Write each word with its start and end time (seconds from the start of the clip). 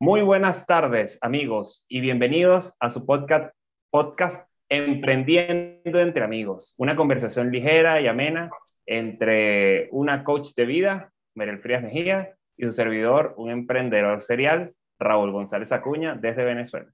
Muy 0.00 0.22
buenas 0.22 0.66
tardes, 0.66 1.18
amigos, 1.22 1.84
y 1.88 2.00
bienvenidos 2.00 2.76
a 2.80 2.90
su 2.90 3.06
podcast, 3.06 3.54
podcast 3.90 4.48
Emprendiendo 4.68 6.00
entre 6.00 6.24
Amigos, 6.24 6.74
una 6.78 6.96
conversación 6.96 7.52
ligera 7.52 8.00
y 8.00 8.08
amena 8.08 8.50
entre 8.86 9.88
una 9.92 10.24
coach 10.24 10.48
de 10.56 10.66
vida, 10.66 11.12
Merel 11.36 11.60
Frías 11.60 11.82
Mejía, 11.82 12.34
y 12.56 12.64
un 12.64 12.72
servidor, 12.72 13.34
un 13.36 13.52
emprendedor 13.52 14.20
serial, 14.20 14.74
Raúl 14.98 15.30
González 15.30 15.70
Acuña, 15.70 16.16
desde 16.16 16.44
Venezuela. 16.44 16.90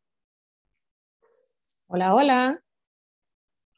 Hola, 1.87 2.15
hola. 2.15 2.61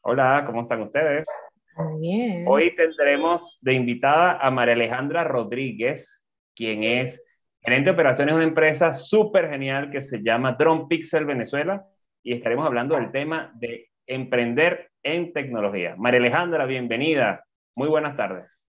Hola, 0.00 0.42
¿cómo 0.46 0.62
están 0.62 0.82
ustedes? 0.82 1.28
Muy 1.76 2.00
bien. 2.00 2.44
Hoy 2.48 2.74
tendremos 2.74 3.60
de 3.62 3.74
invitada 3.74 4.38
a 4.38 4.50
María 4.50 4.74
Alejandra 4.74 5.22
Rodríguez, 5.22 6.24
quien 6.56 6.82
es 6.82 7.22
gerente 7.62 7.90
de 7.90 7.94
operaciones 7.94 8.34
de 8.34 8.36
una 8.36 8.48
empresa 8.48 8.92
súper 8.92 9.48
genial 9.48 9.90
que 9.90 10.02
se 10.02 10.22
llama 10.22 10.52
Drone 10.52 10.86
Pixel 10.88 11.24
Venezuela 11.24 11.86
y 12.22 12.34
estaremos 12.34 12.66
hablando 12.66 12.96
del 12.96 13.12
tema 13.12 13.52
de 13.54 13.90
emprender 14.06 14.90
en 15.02 15.32
tecnología. 15.32 15.94
María 15.96 16.20
Alejandra, 16.20 16.66
bienvenida. 16.66 17.44
Muy 17.74 17.88
buenas 17.88 18.16
tardes. 18.16 18.66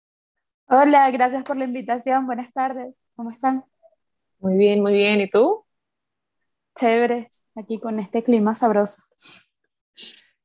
Hola, 0.66 1.10
gracias 1.10 1.44
por 1.44 1.56
la 1.56 1.64
invitación. 1.64 2.26
Buenas 2.26 2.52
tardes. 2.52 3.08
¿Cómo 3.14 3.30
están? 3.30 3.64
Muy 4.38 4.56
bien, 4.56 4.80
muy 4.80 4.92
bien. 4.92 5.20
¿Y 5.20 5.28
tú? 5.28 5.64
Chévere, 6.76 7.28
aquí 7.56 7.78
con 7.78 7.98
este 7.98 8.22
clima 8.22 8.54
sabroso. 8.54 9.02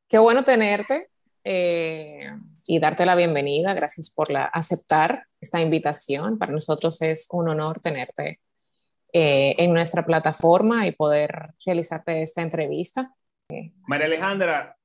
Qué 0.08 0.18
bueno 0.18 0.44
tenerte 0.44 1.10
eh, 1.44 2.20
y 2.68 2.80
darte 2.80 3.06
la 3.06 3.16
bienvenida. 3.16 3.74
Gracias 3.74 4.10
por 4.10 4.32
la, 4.32 4.46
aceptar 4.46 5.26
esta 5.40 5.62
invitación. 5.62 6.38
Para 6.38 6.52
nosotros 6.52 7.02
es 7.02 7.28
un 7.32 7.50
honor 7.50 7.80
tenerte 7.80 8.40
eh, 9.14 9.56
en 9.58 9.74
nuestra 9.74 10.06
plataforma 10.06 10.88
y 10.88 10.92
poder 10.92 11.54
realizarte 11.66 12.24
esta 12.24 12.42
entrevista. 12.42 13.14
María 13.88 14.08
Alejandra, 14.08 14.78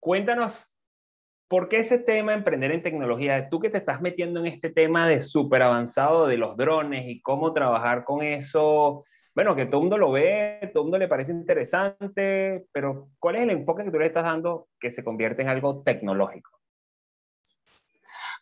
cuéntanos 0.00 0.70
por 1.48 1.68
qué 1.68 1.78
ese 1.78 1.98
tema 1.98 2.34
emprender 2.34 2.72
en 2.72 2.82
tecnología, 2.82 3.48
tú 3.48 3.60
que 3.60 3.70
te 3.70 3.78
estás 3.78 4.00
metiendo 4.00 4.40
en 4.40 4.46
este 4.46 4.70
tema 4.70 5.08
de 5.08 5.20
súper 5.20 5.62
avanzado 5.62 6.26
de 6.26 6.36
los 6.36 6.56
drones 6.56 7.04
y 7.06 7.20
cómo 7.20 7.52
trabajar 7.52 8.04
con 8.04 8.22
eso, 8.22 9.04
bueno, 9.34 9.56
que 9.56 9.66
todo 9.66 9.78
el 9.78 9.82
mundo 9.82 9.98
lo 9.98 10.12
ve, 10.12 10.70
todo 10.72 10.82
el 10.82 10.86
mundo 10.86 10.98
le 10.98 11.08
parece 11.08 11.32
interesante, 11.32 12.66
pero 12.72 13.08
¿cuál 13.18 13.36
es 13.36 13.42
el 13.42 13.50
enfoque 13.50 13.84
que 13.84 13.90
tú 13.90 13.98
le 13.98 14.06
estás 14.06 14.24
dando 14.24 14.68
que 14.78 14.90
se 14.90 15.04
convierte 15.04 15.42
en 15.42 15.48
algo 15.48 15.82
tecnológico? 15.82 16.63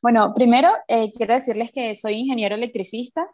Bueno, 0.03 0.35
primero 0.35 0.69
eh, 0.89 1.13
quiero 1.13 1.35
decirles 1.35 1.71
que 1.71 1.95
soy 1.95 2.15
ingeniero 2.15 2.57
electricista 2.57 3.25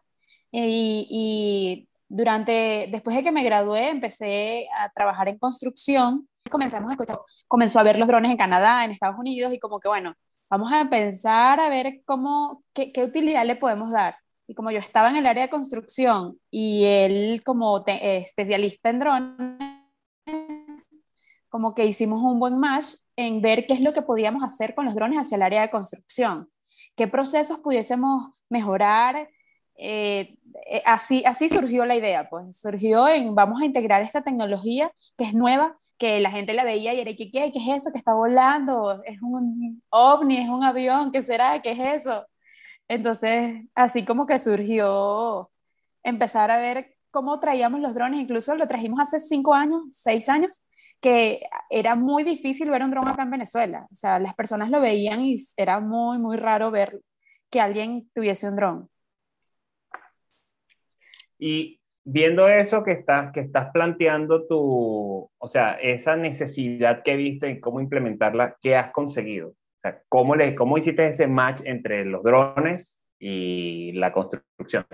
eh, 0.53 0.69
y, 1.09 1.89
durante, 2.09 2.89
después 2.91 3.17
de 3.17 3.23
que 3.23 3.33
me 3.33 3.43
gradué, 3.43 3.89
empecé 3.89 4.69
a 4.79 4.91
trabajar 4.91 5.29
en 5.29 5.39
construcción. 5.39 6.29
Comenzamos 6.51 6.91
a 6.91 6.93
escuchar, 6.93 7.19
comenzó 7.49 7.81
a 7.81 7.85
ver 7.85 7.99
los 7.99 8.07
drones 8.07 8.31
en 8.31 8.37
Canadá, 8.37 8.85
en 8.85 8.91
Estados 8.91 9.19
Unidos, 9.19 9.53
y 9.55 9.59
como 9.59 9.81
que, 9.81 9.89
bueno, 9.89 10.15
vamos 10.51 10.71
a 10.73 10.89
pensar 10.91 11.59
a 11.59 11.71
ver 11.71 12.03
cómo, 12.05 12.63
qué, 12.75 12.93
qué 12.93 13.03
utilidad 13.03 13.47
le 13.47 13.57
podemos 13.57 13.93
dar. 13.93 14.17
Y 14.47 14.55
como 14.55 14.71
yo 14.71 14.79
estaba 14.79 15.09
en 15.11 15.17
el 15.17 15.27
área 15.27 15.45
de 15.45 15.51
construcción 15.51 16.39
y 16.51 16.85
él 16.85 17.43
como 17.45 17.83
eh, 17.87 18.19
especialista 18.19 18.91
en 18.91 18.99
drones, 18.99 19.59
como 21.49 21.75
que 21.75 21.87
hicimos 21.87 22.23
un 22.23 22.39
buen 22.39 22.59
match 22.59 22.97
en 23.17 23.41
ver 23.41 23.67
qué 23.67 23.75
es 23.75 23.81
lo 23.81 23.95
que 23.95 24.03
podíamos 24.03 24.43
hacer 24.43 24.75
con 24.75 24.85
los 24.85 24.95
drones 24.95 25.19
hacia 25.19 25.37
el 25.37 25.43
área 25.43 25.63
de 25.63 25.71
construcción, 25.71 26.49
qué 26.99 27.07
procesos 27.09 27.61
pudiésemos 27.61 28.33
mejorar, 28.51 29.29
eh, 29.77 30.37
eh, 30.67 30.83
así, 30.85 31.23
así 31.25 31.49
surgió 31.49 31.87
la 31.87 31.95
idea, 31.97 32.29
pues 32.29 32.61
surgió 32.61 33.07
en 33.09 33.35
vamos 33.37 33.63
a 33.63 33.65
integrar 33.65 34.03
esta 34.03 34.23
tecnología 34.23 34.91
que 35.17 35.25
es 35.25 35.35
nueva, 35.35 35.77
que 35.99 36.19
la 36.21 36.33
gente 36.33 36.53
la 36.55 36.65
veía 36.65 36.95
y 36.95 37.01
era, 37.01 37.13
¿qué, 37.17 37.31
qué, 37.31 37.53
qué 37.53 37.59
es 37.61 37.77
eso 37.77 37.93
que 37.93 37.99
está 37.99 38.15
volando? 38.15 39.01
¿Es 39.05 39.23
un 39.23 39.81
ovni? 39.91 40.39
¿Es 40.39 40.49
un 40.49 40.65
avión? 40.65 41.13
¿Qué 41.13 41.23
será? 41.23 41.63
¿Qué 41.63 41.71
es 41.71 41.79
eso? 41.81 42.27
Entonces, 42.89 43.65
así 43.75 44.05
como 44.05 44.27
que 44.27 44.39
surgió 44.41 45.51
empezar 46.03 46.51
a 46.51 46.59
ver 46.59 46.98
cómo 47.11 47.39
traíamos 47.41 47.81
los 47.81 47.95
drones, 47.95 48.21
incluso 48.21 48.55
lo 48.55 48.67
trajimos 48.67 49.01
hace 49.01 49.19
cinco 49.19 49.55
años, 49.55 49.83
seis 49.91 50.29
años, 50.29 50.65
que 51.01 51.43
era 51.71 51.95
muy 51.95 52.25
difícil 52.25 52.71
ver 52.71 52.83
un 52.83 52.91
dron 52.91 53.09
acá 53.09 53.23
en 53.23 53.31
Venezuela. 53.31 53.87
O 53.91 53.95
sea, 53.95 54.19
las 54.19 54.35
personas 54.35 54.71
lo 54.71 54.81
veían 54.81 55.25
y 55.25 55.37
era 55.57 55.81
muy, 55.81 56.19
muy 56.19 56.37
raro 56.37 56.71
ver 56.71 57.01
que 57.51 57.61
alguien 57.61 58.09
tuviese 58.13 58.49
un 58.49 58.57
dron. 58.57 58.91
Y 61.39 61.81
viendo 62.05 62.49
eso 62.49 62.83
que 62.83 62.93
estás, 62.93 63.33
que 63.33 63.41
estás 63.41 63.71
planteando 63.73 64.47
tu, 64.47 65.31
o 65.37 65.49
sea, 65.49 65.75
esa 65.75 66.17
necesidad 66.17 67.03
que 67.03 67.17
viste 67.17 67.51
y 67.51 67.61
cómo 67.61 67.81
implementarla, 67.81 68.57
¿qué 68.61 68.77
has 68.77 68.91
conseguido? 68.91 69.51
O 69.51 69.81
sea, 69.81 70.03
¿cómo, 70.09 70.35
le, 70.35 70.55
¿cómo 70.55 70.79
hiciste 70.79 71.07
ese 71.07 71.27
match 71.27 71.61
entre 71.65 72.05
los 72.05 72.23
drones 72.23 73.01
y 73.19 73.93
la 73.93 74.13
construcción? 74.13 74.85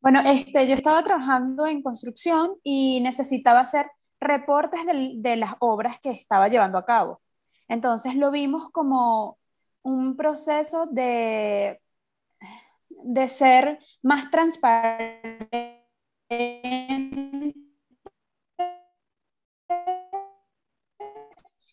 Bueno, 0.00 0.20
este, 0.24 0.66
yo 0.66 0.74
estaba 0.74 1.02
trabajando 1.02 1.66
en 1.66 1.82
construcción 1.82 2.56
y 2.62 3.00
necesitaba 3.00 3.60
hacer 3.60 3.90
reportes 4.20 4.80
de, 4.86 5.36
las 5.36 5.54
obras 5.60 5.98
que 6.00 6.10
estaba 6.10 6.48
llevando 6.48 6.78
a 6.78 6.84
cabo. 6.84 7.20
Entonces 7.68 8.16
lo 8.16 8.30
vimos 8.30 8.70
como 8.70 9.38
un 9.82 10.16
proceso 10.16 10.86
de 10.86 11.80
de 13.02 13.28
ser 13.28 13.78
más 14.02 14.30
transparente 14.30 15.86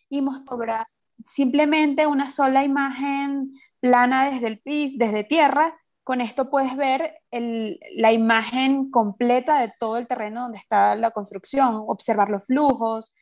y 0.09 0.21
mostrar 0.21 0.87
simplemente 1.25 2.07
una 2.07 2.29
sola 2.29 2.63
imagen 2.63 3.51
plana 3.79 4.29
desde 4.29 4.47
el 4.47 4.59
piso, 4.59 4.95
desde 4.97 5.23
tierra. 5.23 5.77
Con 6.07 6.21
esto 6.21 6.49
puedes 6.49 6.77
ver 6.77 7.15
la 7.31 8.13
imagen 8.13 8.89
completa 8.91 9.59
de 9.59 9.73
todo 9.77 9.97
el 9.97 10.07
terreno 10.07 10.43
donde 10.43 10.57
está 10.57 10.95
la 10.95 11.11
construcción, 11.11 11.83
observar 11.85 12.29
los 12.29 12.45
flujos, 12.45 13.13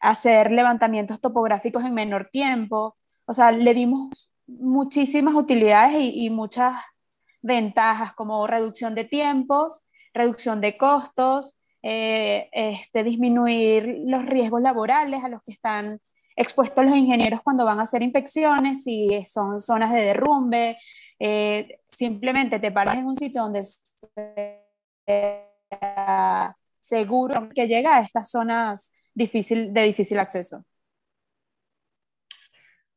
hacer 0.00 0.52
levantamientos 0.52 1.20
topográficos 1.20 1.84
en 1.84 1.94
menor 1.94 2.28
tiempo. 2.30 2.96
O 3.24 3.32
sea, 3.32 3.50
le 3.50 3.74
dimos 3.74 4.30
muchísimas 4.46 5.34
utilidades 5.34 5.96
y, 6.00 6.30
muchas 6.30 6.76
ventajas 7.42 8.12
como 8.12 8.46
reducción 8.46 8.94
de 8.94 9.02
tiempos, 9.02 9.82
reducción 10.14 10.60
de 10.60 10.76
costos, 10.76 11.58
eh, 11.82 12.50
este, 12.52 13.02
disminuir 13.02 14.02
los 14.06 14.24
riesgos 14.26 14.62
laborales 14.62 15.24
a 15.24 15.28
los 15.28 15.42
que 15.42 15.50
están 15.50 16.00
expuestos 16.38 16.84
los 16.84 16.94
ingenieros 16.94 17.40
cuando 17.42 17.64
van 17.64 17.80
a 17.80 17.82
hacer 17.82 18.00
inspecciones, 18.02 18.84
si 18.84 19.24
son 19.26 19.58
zonas 19.58 19.92
de 19.92 20.02
derrumbe, 20.02 20.76
eh, 21.18 21.80
simplemente 21.88 22.60
te 22.60 22.70
paras 22.70 22.96
en 22.96 23.06
un 23.06 23.16
sitio 23.16 23.42
donde 23.42 23.62
seguro 26.78 27.48
que 27.52 27.66
llega 27.66 27.96
a 27.96 28.00
estas 28.02 28.30
zonas 28.30 28.92
difícil, 29.12 29.74
de 29.74 29.82
difícil 29.82 30.18
acceso. 30.20 30.64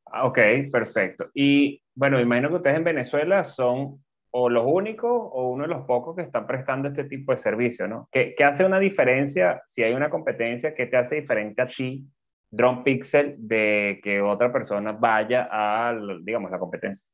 Ah, 0.06 0.28
ok, 0.28 0.38
perfecto. 0.72 1.32
Y 1.34 1.82
bueno, 1.96 2.20
imagino 2.20 2.50
que 2.50 2.56
ustedes 2.56 2.78
en 2.78 2.84
Venezuela 2.84 3.44
son 3.44 4.04
o 4.34 4.50
los 4.50 4.66
únicos 4.68 5.12
o 5.12 5.50
uno 5.50 5.64
de 5.64 5.70
los 5.70 5.86
pocos 5.86 6.16
que 6.16 6.22
están 6.22 6.46
prestando 6.46 6.90
este 6.90 7.06
tipo 7.06 7.32
de 7.32 7.38
servicio, 7.38 7.88
¿no? 7.88 8.08
¿Qué, 8.12 8.36
¿Qué, 8.38 8.44
hace 8.44 8.64
una 8.64 8.80
diferencia 8.80 9.62
si 9.66 9.84
hay 9.84 9.94
una 9.94 10.10
competencia? 10.10 10.76
¿Qué 10.76 10.86
te 10.86 10.98
hace 10.98 11.16
diferente 11.16 11.62
a 11.62 11.68
ti, 11.68 12.06
Drone 12.52 12.84
Pixel, 12.84 13.36
de 13.38 14.00
que 14.04 14.22
otra 14.22 14.52
persona 14.52 14.92
vaya 14.92 15.48
a, 15.50 15.96
digamos, 16.22 16.52
la 16.52 16.60
competencia? 16.60 17.10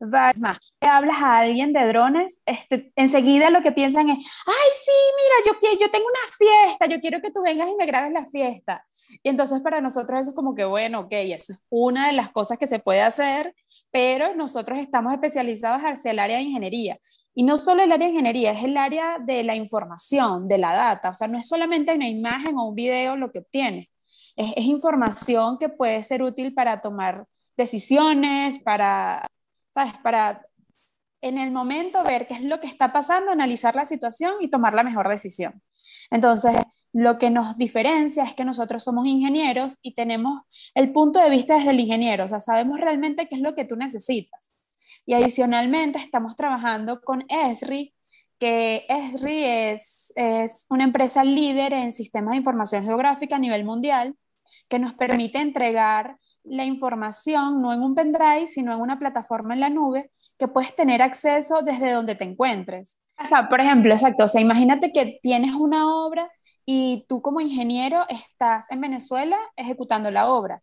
Varma, 0.00 0.58
hablas 0.80 1.16
a 1.22 1.38
alguien 1.38 1.72
de 1.72 1.86
drones, 1.86 2.42
este, 2.44 2.92
enseguida 2.96 3.50
lo 3.50 3.62
que 3.62 3.72
piensan 3.72 4.08
es, 4.10 4.18
ay, 4.18 4.70
sí, 4.74 4.92
mira, 5.16 5.58
yo, 5.60 5.78
yo 5.80 5.90
tengo 5.90 6.06
una 6.06 6.36
fiesta, 6.36 6.86
yo 6.86 7.00
quiero 7.00 7.20
que 7.20 7.30
tú 7.30 7.42
vengas 7.42 7.68
y 7.68 7.76
me 7.76 7.86
grabes 7.86 8.12
la 8.12 8.26
fiesta. 8.26 8.84
Y 9.22 9.28
entonces 9.28 9.60
para 9.60 9.80
nosotros 9.80 10.20
eso 10.20 10.30
es 10.30 10.36
como 10.36 10.54
que, 10.54 10.64
bueno, 10.64 11.00
ok, 11.00 11.12
eso 11.12 11.52
es 11.52 11.62
una 11.68 12.08
de 12.08 12.12
las 12.12 12.30
cosas 12.30 12.58
que 12.58 12.66
se 12.66 12.80
puede 12.80 13.02
hacer, 13.02 13.54
pero 13.90 14.34
nosotros 14.34 14.78
estamos 14.78 15.12
especializados 15.12 15.82
hacia 15.82 16.10
el 16.10 16.18
área 16.18 16.36
de 16.38 16.42
ingeniería. 16.42 16.98
Y 17.34 17.44
no 17.44 17.56
solo 17.56 17.82
el 17.82 17.92
área 17.92 18.06
de 18.08 18.12
ingeniería, 18.12 18.52
es 18.52 18.64
el 18.64 18.76
área 18.76 19.18
de 19.20 19.44
la 19.44 19.54
información, 19.54 20.48
de 20.48 20.58
la 20.58 20.74
data. 20.74 21.10
O 21.10 21.14
sea, 21.14 21.28
no 21.28 21.38
es 21.38 21.46
solamente 21.46 21.94
una 21.94 22.08
imagen 22.08 22.58
o 22.58 22.68
un 22.68 22.74
video 22.74 23.16
lo 23.16 23.30
que 23.30 23.38
obtienes, 23.38 23.86
es, 24.36 24.64
información 24.64 25.58
que 25.58 25.68
puede 25.68 26.02
ser 26.02 26.22
útil 26.22 26.54
para 26.54 26.80
tomar 26.80 27.26
decisiones, 27.56 28.58
para, 28.58 29.26
¿sabes? 29.74 29.94
Para 30.02 30.46
en 31.22 31.38
el 31.38 31.50
momento 31.50 32.04
ver 32.04 32.26
qué 32.26 32.34
es 32.34 32.42
lo 32.42 32.60
que 32.60 32.66
está 32.66 32.92
pasando, 32.92 33.32
analizar 33.32 33.74
la 33.74 33.86
situación 33.86 34.34
y 34.40 34.48
tomar 34.48 34.74
la 34.74 34.84
mejor 34.84 35.08
decisión. 35.08 35.62
Entonces, 36.10 36.54
lo 36.92 37.18
que 37.18 37.30
nos 37.30 37.56
diferencia 37.56 38.24
es 38.24 38.34
que 38.34 38.44
nosotros 38.44 38.84
somos 38.84 39.06
ingenieros 39.06 39.78
y 39.82 39.94
tenemos 39.94 40.42
el 40.74 40.92
punto 40.92 41.20
de 41.20 41.30
vista 41.30 41.56
desde 41.56 41.70
el 41.70 41.80
ingeniero, 41.80 42.24
o 42.24 42.28
sea, 42.28 42.40
sabemos 42.40 42.80
realmente 42.80 43.28
qué 43.28 43.36
es 43.36 43.42
lo 43.42 43.54
que 43.54 43.64
tú 43.64 43.76
necesitas. 43.76 44.52
Y 45.04 45.14
adicionalmente 45.14 45.98
estamos 45.98 46.36
trabajando 46.36 47.00
con 47.00 47.24
ESRI, 47.28 47.94
que 48.38 48.84
ESRI 48.88 49.44
es, 49.44 50.12
es 50.16 50.66
una 50.68 50.84
empresa 50.84 51.24
líder 51.24 51.72
en 51.72 51.92
sistemas 51.92 52.32
de 52.32 52.38
información 52.38 52.84
geográfica 52.84 53.36
a 53.36 53.40
nivel 53.40 53.64
mundial 53.64 54.16
que 54.68 54.78
nos 54.78 54.94
permite 54.94 55.38
entregar 55.38 56.18
la 56.44 56.64
información 56.64 57.60
no 57.60 57.72
en 57.72 57.82
un 57.82 57.94
pendrive, 57.94 58.46
sino 58.46 58.72
en 58.72 58.80
una 58.80 58.98
plataforma 58.98 59.54
en 59.54 59.60
la 59.60 59.70
nube 59.70 60.10
que 60.38 60.48
puedes 60.48 60.74
tener 60.74 61.02
acceso 61.02 61.62
desde 61.62 61.92
donde 61.92 62.14
te 62.14 62.24
encuentres. 62.24 63.00
O 63.22 63.26
sea, 63.26 63.48
por 63.48 63.60
ejemplo, 63.60 63.92
exacto, 63.92 64.24
o 64.24 64.28
sea, 64.28 64.40
imagínate 64.40 64.92
que 64.92 65.18
tienes 65.22 65.52
una 65.54 65.94
obra 66.04 66.30
y 66.66 67.06
tú 67.08 67.22
como 67.22 67.40
ingeniero 67.40 68.04
estás 68.08 68.70
en 68.70 68.80
Venezuela 68.80 69.38
ejecutando 69.56 70.10
la 70.10 70.28
obra. 70.30 70.62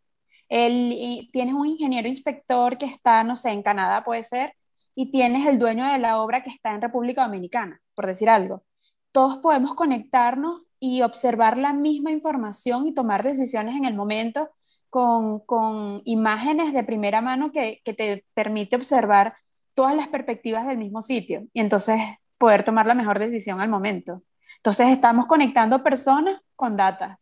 El, 0.50 1.30
tienes 1.32 1.56
un 1.56 1.66
ingeniero 1.66 2.08
inspector 2.08 2.78
que 2.78 2.86
está, 2.86 3.24
no 3.24 3.36
sé, 3.36 3.52
en 3.52 3.64
Canadá 3.64 4.04
puede 4.04 4.22
ser, 4.22 4.54
y 4.96 5.10
tienes 5.12 5.48
el 5.48 5.58
dueño 5.58 5.86
de 5.86 5.98
la 5.98 6.22
obra 6.22 6.44
que 6.44 6.52
está 6.52 6.74
en 6.76 6.82
República 6.82 7.24
Dominicana, 7.24 7.82
por 7.96 8.06
decir 8.06 8.30
algo. 8.30 8.64
Todos 9.12 9.40
podemos 9.40 9.74
conectarnos 9.74 10.62
y 10.86 11.02
observar 11.02 11.58
la 11.58 11.72
misma 11.72 12.12
información 12.12 12.86
y 12.86 12.94
tomar 12.94 13.24
decisiones 13.24 13.78
en 13.78 13.86
el 13.86 13.94
momento 13.94 14.50
con, 14.90 15.40
con 15.40 16.02
imágenes 16.04 16.74
de 16.74 16.84
primera 16.84 17.22
mano 17.22 17.54
que, 17.54 17.80
que 17.86 17.94
te 17.94 18.26
permite 18.34 18.76
observar 18.76 19.34
todas 19.76 19.96
las 19.96 20.10
perspectivas 20.10 20.68
del 20.68 20.78
mismo 20.78 21.02
sitio 21.02 21.48
y 21.54 21.62
entonces 21.62 22.02
poder 22.38 22.64
tomar 22.64 22.86
la 22.86 22.96
mejor 22.96 23.18
decisión 23.18 23.62
al 23.62 23.70
momento. 23.70 24.24
Entonces 24.58 24.90
estamos 24.90 25.26
conectando 25.26 25.82
personas 25.82 26.42
con 26.58 26.76
data. 26.76 27.18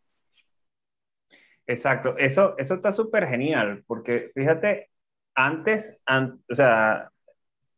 Exacto, 1.64 2.16
eso, 2.18 2.58
eso 2.58 2.74
está 2.74 2.90
súper 2.90 3.28
genial, 3.28 3.84
porque 3.86 4.32
fíjate, 4.34 4.90
antes, 5.36 6.02
o 6.50 6.54
sea, 6.56 7.12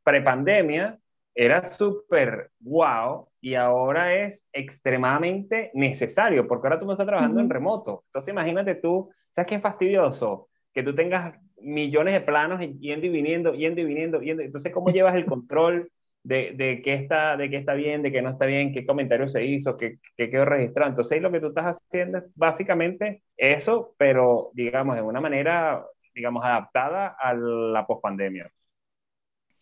prepandemia 0.03 0.99
era 1.35 1.63
súper 1.63 2.51
wow 2.61 3.29
y 3.45 3.57
ahora 3.57 4.15
es 4.15 4.49
extremadamente 4.55 5.71
necesario, 5.75 6.49
porque 6.49 6.67
ahora 6.67 6.79
tú 6.79 6.87
no 6.87 6.93
estás 6.93 7.07
trabajando 7.07 7.41
en 7.41 7.51
remoto. 7.51 8.05
Entonces 8.07 8.33
imagínate 8.33 8.77
tú, 8.77 9.11
¿sabes 9.29 9.47
qué 9.47 9.55
es 9.57 9.61
fastidioso? 9.61 10.49
Que 10.73 10.83
tú 10.83 10.95
tengas 10.95 11.35
millones 11.61 12.15
de 12.15 12.23
planos 12.23 12.61
yendo 12.81 13.05
y 13.05 13.11
viniendo, 13.11 13.53
yendo 13.53 13.83
y 13.83 13.85
viniendo, 13.85 14.23
yendo. 14.23 14.43
Entonces, 14.43 14.73
¿cómo 14.73 14.89
llevas 14.95 15.15
el 15.15 15.27
control 15.27 15.91
de, 16.23 16.53
de, 16.57 16.81
qué 16.81 16.95
está, 16.95 17.37
de 17.37 17.51
qué 17.51 17.59
está 17.59 17.75
bien, 17.75 18.01
de 18.01 18.13
qué 18.13 18.23
no 18.23 18.31
está 18.31 18.47
bien, 18.47 18.73
qué 18.73 18.87
comentario 18.87 19.29
se 19.29 19.45
hizo, 19.45 19.77
qué, 19.77 19.99
qué 20.17 20.31
quedó 20.31 20.47
registrado? 20.47 20.89
Entonces, 20.89 21.21
lo 21.21 21.31
que 21.31 21.41
tú 21.41 21.49
estás 21.49 21.79
haciendo 21.79 22.17
es 22.17 22.25
básicamente 22.35 23.25
eso, 23.37 23.95
pero 23.99 24.53
digamos, 24.55 24.97
de 24.97 25.03
una 25.03 25.21
manera, 25.21 25.85
digamos, 26.15 26.43
adaptada 26.47 27.15
a 27.21 27.35
la 27.35 27.87
pospandemia. 27.87 28.51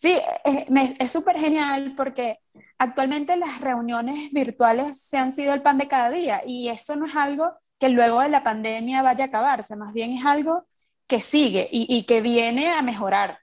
Sí, 0.03 0.19
es 0.99 1.11
súper 1.13 1.39
genial 1.39 1.93
porque 1.95 2.39
actualmente 2.77 3.37
las 3.37 3.61
reuniones 3.61 4.31
virtuales 4.33 5.01
se 5.01 5.17
han 5.17 5.31
sido 5.31 5.53
el 5.53 5.61
pan 5.61 5.77
de 5.77 5.87
cada 5.87 6.09
día 6.09 6.41
y 6.45 6.67
esto 6.67 6.97
no 6.97 7.05
es 7.05 7.15
algo 7.15 7.53
que 7.79 7.87
luego 7.87 8.19
de 8.19 8.27
la 8.27 8.43
pandemia 8.43 9.01
vaya 9.01 9.23
a 9.23 9.27
acabarse, 9.29 9.77
más 9.77 9.93
bien 9.93 10.11
es 10.11 10.25
algo 10.25 10.67
que 11.07 11.21
sigue 11.21 11.69
y, 11.71 11.85
y 11.89 12.05
que 12.05 12.19
viene 12.19 12.73
a 12.73 12.81
mejorar. 12.81 13.39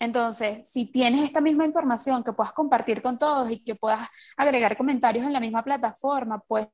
Entonces, 0.00 0.68
si 0.68 0.86
tienes 0.86 1.22
esta 1.22 1.40
misma 1.40 1.64
información 1.64 2.24
que 2.24 2.32
puedas 2.32 2.52
compartir 2.52 3.00
con 3.00 3.16
todos 3.16 3.48
y 3.50 3.62
que 3.62 3.76
puedas 3.76 4.08
agregar 4.36 4.76
comentarios 4.76 5.24
en 5.24 5.32
la 5.32 5.40
misma 5.40 5.62
plataforma, 5.62 6.40
puedes 6.40 6.68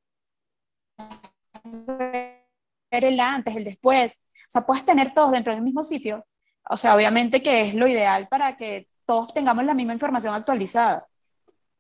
ver 1.65 2.41
el 2.91 3.21
antes, 3.21 3.55
el 3.57 3.65
después, 3.65 4.23
o 4.49 4.51
sea, 4.51 4.67
puedes 4.67 4.85
tener 4.87 5.13
todos 5.13 5.33
dentro 5.33 5.53
del 5.53 5.63
mismo 5.63 5.83
sitio. 5.83 6.25
O 6.71 6.77
sea, 6.79 6.95
obviamente 6.97 7.43
que 7.43 7.63
es 7.63 7.75
lo 7.75 7.87
ideal 7.87 8.29
para 8.29 8.57
que 8.57 8.90
todos 9.11 9.35
tengamos 9.35 9.65
la 9.65 9.75
misma 9.75 9.93
información 9.93 10.33
actualizada. 10.33 11.05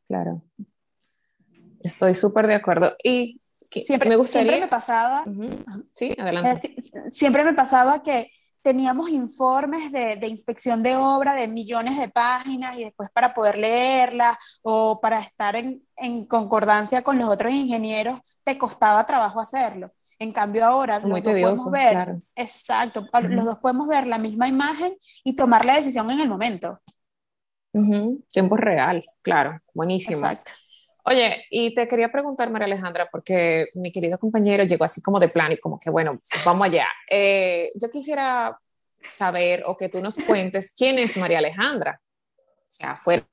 Claro. 0.04 0.42
Estoy 1.80 2.12
súper 2.12 2.48
de 2.48 2.54
acuerdo. 2.54 2.96
Y 3.04 3.40
siempre 3.70 4.08
me 4.08 4.16
gustaría... 4.16 4.50
Siempre 4.50 4.66
me 4.66 4.68
pasaba... 4.68 5.22
Sí, 5.92 6.12
adelante. 6.18 6.74
Eh, 6.76 7.12
siempre 7.12 7.44
me 7.44 7.54
pasaba 7.54 8.02
que 8.02 8.32
teníamos 8.62 9.10
informes 9.10 9.92
de, 9.92 10.16
de, 10.16 10.26
inspección 10.26 10.82
de 10.82 10.96
obra 10.96 11.36
de 11.36 11.46
millones 11.46 11.96
de 11.98 12.08
páginas 12.08 12.76
y 12.76 12.82
después 12.82 13.08
para 13.10 13.32
poder 13.32 13.58
leerlas 13.58 14.36
o 14.62 15.00
para 15.00 15.20
estar 15.20 15.54
en, 15.54 15.84
en, 15.94 16.26
concordancia 16.26 17.02
con 17.02 17.16
los 17.16 17.28
otros 17.28 17.52
ingenieros, 17.52 18.40
te 18.42 18.58
costaba 18.58 19.06
trabajo 19.06 19.38
hacerlo. 19.38 19.92
En 20.18 20.32
cambio 20.32 20.66
ahora 20.66 20.98
los 20.98 21.22
dos 21.22 21.22
podemos 21.22 21.70
ver, 21.70 22.16
exacto, 22.34 23.06
los 23.22 23.44
dos 23.44 23.58
podemos 23.58 23.86
ver 23.86 24.08
la 24.08 24.18
misma 24.18 24.48
imagen 24.48 24.96
y 25.22 25.36
tomar 25.36 25.64
la 25.64 25.76
decisión 25.76 26.10
en 26.10 26.18
el 26.18 26.28
momento. 26.28 26.80
Tiempo 27.72 28.56
real, 28.56 29.02
claro, 29.22 29.60
buenísimo. 29.72 30.18
Exacto. 30.18 30.52
Oye, 31.04 31.44
y 31.50 31.74
te 31.74 31.88
quería 31.88 32.10
preguntar, 32.10 32.50
María 32.50 32.66
Alejandra, 32.66 33.08
porque 33.10 33.66
mi 33.74 33.90
querido 33.90 34.18
compañero 34.18 34.64
llegó 34.64 34.84
así 34.84 35.00
como 35.00 35.18
de 35.18 35.28
plan 35.28 35.50
y 35.52 35.56
como 35.56 35.78
que, 35.78 35.90
bueno, 35.90 36.20
vamos 36.44 36.66
allá. 36.66 36.86
Eh, 37.08 37.70
yo 37.74 37.90
quisiera 37.90 38.58
saber 39.12 39.62
o 39.66 39.76
que 39.76 39.88
tú 39.88 40.00
nos 40.00 40.16
cuentes 40.16 40.74
quién 40.76 40.98
es 40.98 41.16
María 41.16 41.38
Alejandra. 41.38 42.00
O 42.36 42.72
sea, 42.72 42.96
fuera 42.96 43.26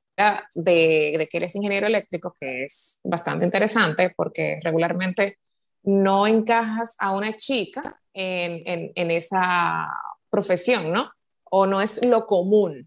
de, 0.55 1.15
de, 1.17 1.27
que 1.29 1.37
eres 1.37 1.55
ingeniero 1.55 1.87
eléctrico, 1.87 2.35
que 2.39 2.63
es 2.63 2.99
bastante 3.03 3.45
interesante 3.45 4.13
porque 4.15 4.59
regularmente 4.63 5.39
no 5.83 6.25
encajas 6.25 6.95
a 6.99 7.13
una 7.13 7.35
chica 7.35 7.99
en, 8.13 8.61
en, 8.65 8.91
en 8.95 9.11
esa 9.11 9.87
profesión, 10.29 10.91
¿no? 10.91 11.11
O 11.43 11.65
no 11.65 11.81
es 11.81 12.03
lo 12.05 12.25
común 12.25 12.86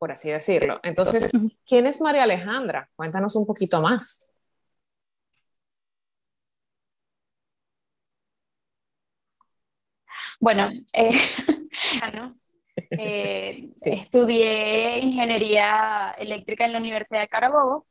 por 0.00 0.12
así 0.12 0.30
decirlo. 0.30 0.80
Entonces, 0.82 1.30
¿quién 1.66 1.86
es 1.86 2.00
María 2.00 2.24
Alejandra? 2.24 2.86
Cuéntanos 2.96 3.36
un 3.36 3.46
poquito 3.46 3.82
más. 3.82 4.24
Bueno, 10.40 10.70
eh, 10.94 11.10
eh, 12.90 13.70
estudié 13.84 15.00
ingeniería 15.00 16.14
eléctrica 16.18 16.64
en 16.64 16.72
la 16.72 16.78
Universidad 16.78 17.20
de 17.20 17.28
Carabobo, 17.28 17.86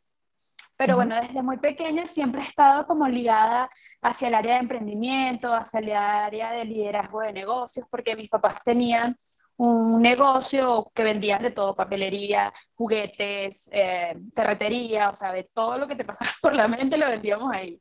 pero 0.75 0.95
bueno, 0.95 1.15
desde 1.21 1.43
muy 1.43 1.57
pequeña 1.57 2.07
siempre 2.07 2.41
he 2.41 2.45
estado 2.45 2.87
como 2.87 3.07
ligada 3.07 3.69
hacia 4.01 4.29
el 4.29 4.33
área 4.33 4.55
de 4.55 4.61
emprendimiento, 4.61 5.53
hacia 5.53 5.79
el 5.79 5.91
área 5.91 6.51
de 6.53 6.65
liderazgo 6.65 7.21
de 7.21 7.33
negocios, 7.33 7.85
porque 7.91 8.15
mis 8.15 8.29
papás 8.29 8.63
tenían 8.63 9.15
un 9.59 10.01
negocio 10.01 10.89
que 10.95 11.03
vendían 11.03 11.43
de 11.43 11.51
todo, 11.51 11.75
papelería, 11.75 12.53
juguetes, 12.75 13.69
eh, 13.73 14.15
ferretería, 14.33 15.09
o 15.09 15.15
sea, 15.15 15.33
de 15.33 15.49
todo 15.53 15.77
lo 15.77 15.87
que 15.87 15.97
te 15.97 16.05
pasaba 16.05 16.31
por 16.41 16.55
la 16.55 16.67
mente 16.67 16.97
lo 16.97 17.07
vendíamos 17.07 17.51
ahí. 17.53 17.79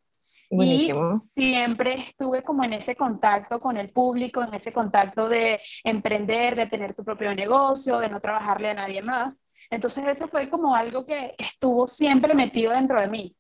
Y 0.51 0.91
siempre 1.19 1.95
estuve 2.01 2.43
como 2.43 2.65
en 2.65 2.73
ese 2.73 2.97
contacto 2.97 3.61
con 3.61 3.77
el 3.77 3.91
público, 3.91 4.43
en 4.43 4.55
ese 4.55 4.73
contacto 4.73 5.29
de 5.29 5.61
emprender, 5.85 6.57
de 6.57 6.67
tener 6.67 6.95
tu 6.95 7.05
propio 7.05 7.35
negocio, 7.35 7.99
de 7.99 8.09
no 8.09 8.19
trabajarle 8.19 8.71
a 8.71 8.75
nadie 8.75 9.03
más. 9.03 9.43
Entonces 9.71 10.05
eso 10.09 10.27
fue 10.27 10.49
como 10.49 10.75
algo 10.75 11.05
que 11.05 11.35
estuvo 11.39 11.87
siempre 11.87 12.35
metido 12.35 12.73
dentro 12.73 12.99
de 12.99 13.09
mí. 13.09 13.37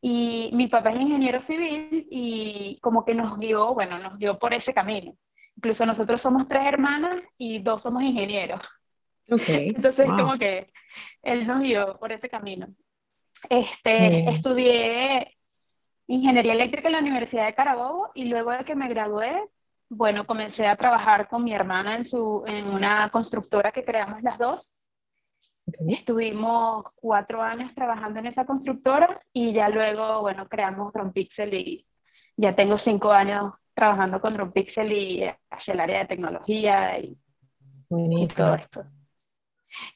Y 0.00 0.50
mi 0.54 0.66
papá 0.66 0.90
es 0.90 1.00
ingeniero 1.00 1.38
civil 1.38 2.08
y 2.10 2.78
como 2.80 3.04
que 3.04 3.14
nos 3.14 3.36
guió, 3.36 3.74
bueno, 3.74 3.98
nos 3.98 4.18
guió 4.18 4.38
por 4.38 4.54
ese 4.54 4.72
camino. 4.72 5.14
Incluso 5.60 5.84
nosotros 5.84 6.22
somos 6.22 6.48
tres 6.48 6.64
hermanas 6.64 7.20
y 7.36 7.58
dos 7.58 7.82
somos 7.82 8.00
ingenieros. 8.00 8.62
Okay. 9.30 9.68
Entonces, 9.76 10.06
como 10.06 10.38
que 10.38 10.72
él 11.20 11.46
nos 11.46 11.60
guió 11.60 11.98
por 11.98 12.12
ese 12.12 12.30
camino. 12.30 12.66
Este, 13.50 14.26
Estudié 14.30 15.36
ingeniería 16.06 16.54
eléctrica 16.54 16.88
en 16.88 16.92
la 16.92 17.00
Universidad 17.00 17.44
de 17.44 17.54
Carabobo 17.54 18.10
y 18.14 18.24
luego 18.24 18.52
de 18.52 18.64
que 18.64 18.74
me 18.74 18.88
gradué, 18.88 19.38
bueno, 19.90 20.26
comencé 20.26 20.66
a 20.66 20.76
trabajar 20.76 21.28
con 21.28 21.44
mi 21.44 21.52
hermana 21.52 21.94
en, 21.94 22.06
su, 22.06 22.42
en 22.46 22.66
una 22.66 23.10
constructora 23.10 23.70
que 23.70 23.84
creamos 23.84 24.22
las 24.22 24.38
dos. 24.38 24.74
Estuvimos 25.88 26.86
cuatro 26.94 27.42
años 27.42 27.74
trabajando 27.74 28.18
en 28.20 28.28
esa 28.28 28.46
constructora 28.46 29.20
y 29.30 29.52
ya 29.52 29.68
luego, 29.68 30.22
bueno, 30.22 30.48
creamos 30.48 30.90
Pixel 31.12 31.52
y 31.52 31.86
ya 32.34 32.56
tengo 32.56 32.78
cinco 32.78 33.12
años 33.12 33.52
trabajando 33.80 34.20
con 34.20 34.52
Pixel 34.52 34.92
y 34.92 35.24
hacia 35.50 35.74
el 35.74 35.80
área 35.80 35.98
de 36.00 36.04
tecnología 36.04 36.98
y, 36.98 37.16
todo 38.36 38.54
esto. 38.54 38.84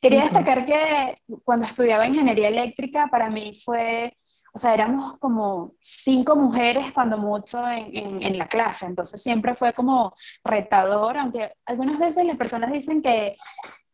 Quería 0.00 0.22
destacar 0.22 0.64
que 0.64 1.18
cuando 1.44 1.66
estudiaba 1.66 2.06
ingeniería 2.06 2.48
eléctrica, 2.48 3.08
para 3.08 3.28
mí 3.28 3.60
fue, 3.64 4.16
o 4.52 4.58
sea, 4.58 4.72
éramos 4.72 5.18
como 5.18 5.74
cinco 5.80 6.34
mujeres 6.34 6.92
cuando 6.92 7.18
mucho 7.18 7.66
en, 7.68 8.22
en, 8.22 8.38
la 8.38 8.48
clase, 8.48 8.86
entonces 8.86 9.22
siempre 9.22 9.54
fue 9.54 9.72
como 9.72 10.14
retador, 10.42 11.18
aunque 11.18 11.52
algunas 11.66 11.98
veces 11.98 12.24
las 12.24 12.36
personas 12.36 12.72
dicen 12.72 13.02
que, 13.02 13.36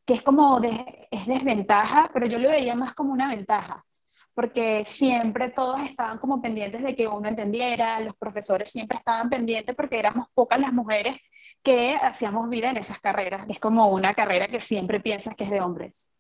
que 0.06 0.14
es 0.14 0.22
como 0.22 0.60
es 0.62 1.26
desventaja, 1.26 2.10
pero 2.12 2.26
yo 2.26 2.38
lo 2.38 2.48
veía 2.48 2.74
más 2.74 2.94
como 2.94 3.12
una 3.12 3.28
ventaja, 3.28 3.84
porque 4.34 4.84
siempre 4.84 5.50
todos 5.50 5.80
estaban 5.80 6.18
como 6.18 6.40
pendientes 6.40 6.82
de 6.82 6.94
que 6.94 7.08
uno 7.08 7.28
entendiera, 7.28 8.00
los 8.00 8.16
profesores 8.16 8.70
siempre 8.70 8.98
estaban 8.98 9.28
pendientes 9.28 9.74
porque 9.74 9.98
éramos 9.98 10.28
pocas 10.34 10.60
las 10.60 10.72
mujeres 10.72 11.16
que 11.62 11.96
hacíamos 11.96 12.48
vida 12.48 12.70
en 12.70 12.76
esas 12.76 13.00
carreras. 13.00 13.44
Es 13.48 13.58
como 13.58 13.88
una 13.88 14.14
carrera 14.14 14.48
que 14.48 14.60
siempre 14.60 15.00
piensas 15.00 15.34
que 15.34 15.44
es 15.44 15.50
de 15.50 15.60
hombres. 15.60 16.10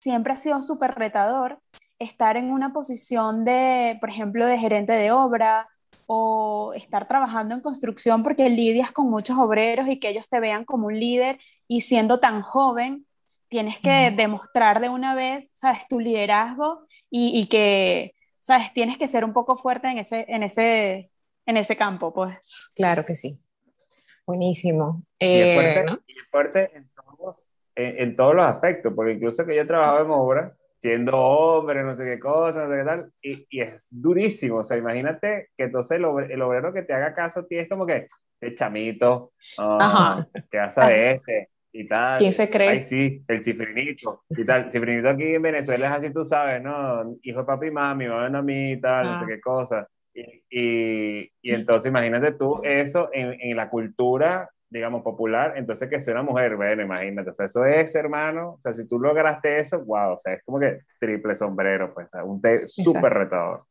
Siempre 0.00 0.32
ha 0.32 0.36
sido 0.36 0.60
súper 0.60 0.94
retador 0.94 1.60
estar 1.98 2.36
en 2.36 2.50
una 2.50 2.72
posición 2.72 3.44
de, 3.44 3.96
por 4.00 4.10
ejemplo, 4.10 4.46
de 4.46 4.58
gerente 4.58 4.92
de 4.92 5.12
obra 5.12 5.68
o 6.06 6.72
estar 6.74 7.06
trabajando 7.06 7.54
en 7.54 7.60
construcción 7.60 8.22
porque 8.22 8.48
lidias 8.50 8.92
con 8.92 9.08
muchos 9.08 9.38
obreros 9.38 9.88
y 9.88 9.98
que 9.98 10.08
ellos 10.10 10.28
te 10.28 10.40
vean 10.40 10.64
como 10.64 10.88
un 10.88 10.98
líder 10.98 11.38
y 11.68 11.82
siendo 11.82 12.20
tan 12.20 12.42
joven, 12.42 13.06
tienes 13.54 13.78
que 13.78 14.10
demostrar 14.10 14.80
de 14.80 14.88
una 14.88 15.14
vez, 15.14 15.52
sabes, 15.54 15.86
tu 15.86 16.00
liderazgo 16.00 16.88
y, 17.08 17.38
y, 17.40 17.46
que, 17.46 18.16
sabes, 18.40 18.72
tienes 18.72 18.98
que 18.98 19.06
ser 19.06 19.24
un 19.24 19.32
poco 19.32 19.56
fuerte 19.56 19.86
en 19.86 19.98
ese, 19.98 20.24
en 20.26 20.42
ese, 20.42 21.12
en 21.46 21.56
ese 21.56 21.76
campo, 21.76 22.12
pues. 22.12 22.36
Claro 22.74 23.04
que 23.06 23.14
sí. 23.14 23.38
Buenísimo. 24.26 25.04
y 25.20 25.40
es 25.40 25.54
fuerte, 25.54 25.78
eh, 25.78 25.98
y 26.08 26.18
es 26.18 26.30
fuerte 26.32 26.70
en, 26.74 26.90
todos, 26.96 27.48
en, 27.76 27.98
en, 28.00 28.16
todos 28.16 28.34
los 28.34 28.44
aspectos, 28.44 28.92
porque 28.92 29.12
incluso 29.12 29.46
que 29.46 29.54
yo 29.54 29.64
trabajaba 29.64 30.00
en 30.00 30.10
obra, 30.10 30.56
siendo 30.80 31.16
hombre, 31.16 31.84
no 31.84 31.92
sé 31.92 32.04
qué 32.06 32.18
cosa, 32.18 32.64
no 32.64 32.70
sé 32.70 32.78
qué 32.78 32.84
tal, 32.84 33.12
y, 33.22 33.46
y, 33.50 33.60
es 33.60 33.84
durísimo, 33.88 34.56
o 34.56 34.64
sea, 34.64 34.78
imagínate 34.78 35.50
que 35.56 35.66
entonces 35.66 35.96
el, 35.98 36.06
obrero, 36.06 36.34
el 36.34 36.42
obrero 36.42 36.72
que 36.72 36.82
te 36.82 36.92
haga 36.92 37.14
caso 37.14 37.44
tienes 37.44 37.68
como 37.68 37.86
que, 37.86 38.08
este 38.40 38.56
chamito, 38.56 39.32
oh, 39.58 40.24
¿qué 40.50 40.58
vas 40.58 40.76
a 40.76 40.88
ver 40.88 41.16
este? 41.18 41.53
Y 41.76 41.88
tal. 41.88 42.18
¿Quién 42.18 42.32
se 42.32 42.48
cree? 42.48 42.68
Ay, 42.68 42.82
sí, 42.82 43.24
el 43.26 43.42
cifrinito. 43.42 44.22
Y 44.30 44.44
tal. 44.44 44.70
Cifrinito 44.70 45.08
aquí 45.08 45.34
en 45.34 45.42
Venezuela 45.42 45.88
es 45.88 45.92
así, 45.92 46.12
tú 46.12 46.22
sabes, 46.22 46.62
¿no? 46.62 47.16
Hijo 47.22 47.40
de 47.40 47.44
papi 47.44 47.66
y 47.66 47.70
mami, 47.72 48.06
mamá 48.06 48.38
a 48.38 48.42
mí, 48.42 48.80
tal, 48.80 49.06
no 49.06 49.18
sé 49.18 49.26
qué 49.26 49.40
cosa. 49.40 49.88
Y, 50.14 50.44
y, 50.48 51.32
y, 51.42 51.50
entonces 51.52 51.90
imagínate 51.90 52.30
tú 52.32 52.60
eso 52.62 53.08
en, 53.12 53.36
en, 53.40 53.56
la 53.56 53.68
cultura, 53.68 54.48
digamos, 54.70 55.02
popular, 55.02 55.54
entonces 55.56 55.90
que 55.90 55.98
sea 55.98 56.14
una 56.14 56.22
mujer, 56.22 56.54
bueno, 56.54 56.82
imagínate, 56.82 57.30
o 57.30 57.32
sea, 57.32 57.46
eso 57.46 57.64
es, 57.64 57.92
hermano, 57.96 58.52
o 58.52 58.60
sea, 58.60 58.72
si 58.72 58.86
tú 58.86 59.00
lograste 59.00 59.58
eso, 59.58 59.84
wow, 59.84 60.12
o 60.12 60.16
sea, 60.18 60.34
es 60.34 60.44
como 60.44 60.60
que 60.60 60.82
triple 61.00 61.34
sombrero, 61.34 61.92
pues, 61.92 62.12
un 62.24 62.40
té 62.40 62.68
súper 62.68 63.12
retador. 63.12 63.64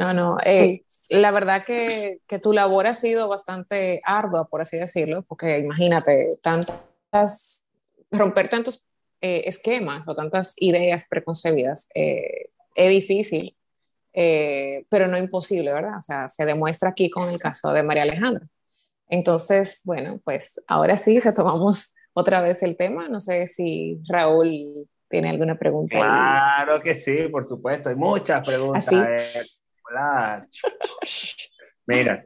No, 0.00 0.14
no, 0.14 0.36
eh, 0.44 0.82
la 1.10 1.30
verdad 1.30 1.64
que, 1.64 2.20
que, 2.26 2.38
tu 2.38 2.52
labor 2.52 2.86
ha 2.86 2.94
sido 2.94 3.28
bastante 3.28 4.00
ardua, 4.04 4.48
por 4.48 4.62
así 4.62 4.78
decirlo, 4.78 5.22
porque 5.22 5.58
imagínate, 5.58 6.26
tantas, 6.42 7.66
romper 8.10 8.48
tantos 8.48 8.86
eh, 9.20 9.42
esquemas 9.46 10.08
o 10.08 10.14
tantas 10.14 10.54
ideas 10.56 11.06
preconcebidas 11.08 11.88
eh, 11.94 12.50
es 12.74 12.90
difícil 12.90 13.54
eh, 14.12 14.84
pero 14.88 15.06
no 15.06 15.18
imposible, 15.18 15.72
¿verdad? 15.72 15.98
O 15.98 16.02
sea, 16.02 16.28
se 16.28 16.44
demuestra 16.44 16.90
aquí 16.90 17.10
con 17.10 17.28
el 17.28 17.38
caso 17.38 17.72
de 17.72 17.82
María 17.82 18.02
Alejandra. 18.02 18.46
Entonces, 19.08 19.82
bueno, 19.84 20.20
pues 20.24 20.60
ahora 20.66 20.96
sí 20.96 21.20
retomamos 21.20 21.94
otra 22.12 22.40
vez 22.40 22.62
el 22.62 22.76
tema. 22.76 23.08
No 23.08 23.20
sé 23.20 23.46
si 23.46 24.00
Raúl 24.08 24.88
tiene 25.08 25.30
alguna 25.30 25.58
pregunta. 25.58 25.96
Claro 25.96 26.80
que 26.80 26.94
sí, 26.94 27.28
por 27.30 27.44
supuesto. 27.44 27.88
Hay 27.88 27.96
muchas 27.96 28.46
preguntas. 28.46 28.88
¿Así? 28.88 29.62
Hola. 30.00 30.48
Mira, 31.86 32.24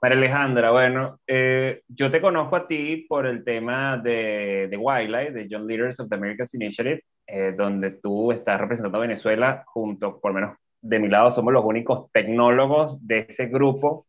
María 0.00 0.16
Alejandra, 0.16 0.70
bueno, 0.70 1.18
eh, 1.26 1.82
yo 1.86 2.10
te 2.10 2.20
conozco 2.20 2.56
a 2.56 2.66
ti 2.66 3.04
por 3.08 3.26
el 3.26 3.44
tema 3.44 3.98
de, 3.98 4.68
de 4.70 4.76
Wildlife, 4.78 5.32
de 5.32 5.48
Young 5.48 5.66
Leaders 5.66 6.00
of 6.00 6.08
the 6.08 6.14
Americas 6.14 6.54
Initiative, 6.54 7.02
eh, 7.26 7.52
donde 7.52 7.90
tú 7.90 8.32
estás 8.32 8.58
representando 8.58 8.96
a 8.96 9.02
Venezuela 9.02 9.64
junto, 9.66 10.18
por 10.18 10.30
lo 10.30 10.40
menos 10.40 10.56
de 10.80 10.98
mi 10.98 11.08
lado 11.08 11.30
somos 11.30 11.52
los 11.52 11.64
únicos 11.64 12.10
tecnólogos 12.10 13.06
de 13.06 13.26
ese 13.28 13.46
grupo 13.48 14.06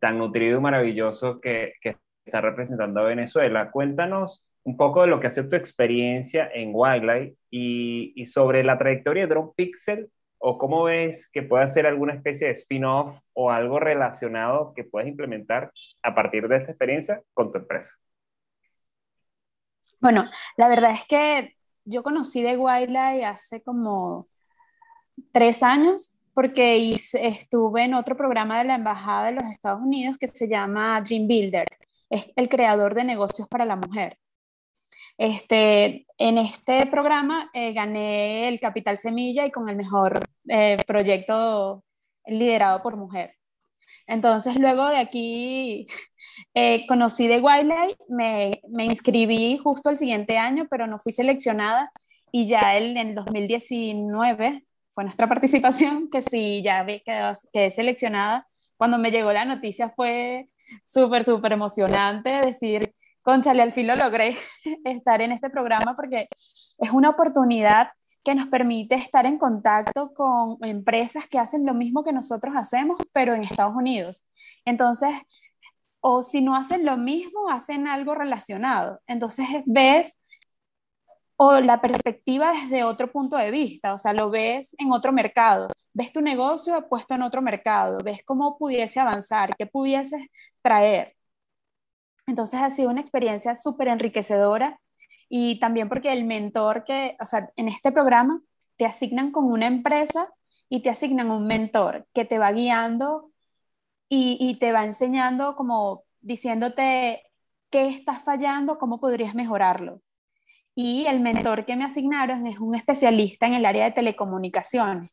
tan 0.00 0.18
nutrido 0.18 0.58
y 0.58 0.62
maravilloso 0.62 1.40
que, 1.40 1.74
que 1.80 1.96
está 2.24 2.40
representando 2.40 3.00
a 3.00 3.04
Venezuela. 3.04 3.70
Cuéntanos 3.70 4.50
un 4.64 4.76
poco 4.76 5.02
de 5.02 5.08
lo 5.08 5.20
que 5.20 5.28
ha 5.28 5.30
sido 5.30 5.48
tu 5.48 5.56
experiencia 5.56 6.50
en 6.52 6.72
Wildlife 6.74 7.36
y, 7.50 8.12
y, 8.16 8.26
sobre 8.26 8.64
la 8.64 8.78
trayectoria 8.78 9.22
de 9.22 9.28
Drone 9.28 9.52
Pixel 9.54 10.10
o 10.40 10.58
cómo 10.58 10.84
ves 10.84 11.28
que 11.32 11.42
puede 11.42 11.68
ser 11.68 11.86
alguna 11.86 12.14
especie 12.14 12.48
de 12.48 12.54
spin-off 12.54 13.20
o 13.34 13.50
algo 13.50 13.78
relacionado 13.78 14.72
que 14.74 14.84
puedas 14.84 15.08
implementar 15.08 15.70
a 16.02 16.14
partir 16.14 16.48
de 16.48 16.56
esta 16.56 16.72
experiencia 16.72 17.22
con 17.34 17.52
tu 17.52 17.58
empresa. 17.58 17.94
Bueno, 20.00 20.30
la 20.56 20.68
verdad 20.68 20.92
es 20.92 21.06
que 21.06 21.56
yo 21.84 22.02
conocí 22.02 22.42
de 22.42 22.56
Wildlife 22.56 23.24
hace 23.24 23.62
como 23.62 24.28
tres 25.30 25.62
años 25.62 26.16
porque 26.32 26.94
estuve 26.94 27.84
en 27.84 27.92
otro 27.92 28.16
programa 28.16 28.58
de 28.58 28.64
la 28.64 28.76
Embajada 28.76 29.26
de 29.26 29.32
los 29.32 29.44
Estados 29.44 29.82
Unidos 29.82 30.16
que 30.18 30.26
se 30.26 30.48
llama 30.48 31.02
Dream 31.02 31.26
Builder, 31.28 31.66
es 32.08 32.30
el 32.34 32.48
creador 32.48 32.94
de 32.94 33.04
negocios 33.04 33.46
para 33.46 33.66
la 33.66 33.76
mujer. 33.76 34.18
Este, 35.20 36.06
en 36.16 36.38
este 36.38 36.86
programa 36.86 37.50
eh, 37.52 37.74
gané 37.74 38.48
el 38.48 38.58
Capital 38.58 38.96
Semilla 38.96 39.44
y 39.44 39.50
con 39.50 39.68
el 39.68 39.76
mejor 39.76 40.26
eh, 40.48 40.78
proyecto 40.86 41.84
liderado 42.24 42.82
por 42.82 42.96
mujer. 42.96 43.34
Entonces, 44.06 44.58
luego 44.58 44.88
de 44.88 44.96
aquí 44.96 45.86
eh, 46.54 46.86
conocí 46.86 47.28
de 47.28 47.38
Wildlife, 47.38 47.98
me, 48.08 48.62
me, 48.70 48.86
inscribí 48.86 49.58
justo 49.58 49.90
el 49.90 49.98
siguiente 49.98 50.38
año, 50.38 50.66
pero 50.70 50.86
no 50.86 50.98
fui 50.98 51.12
seleccionada 51.12 51.92
y 52.32 52.46
ya 52.48 52.78
en 52.78 52.96
el 52.96 53.14
2019 53.14 54.64
fue 54.94 55.04
nuestra 55.04 55.28
participación, 55.28 56.08
que 56.08 56.22
sí, 56.22 56.62
ya 56.62 56.82
vi 56.82 57.00
que 57.00 57.34
quedé 57.52 57.70
seleccionada. 57.70 58.48
Cuando 58.78 58.96
me 58.96 59.10
llegó 59.10 59.34
la 59.34 59.44
noticia 59.44 59.90
fue 59.90 60.48
súper, 60.86 61.24
súper 61.26 61.52
emocionante 61.52 62.32
decir, 62.40 62.94
conchale, 63.22 63.62
al 63.62 63.72
fin 63.72 63.86
lo 63.86 63.96
logré 63.96 64.36
estar 64.84 65.22
en 65.22 65.32
este 65.32 65.50
programa 65.50 65.96
porque 65.96 66.28
es 66.78 66.90
una 66.92 67.10
oportunidad 67.10 67.88
que 68.22 68.34
nos 68.34 68.48
permite 68.48 68.96
estar 68.96 69.26
en 69.26 69.38
contacto 69.38 70.12
con 70.14 70.58
empresas 70.62 71.26
que 71.26 71.38
hacen 71.38 71.64
lo 71.64 71.74
mismo 71.74 72.04
que 72.04 72.12
nosotros 72.12 72.54
hacemos, 72.56 72.98
pero 73.12 73.34
en 73.34 73.42
Estados 73.44 73.74
Unidos. 73.74 74.24
Entonces, 74.64 75.10
o 76.00 76.22
si 76.22 76.40
no 76.42 76.54
hacen 76.56 76.84
lo 76.84 76.96
mismo, 76.96 77.50
hacen 77.50 77.86
algo 77.88 78.14
relacionado. 78.14 79.00
Entonces, 79.06 79.46
ves 79.66 80.22
o 81.36 81.58
la 81.60 81.80
perspectiva 81.80 82.52
desde 82.52 82.84
otro 82.84 83.10
punto 83.10 83.36
de 83.36 83.50
vista, 83.50 83.94
o 83.94 83.98
sea, 83.98 84.12
lo 84.12 84.30
ves 84.30 84.74
en 84.78 84.92
otro 84.92 85.10
mercado, 85.12 85.68
ves 85.94 86.12
tu 86.12 86.20
negocio 86.20 86.86
puesto 86.88 87.14
en 87.14 87.22
otro 87.22 87.40
mercado, 87.40 88.00
ves 88.04 88.22
cómo 88.26 88.58
pudiese 88.58 89.00
avanzar, 89.00 89.56
qué 89.56 89.66
pudieses 89.66 90.22
traer. 90.62 91.16
Entonces 92.30 92.60
ha 92.60 92.70
sido 92.70 92.90
una 92.90 93.00
experiencia 93.00 93.54
súper 93.56 93.88
enriquecedora 93.88 94.80
y 95.28 95.58
también 95.58 95.88
porque 95.88 96.12
el 96.12 96.24
mentor 96.24 96.84
que, 96.84 97.16
o 97.20 97.24
sea, 97.24 97.50
en 97.56 97.68
este 97.68 97.92
programa 97.92 98.40
te 98.76 98.86
asignan 98.86 99.32
con 99.32 99.46
una 99.46 99.66
empresa 99.66 100.28
y 100.68 100.80
te 100.80 100.90
asignan 100.90 101.30
un 101.30 101.46
mentor 101.46 102.06
que 102.14 102.24
te 102.24 102.38
va 102.38 102.52
guiando 102.52 103.32
y, 104.08 104.36
y 104.40 104.58
te 104.58 104.72
va 104.72 104.84
enseñando 104.84 105.56
como 105.56 106.04
diciéndote 106.20 107.24
qué 107.70 107.88
estás 107.88 108.22
fallando, 108.22 108.78
cómo 108.78 109.00
podrías 109.00 109.34
mejorarlo. 109.34 110.00
Y 110.74 111.06
el 111.06 111.20
mentor 111.20 111.66
que 111.66 111.76
me 111.76 111.84
asignaron 111.84 112.46
es 112.46 112.60
un 112.60 112.76
especialista 112.76 113.46
en 113.46 113.54
el 113.54 113.66
área 113.66 113.84
de 113.84 113.90
telecomunicaciones, 113.90 115.10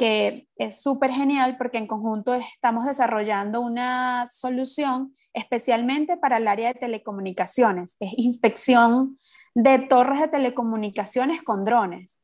que 0.00 0.48
es 0.56 0.82
súper 0.82 1.10
genial 1.10 1.58
porque 1.58 1.76
en 1.76 1.86
conjunto 1.86 2.32
estamos 2.32 2.86
desarrollando 2.86 3.60
una 3.60 4.26
solución 4.30 5.14
especialmente 5.34 6.16
para 6.16 6.38
el 6.38 6.48
área 6.48 6.72
de 6.72 6.80
telecomunicaciones. 6.80 7.98
Es 8.00 8.12
inspección 8.16 9.18
de 9.54 9.78
torres 9.78 10.20
de 10.20 10.28
telecomunicaciones 10.28 11.42
con 11.42 11.64
drones. 11.66 12.22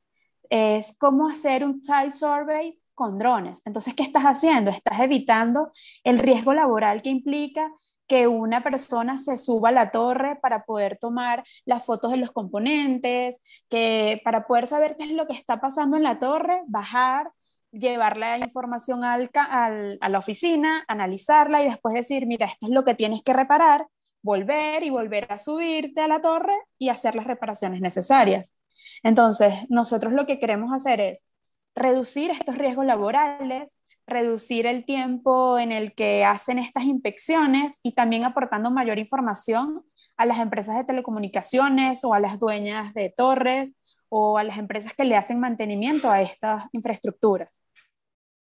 Es 0.49 0.97
cómo 0.97 1.28
hacer 1.28 1.66
un 1.66 1.85
site 1.85 2.09
survey 2.09 2.80
con 2.95 3.18
drones. 3.18 3.61
Entonces, 3.66 3.92
¿qué 3.92 4.04
estás 4.04 4.25
haciendo? 4.25 4.71
Estás 4.71 4.99
evitando 5.00 5.71
el 6.02 6.18
riesgo 6.18 6.54
laboral 6.54 7.02
que 7.02 7.11
implica 7.11 7.71
que 8.06 8.26
una 8.26 8.62
persona 8.62 9.18
se 9.18 9.37
suba 9.37 9.68
a 9.68 9.73
la 9.73 9.90
torre 9.90 10.37
para 10.37 10.64
poder 10.64 10.97
tomar 10.97 11.45
las 11.66 11.85
fotos 11.85 12.11
de 12.11 12.16
los 12.16 12.30
componentes, 12.30 13.64
que 13.68 14.23
para 14.25 14.47
poder 14.47 14.66
saber 14.66 14.97
qué 14.97 15.04
es 15.04 15.12
lo 15.12 15.26
que 15.26 15.35
está 15.35 15.61
pasando 15.61 15.99
en 15.99 16.04
la 16.04 16.18
torre, 16.18 16.62
bajar, 16.68 17.33
llevar 17.78 18.16
la 18.16 18.38
información 18.38 19.04
al, 19.04 19.30
al, 19.35 19.99
a 20.00 20.09
la 20.09 20.18
oficina, 20.18 20.85
analizarla 20.88 21.62
y 21.62 21.66
después 21.66 21.95
decir, 21.95 22.26
mira, 22.26 22.47
esto 22.47 22.66
es 22.66 22.73
lo 22.73 22.85
que 22.85 22.95
tienes 22.95 23.23
que 23.23 23.33
reparar, 23.33 23.87
volver 24.23 24.83
y 24.83 24.90
volver 24.90 25.30
a 25.30 25.38
subirte 25.38 26.00
a 26.00 26.09
la 26.09 26.21
torre 26.21 26.54
y 26.78 26.88
hacer 26.88 27.14
las 27.14 27.26
reparaciones 27.26 27.80
necesarias. 27.80 28.54
Entonces, 29.02 29.54
nosotros 29.68 30.12
lo 30.12 30.26
que 30.26 30.38
queremos 30.38 30.73
hacer 30.73 31.00
es 31.00 31.26
reducir 31.75 32.30
estos 32.30 32.59
riesgos 32.59 32.87
laborales, 32.87 33.78
reducir 34.06 34.66
el 34.66 34.85
tiempo 34.85 35.59
en 35.59 35.73
el 35.73 35.95
que 35.95 36.25
hacen 36.25 36.59
estas 36.59 36.85
inspecciones 36.85 37.80
y 37.83 37.92
también 37.92 38.25
aportando 38.25 38.71
mayor 38.71 38.99
información 38.99 39.85
a 40.16 40.26
las 40.26 40.38
empresas 40.38 40.76
de 40.76 40.85
telecomunicaciones 40.85 42.04
o 42.04 42.14
a 42.14 42.21
las 42.21 42.38
dueñas 42.38 42.95
de 42.95 43.12
torres 43.14 43.75
o 44.09 44.38
a 44.38 44.45
las 44.45 44.59
empresas 44.59 44.95
que 44.95 45.04
le 45.04 45.16
hacen 45.16 45.40
mantenimiento 45.40 46.11
a 46.11 46.23
estas 46.23 46.64
infraestructuras. 46.73 47.66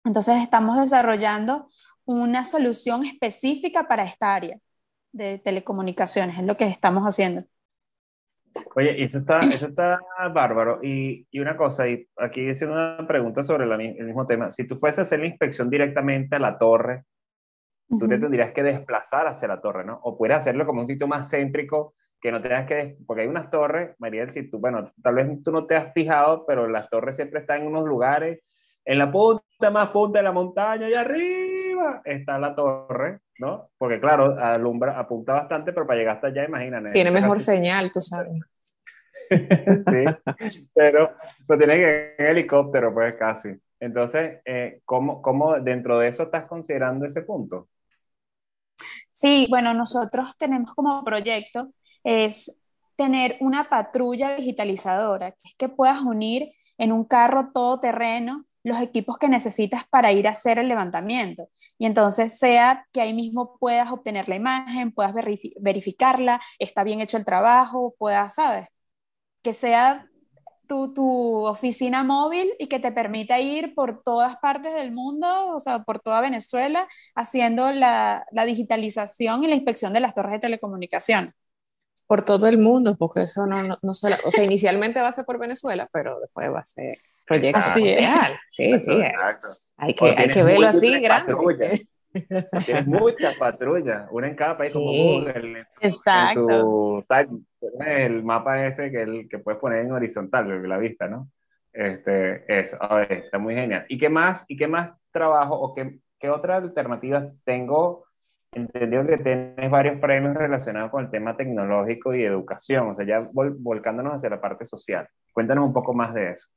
Entonces 0.03 0.41
estamos 0.41 0.79
desarrollando 0.79 1.69
una 2.05 2.43
solución 2.43 3.05
específica 3.05 3.87
para 3.87 4.03
esta 4.03 4.35
área 4.35 4.57
de 5.11 5.39
telecomunicaciones, 5.39 6.37
es 6.37 6.43
lo 6.43 6.57
que 6.57 6.65
estamos 6.67 7.03
haciendo. 7.03 7.45
Oye, 8.75 9.03
eso 9.03 9.17
está, 9.17 9.39
eso 9.39 9.67
está 9.67 9.99
bárbaro. 10.33 10.79
Y, 10.83 11.27
y 11.31 11.39
una 11.39 11.57
cosa, 11.57 11.87
y 11.87 12.07
aquí 12.17 12.49
haciendo 12.49 12.75
una 12.75 13.07
pregunta 13.07 13.43
sobre 13.43 13.65
el 13.65 14.05
mismo 14.05 14.27
tema. 14.27 14.51
Si 14.51 14.67
tú 14.67 14.77
fueses 14.77 14.99
a 14.99 15.01
hacer 15.03 15.19
la 15.19 15.27
inspección 15.27 15.69
directamente 15.69 16.35
a 16.35 16.39
la 16.39 16.57
torre, 16.57 17.05
tú 17.87 18.07
te 18.07 18.17
tendrías 18.17 18.51
que 18.51 18.63
desplazar 18.63 19.27
hacia 19.27 19.47
la 19.47 19.61
torre, 19.61 19.85
¿no? 19.85 19.99
O 20.03 20.17
puedes 20.17 20.37
hacerlo 20.37 20.65
como 20.65 20.81
un 20.81 20.87
sitio 20.87 21.07
más 21.07 21.29
céntrico, 21.29 21.93
que 22.19 22.31
no 22.31 22.41
tengas 22.41 22.65
que, 22.65 22.97
porque 23.05 23.23
hay 23.23 23.27
unas 23.27 23.49
torres, 23.49 23.95
María, 23.99 24.29
si 24.31 24.49
tú, 24.49 24.57
bueno, 24.59 24.91
tal 25.01 25.15
vez 25.15 25.43
tú 25.43 25.51
no 25.51 25.65
te 25.65 25.75
has 25.75 25.93
fijado, 25.93 26.45
pero 26.45 26.67
las 26.67 26.89
torres 26.89 27.15
siempre 27.15 27.41
están 27.41 27.61
en 27.61 27.67
unos 27.67 27.83
lugares, 27.83 28.39
en 28.85 28.97
la 28.97 29.11
punta 29.11 29.71
más 29.71 29.89
punta 29.89 30.19
de 30.19 30.23
la 30.23 30.31
montaña, 30.31 30.89
y 30.89 30.93
arriba 30.93 32.01
está 32.03 32.37
la 32.37 32.55
torre, 32.55 33.19
¿no? 33.39 33.69
Porque 33.77 33.99
claro, 33.99 34.37
alumbra, 34.39 34.99
apunta 34.99 35.33
bastante, 35.33 35.73
pero 35.73 35.87
para 35.87 35.99
llegar 35.99 36.15
hasta 36.15 36.27
allá, 36.27 36.45
imagínate. 36.45 36.91
Tiene 36.91 37.11
mejor 37.11 37.39
señal, 37.39 37.91
tú 37.91 38.01
sabes. 38.01 38.41
sí, 39.29 40.69
pero, 40.73 41.13
pero 41.47 41.57
tiene 41.57 41.77
que 41.77 42.15
en 42.17 42.25
helicóptero, 42.25 42.93
pues 42.93 43.15
casi. 43.15 43.49
Entonces, 43.79 44.39
eh, 44.45 44.81
¿cómo, 44.85 45.21
¿cómo 45.21 45.59
dentro 45.59 45.99
de 45.99 46.07
eso 46.07 46.23
estás 46.23 46.45
considerando 46.45 47.05
ese 47.05 47.21
punto? 47.23 47.69
Sí, 49.11 49.47
bueno, 49.49 49.73
nosotros 49.73 50.37
tenemos 50.37 50.73
como 50.73 51.03
proyecto 51.03 51.73
es 52.03 52.59
tener 52.95 53.37
una 53.39 53.69
patrulla 53.69 54.35
digitalizadora, 54.35 55.31
que 55.31 55.47
es 55.47 55.55
que 55.55 55.69
puedas 55.69 56.01
unir 56.01 56.51
en 56.77 56.91
un 56.91 57.05
carro 57.05 57.51
todoterreno 57.53 58.45
los 58.63 58.81
equipos 58.81 59.17
que 59.17 59.29
necesitas 59.29 59.83
para 59.89 60.11
ir 60.11 60.27
a 60.27 60.31
hacer 60.31 60.57
el 60.57 60.67
levantamiento. 60.67 61.49
Y 61.77 61.85
entonces 61.85 62.39
sea 62.39 62.85
que 62.93 63.01
ahí 63.01 63.13
mismo 63.13 63.57
puedas 63.59 63.91
obtener 63.91 64.29
la 64.29 64.35
imagen, 64.35 64.91
puedas 64.91 65.13
verificarla, 65.59 66.41
está 66.59 66.83
bien 66.83 67.01
hecho 67.01 67.17
el 67.17 67.25
trabajo, 67.25 67.95
puedas, 67.97 68.35
¿sabes? 68.35 68.67
Que 69.41 69.53
sea 69.53 70.07
tu, 70.67 70.93
tu, 70.93 71.45
oficina 71.45 72.03
móvil 72.03 72.53
y 72.57 72.67
que 72.67 72.79
te 72.79 72.91
permita 72.91 73.39
ir 73.39 73.75
por 73.75 74.01
todas 74.01 74.37
partes 74.37 74.73
del 74.73 74.91
mundo, 74.93 75.49
o 75.49 75.59
sea, 75.59 75.83
por 75.83 75.99
toda 75.99 76.21
Venezuela, 76.21 76.87
haciendo 77.15 77.71
la, 77.73 78.25
la 78.31 78.45
digitalización 78.45 79.43
y 79.43 79.47
la 79.47 79.55
inspección 79.55 79.93
de 79.93 79.99
las 79.99 80.13
torres 80.13 80.33
de 80.33 80.39
telecomunicación. 80.39 81.33
Por 82.07 82.23
todo 82.23 82.47
el 82.47 82.57
mundo, 82.57 82.95
porque 82.97 83.21
eso 83.21 83.45
no, 83.45 83.61
no, 83.63 83.77
no 83.81 83.91
o 83.91 83.93
sea, 83.93 84.43
inicialmente 84.43 85.01
va 85.01 85.09
a 85.09 85.11
ser 85.11 85.25
por 85.25 85.39
Venezuela, 85.39 85.89
pero 85.91 86.19
después 86.19 86.51
va 86.51 86.59
a 86.59 86.65
ser 86.65 86.97
proyecto 87.25 87.59
así 87.59 87.95
Sí, 88.51 88.79
sí. 88.83 89.03
Hay 89.77 89.93
que, 89.95 90.05
hay 90.17 90.29
que 90.29 90.43
verlo 90.43 90.67
así, 90.67 90.99
grande. 91.01 91.33
Tienes 92.65 92.85
muchas 92.85 93.37
patrullas, 93.37 94.07
una 94.11 94.27
en 94.27 94.35
cada 94.35 94.57
país 94.57 94.71
como 94.71 94.85
Google. 94.85 95.65
Exacto. 95.81 96.99
el 97.85 98.23
mapa 98.23 98.67
ese 98.67 98.91
que, 98.91 99.01
el, 99.01 99.27
que 99.27 99.39
puedes 99.39 99.59
poner 99.59 99.79
en 99.79 99.91
horizontal, 99.91 100.67
la 100.67 100.77
vista, 100.77 101.07
¿no? 101.07 101.29
Este, 101.71 102.43
eso, 102.47 102.77
está 103.09 103.39
muy 103.39 103.55
genial. 103.55 103.85
¿Y 103.89 103.97
qué 103.97 104.09
más, 104.09 104.45
y 104.47 104.55
qué 104.57 104.67
más 104.67 104.91
trabajo 105.11 105.55
o 105.55 105.73
qué, 105.73 105.99
qué 106.19 106.29
otras 106.29 106.61
alternativas 106.61 107.33
tengo? 107.43 108.05
Entendido 108.51 109.07
que 109.07 109.17
tienes 109.17 109.71
varios 109.71 109.99
premios 109.99 110.35
relacionados 110.35 110.91
con 110.91 111.05
el 111.05 111.09
tema 111.09 111.35
tecnológico 111.35 112.13
y 112.13 112.23
educación, 112.23 112.89
o 112.89 112.93
sea, 112.93 113.05
ya 113.05 113.27
volcándonos 113.31 114.13
hacia 114.13 114.29
la 114.29 114.39
parte 114.39 114.65
social. 114.65 115.07
Cuéntanos 115.31 115.65
un 115.65 115.73
poco 115.73 115.95
más 115.95 116.13
de 116.13 116.33
eso. 116.33 116.47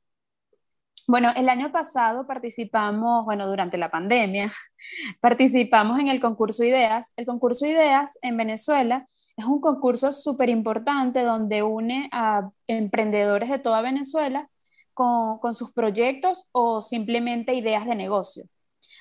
Bueno, 1.07 1.31
el 1.37 1.47
año 1.47 1.71
pasado 1.71 2.27
participamos, 2.27 3.23
bueno, 3.23 3.47
durante 3.47 3.77
la 3.77 3.89
pandemia, 3.89 4.51
participamos 5.21 5.99
en 5.99 6.09
el 6.09 6.19
concurso 6.19 6.65
Ideas. 6.65 7.13
El 7.15 7.25
concurso 7.25 7.65
Ideas 7.65 8.19
en 8.21 8.35
Venezuela 8.35 9.07
es 9.37 9.45
un 9.45 9.61
concurso 9.61 10.11
súper 10.11 10.49
importante 10.49 11.23
donde 11.23 11.63
une 11.63 12.09
a 12.11 12.49
emprendedores 12.67 13.49
de 13.49 13.59
toda 13.59 13.81
Venezuela 13.81 14.49
con, 14.93 15.39
con, 15.39 15.53
sus 15.53 15.71
proyectos 15.71 16.49
o 16.51 16.81
simplemente 16.81 17.53
ideas 17.53 17.85
de 17.85 17.95
negocio. 17.95 18.43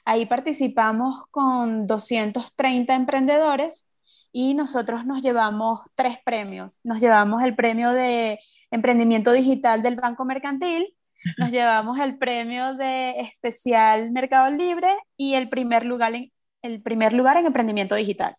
Ahí 0.04 0.26
participamos 0.26 1.26
con 1.32 1.88
230 1.88 2.94
emprendedores 2.94 3.88
y 4.30 4.54
nosotros 4.54 5.06
nos 5.06 5.22
llevamos 5.22 5.80
tres 5.96 6.18
premios. 6.24 6.78
Nos 6.84 7.00
llevamos 7.00 7.42
el 7.42 7.56
premio 7.56 7.92
de 7.92 8.38
emprendimiento 8.70 9.32
digital 9.32 9.82
del 9.82 9.96
Banco 9.96 10.24
Mercantil, 10.24 10.95
nos 11.38 11.50
llevamos 11.50 11.98
el 11.98 12.18
premio 12.18 12.74
de 12.74 13.20
especial 13.20 14.10
Mercado 14.10 14.50
Libre 14.50 14.96
y 15.16 15.34
el 15.34 15.48
primer 15.48 15.84
lugar 15.84 16.14
en, 16.14 16.32
el 16.62 16.82
primer 16.82 17.12
lugar 17.12 17.36
en 17.36 17.46
emprendimiento 17.46 17.94
digital. 17.94 18.36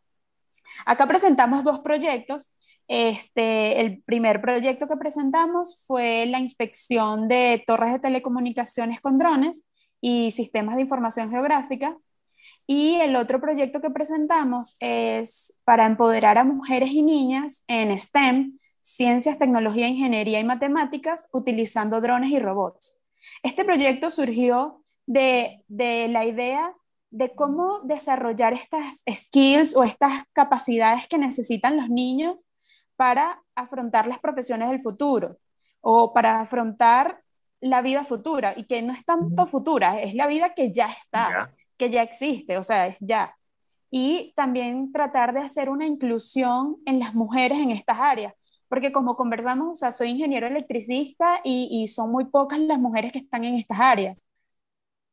Acá 0.85 1.07
presentamos 1.07 1.63
dos 1.63 1.79
proyectos. 1.79 2.55
Este, 2.87 3.81
el 3.81 4.01
primer 4.03 4.41
proyecto 4.41 4.87
que 4.87 4.97
presentamos 4.97 5.83
fue 5.85 6.25
la 6.25 6.39
inspección 6.39 7.27
de 7.27 7.63
torres 7.67 7.91
de 7.91 7.99
telecomunicaciones 7.99 9.01
con 9.01 9.17
drones 9.17 9.67
y 10.01 10.31
sistemas 10.31 10.75
de 10.75 10.81
información 10.81 11.29
geográfica. 11.29 11.97
Y 12.65 12.95
el 12.95 13.15
otro 13.15 13.41
proyecto 13.41 13.81
que 13.81 13.89
presentamos 13.89 14.75
es 14.79 15.59
para 15.63 15.85
empoderar 15.85 16.37
a 16.37 16.43
mujeres 16.43 16.89
y 16.91 17.01
niñas 17.01 17.63
en 17.67 17.97
STEM, 17.97 18.57
Ciencias, 18.87 19.37
Tecnología, 19.37 19.89
Ingeniería 19.89 20.39
y 20.39 20.45
Matemáticas 20.45 21.27
utilizando 21.33 21.99
drones 21.99 22.31
y 22.31 22.39
robots. 22.39 22.97
Este 23.43 23.65
proyecto 23.65 24.09
surgió 24.09 24.81
de, 25.05 25.61
la 25.67 26.23
idea 26.23 26.73
de 27.09 27.35
cómo 27.35 27.81
desarrollar 27.81 28.53
estas 28.53 29.03
skills 29.13 29.75
o 29.75 29.83
estas 29.83 30.23
capacidades 30.31 31.05
que 31.09 31.17
necesitan 31.17 31.75
los 31.75 31.89
niños 31.89 32.47
para 32.95 33.43
afrontar 33.55 34.07
las 34.07 34.19
profesiones 34.19 34.69
del 34.69 34.79
futuro 34.79 35.37
o 35.81 36.13
para 36.13 36.39
afrontar 36.39 37.21
la 37.59 37.81
vida 37.81 38.05
futura 38.05 38.53
y 38.55 38.67
que 38.67 38.81
no 38.83 38.93
es 38.93 39.03
tanto 39.03 39.47
futura, 39.47 39.99
es 39.99 40.13
la 40.13 40.27
vida 40.27 40.53
que 40.53 40.71
ya 40.71 40.93
está, 40.93 41.53
que 41.75 41.89
ya 41.89 42.03
existe, 42.03 42.57
o 42.57 42.63
sea, 42.63 42.87
es 42.87 42.95
ya. 43.01 43.35
Y 43.91 44.31
también 44.33 44.93
tratar 44.93 45.33
de 45.33 45.41
hacer 45.41 45.69
una 45.69 45.85
inclusión 45.85 46.77
en 46.85 46.99
las 46.99 47.13
mujeres 47.13 47.59
en 47.59 47.71
estas 47.71 47.99
áreas, 47.99 48.33
porque 48.69 48.91
como 48.91 49.15
conversamos, 49.15 49.69
o 49.71 49.75
sea, 49.75 49.91
soy 49.91 50.09
ingeniero 50.09 50.47
electricista 50.47 51.39
y, 51.43 51.69
y 51.71 51.87
son 51.87 52.11
muy 52.11 52.25
pocas 52.25 52.59
las 52.59 52.79
mujeres 52.79 53.11
que 53.11 53.19
están 53.19 53.43
en 53.45 53.55
estas 53.55 53.79
áreas. 53.79 54.27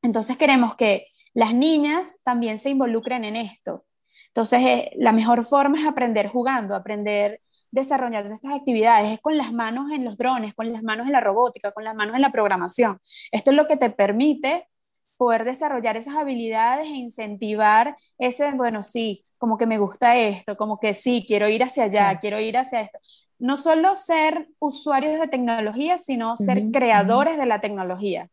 Entonces 0.02 0.36
queremos 0.36 0.76
que 0.76 1.06
las 1.34 1.54
niñas 1.54 2.18
también 2.24 2.58
se 2.58 2.70
involucren 2.70 3.24
en 3.24 3.36
esto. 3.36 3.84
Entonces, 4.28 4.60
eh, 4.62 4.90
la 4.96 5.12
mejor 5.12 5.44
forma 5.44 5.78
es 5.78 5.86
aprender 5.86 6.28
jugando, 6.28 6.74
aprender 6.74 7.40
desarrollando 7.70 8.32
estas 8.34 8.52
actividades, 8.52 9.12
es 9.12 9.20
con 9.20 9.36
las 9.36 9.52
manos 9.52 9.90
en 9.92 10.04
los 10.04 10.16
drones, 10.16 10.54
con 10.54 10.72
las 10.72 10.82
manos 10.82 11.06
en 11.06 11.12
la 11.12 11.20
robótica, 11.20 11.72
con 11.72 11.84
las 11.84 11.94
manos 11.94 12.16
en 12.16 12.22
la 12.22 12.32
programación. 12.32 13.00
Esto 13.32 13.50
es 13.50 13.56
lo 13.56 13.66
que 13.66 13.76
te 13.76 13.90
permite 13.90 14.68
poder 15.16 15.44
desarrollar 15.44 15.96
esas 15.96 16.16
habilidades 16.16 16.88
e 16.88 16.94
incentivar 16.96 17.96
ese, 18.18 18.52
bueno, 18.52 18.82
sí, 18.82 19.24
como 19.38 19.56
que 19.58 19.66
me 19.66 19.78
gusta 19.78 20.16
esto, 20.16 20.56
como 20.56 20.78
que 20.80 20.94
sí, 20.94 21.24
quiero 21.26 21.48
ir 21.48 21.62
hacia 21.62 21.84
allá, 21.84 22.18
quiero 22.18 22.40
ir 22.40 22.56
hacia 22.56 22.82
esto 22.82 22.98
no 23.44 23.58
solo 23.58 23.94
ser 23.94 24.48
usuarios 24.58 25.20
de 25.20 25.28
tecnología, 25.28 25.98
sino 25.98 26.34
ser 26.34 26.62
creadores 26.72 27.36
de 27.36 27.44
la 27.44 27.60
tecnología. 27.60 28.30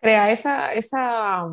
Crea 0.00 0.30
esa, 0.30 0.68
esa, 0.68 1.44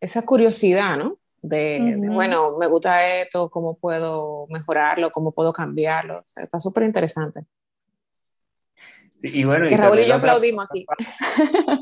esa 0.00 0.22
curiosidad, 0.24 0.96
¿no? 0.96 1.18
De, 1.42 1.94
bueno, 1.98 2.56
me 2.56 2.66
gusta 2.66 3.06
esto, 3.20 3.50
cómo 3.50 3.76
puedo 3.76 4.46
mejorarlo, 4.48 5.10
cómo 5.10 5.30
puedo 5.32 5.52
cambiarlo. 5.52 6.24
está 6.36 6.58
súper 6.58 6.84
interesante. 6.84 7.42
Sí, 9.20 9.28
y 9.34 9.44
bueno, 9.44 9.68
que 9.68 9.76
Raúl 9.76 9.98
y 9.98 10.06
yo 10.06 10.14
aplaudimos 10.14 10.64
aquí. 10.70 10.86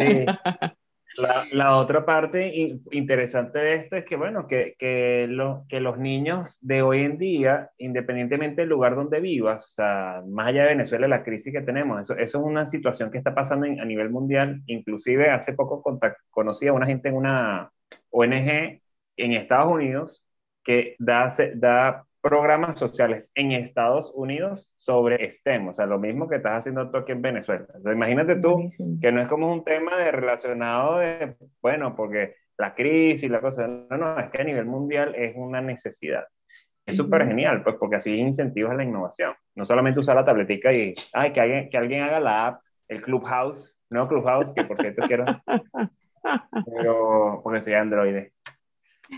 Sí. 0.01 0.27
La, 1.17 1.77
otra 1.77 2.05
parte 2.05 2.53
interesante 2.91 3.59
de 3.59 3.75
esto 3.77 3.97
es 3.97 4.05
que, 4.05 4.17
bueno, 4.17 4.47
que, 4.47 4.75
que, 4.79 5.29
que, 5.69 5.81
los 5.81 5.99
niños 5.99 6.59
de 6.61 6.83
hoy 6.83 7.03
en 7.03 7.19
día, 7.19 7.71
independientemente 7.79 8.63
del 8.63 8.71
lugar 8.71 8.97
donde 8.97 9.21
vivas, 9.21 9.65
o 9.65 9.75
sea, 9.75 10.23
más 10.27 10.49
allá 10.49 10.63
de 10.63 10.71
Venezuela, 10.71 11.07
la 11.07 11.23
crisis 11.23 11.53
que 11.53 11.61
tenemos, 11.61 12.01
eso, 12.01 12.15
eso 12.15 12.39
es 12.39 12.45
una 12.45 12.67
situación 12.67 13.11
que 13.11 13.19
está 13.19 13.35
pasando 13.35 13.67
a 13.67 13.85
nivel 13.85 14.11
mundial. 14.11 14.63
Inclusive 14.67 15.31
hace 15.31 15.53
poco 15.53 15.83
conocí 16.31 16.67
a 16.67 16.73
una 16.73 16.87
gente 16.87 17.09
en 17.09 17.15
una 17.15 17.71
ONG 18.11 18.81
en 19.17 19.33
Estados 19.33 19.73
Unidos 19.73 20.25
que 20.65 20.97
da, 20.99 21.33
da 21.55 22.07
programas 22.25 22.79
sociales 22.79 23.31
en 23.35 23.53
Estados 23.53 24.11
Unidos 24.15 24.73
sobre 24.77 25.31
STEM, 25.31 25.69
o 25.69 25.75
sea, 25.75 25.85
lo 25.85 25.99
mismo 25.99 26.27
que 26.27 26.37
estás 26.37 26.61
haciendo 26.61 26.91
tú 26.91 26.97
aquí 26.97 27.13
en 27.13 27.21
Venezuela. 27.21 27.67
imagínate 27.85 28.37
tú 28.37 28.67
que 28.99 29.13
no 29.13 29.21
es 29.21 29.29
como 29.29 29.53
un 29.53 29.63
tema 29.63 29.99
de 29.99 30.11
relacionado 30.11 31.01
de, 31.01 31.37
bueno, 31.61 31.95
porque 31.95 32.37
la 32.57 32.75
crisis 32.75 33.31
la 33.31 33.43
cosa, 33.43 33.67
no, 33.67 33.99
no, 33.99 34.19
es 34.19 34.31
que 34.31 34.41
a 34.41 34.45
nivel 34.45 34.65
mundial 34.65 35.15
es 35.15 35.35
una 35.37 35.61
necesidad. 35.61 36.25
Es 36.87 36.97
súper 36.97 37.27
genial, 37.27 37.63
pues, 37.63 37.77
porque 37.79 37.97
así 37.97 38.15
incentivas 38.15 38.75
la 38.75 38.85
innovación. 38.85 39.35
No 39.55 39.67
solamente 39.67 40.01
usar 40.01 40.17
la 40.17 40.25
tabletica 40.25 40.73
y, 40.73 40.95
ay, 41.13 41.31
que 41.31 41.41
alguien, 41.43 41.69
que 41.69 41.77
alguien 41.77 42.03
haga 42.05 42.21
la 42.21 42.47
app, 42.47 42.63
el 42.89 43.03
Clubhouse, 43.03 43.79
no 43.91 44.09
Clubhouse, 44.09 44.51
que 44.55 44.65
por 44.65 44.81
cierto 44.81 45.03
quiero, 45.07 45.27
pero, 46.65 47.43
porque 47.45 47.61
soy 47.61 47.75
Android. 47.75 48.29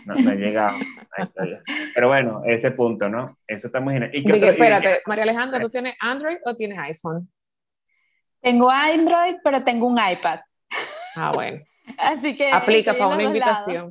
No, 0.05 0.15
no 0.15 0.33
he 0.33 0.37
llegado. 0.37 0.77
Pero 1.95 2.09
bueno, 2.09 2.43
ese 2.45 2.71
punto, 2.71 3.09
¿no? 3.09 3.39
Eso 3.47 3.69
está 3.69 3.81
muy 3.81 3.95
genial. 3.95 4.11
¿Y 4.13 4.45
espérate, 4.45 5.01
María 5.07 5.25
Alejandra, 5.25 5.61
¿tú 5.61 5.69
tienes 5.71 5.95
Android 6.01 6.37
o 6.45 6.55
tienes 6.55 6.79
iPhone? 6.79 7.31
Tengo 8.41 8.71
Android, 8.71 9.37
pero 9.43 9.65
tengo 9.65 9.87
un 9.87 9.99
iPad. 9.99 10.41
Ah, 11.17 11.33
bueno. 11.35 11.63
Así 11.99 12.37
que... 12.37 12.51
Aplica 12.53 12.93
para 12.93 13.09
una 13.09 13.23
invitación. 13.23 13.91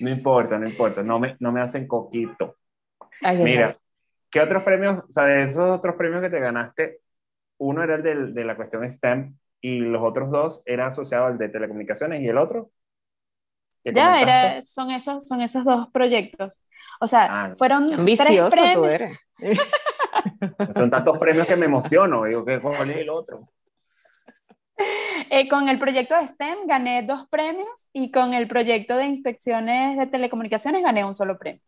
no 0.00 0.10
importa, 0.10 0.58
no 0.58 0.68
importa, 0.68 1.02
no 1.02 1.18
me, 1.18 1.36
no 1.40 1.52
me 1.52 1.60
hacen 1.60 1.86
coquito. 1.86 2.56
Mira, 3.22 3.78
¿qué 4.30 4.40
otros 4.40 4.62
premios, 4.62 5.04
o 5.08 5.12
sea, 5.12 5.24
de 5.24 5.44
esos 5.44 5.70
otros 5.70 5.96
premios 5.96 6.22
que 6.22 6.30
te 6.30 6.40
ganaste, 6.40 7.00
uno 7.58 7.82
era 7.82 7.96
el 7.96 8.34
de, 8.34 8.44
la 8.44 8.56
cuestión 8.56 8.88
STEM 8.90 9.36
y 9.60 9.80
los 9.80 10.02
otros 10.02 10.30
dos 10.30 10.62
eran 10.64 10.88
asociados 10.88 11.32
al 11.32 11.38
de 11.38 11.50
telecomunicaciones 11.50 12.22
y 12.22 12.28
el 12.28 12.38
otro? 12.38 12.70
Ya, 13.84 14.20
era, 14.20 14.64
son, 14.64 14.90
esos, 14.90 15.26
son 15.26 15.40
esos 15.40 15.64
dos 15.64 15.88
proyectos. 15.90 16.64
O 17.00 17.06
sea, 17.06 17.28
ah, 17.30 17.52
fueron. 17.56 17.92
Ambicioso 17.92 18.60
tú 18.74 18.84
eres. 18.84 19.18
son 20.74 20.90
tantos 20.90 21.18
premios 21.18 21.46
que 21.46 21.56
me 21.56 21.66
emociono. 21.66 22.24
Digo, 22.24 22.44
¿qué 22.44 22.60
cuál 22.60 22.90
es 22.90 22.96
el 22.98 23.08
otro? 23.08 23.48
Eh, 25.30 25.48
con 25.48 25.68
el 25.68 25.78
proyecto 25.78 26.16
de 26.16 26.26
STEM 26.26 26.66
gané 26.66 27.02
dos 27.02 27.26
premios 27.28 27.88
y 27.92 28.10
con 28.10 28.34
el 28.34 28.48
proyecto 28.48 28.96
de 28.96 29.04
inspecciones 29.06 29.98
de 29.98 30.06
telecomunicaciones 30.06 30.82
gané 30.82 31.04
un 31.04 31.14
solo 31.14 31.38
premio. 31.38 31.62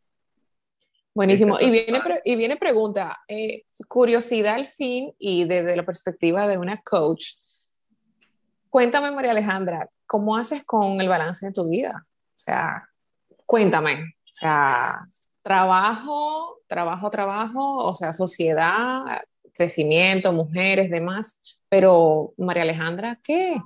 Buenísimo. 1.14 1.58
Y 1.60 1.70
viene, 1.70 2.00
y 2.24 2.36
viene 2.36 2.56
pregunta, 2.56 3.20
eh, 3.28 3.64
curiosidad 3.86 4.54
al 4.54 4.66
fin 4.66 5.12
y 5.18 5.44
desde 5.44 5.76
la 5.76 5.82
perspectiva 5.82 6.48
de 6.48 6.56
una 6.56 6.80
coach. 6.80 7.34
Cuéntame, 8.70 9.10
María 9.10 9.32
Alejandra, 9.32 9.90
¿cómo 10.12 10.36
haces 10.36 10.62
con 10.62 11.00
el 11.00 11.08
balance 11.08 11.46
de 11.46 11.52
tu 11.52 11.66
vida? 11.70 12.06
O 12.26 12.34
sea, 12.36 12.86
cuéntame. 13.46 14.14
O 14.24 14.34
sea, 14.34 15.00
trabajo, 15.40 16.58
trabajo, 16.66 17.08
trabajo, 17.08 17.76
o 17.76 17.94
sea, 17.94 18.12
sociedad, 18.12 18.98
crecimiento, 19.54 20.34
mujeres, 20.34 20.90
demás. 20.90 21.58
Pero, 21.70 22.34
María 22.36 22.64
Alejandra, 22.64 23.18
¿qué? 23.24 23.58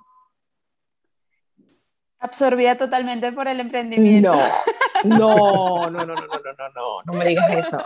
Absorbida 2.21 2.77
totalmente 2.77 3.33
por 3.33 3.49
el 3.49 3.59
emprendimiento. 3.59 4.33
No, 5.05 5.91
no, 5.91 5.91
no, 5.91 6.07
no, 6.07 6.15
no, 6.15 6.15
no, 6.15 6.17
no, 6.17 6.69
no, 6.77 7.03
no 7.07 7.13
me 7.13 7.25
digas 7.25 7.51
eso. 7.51 7.79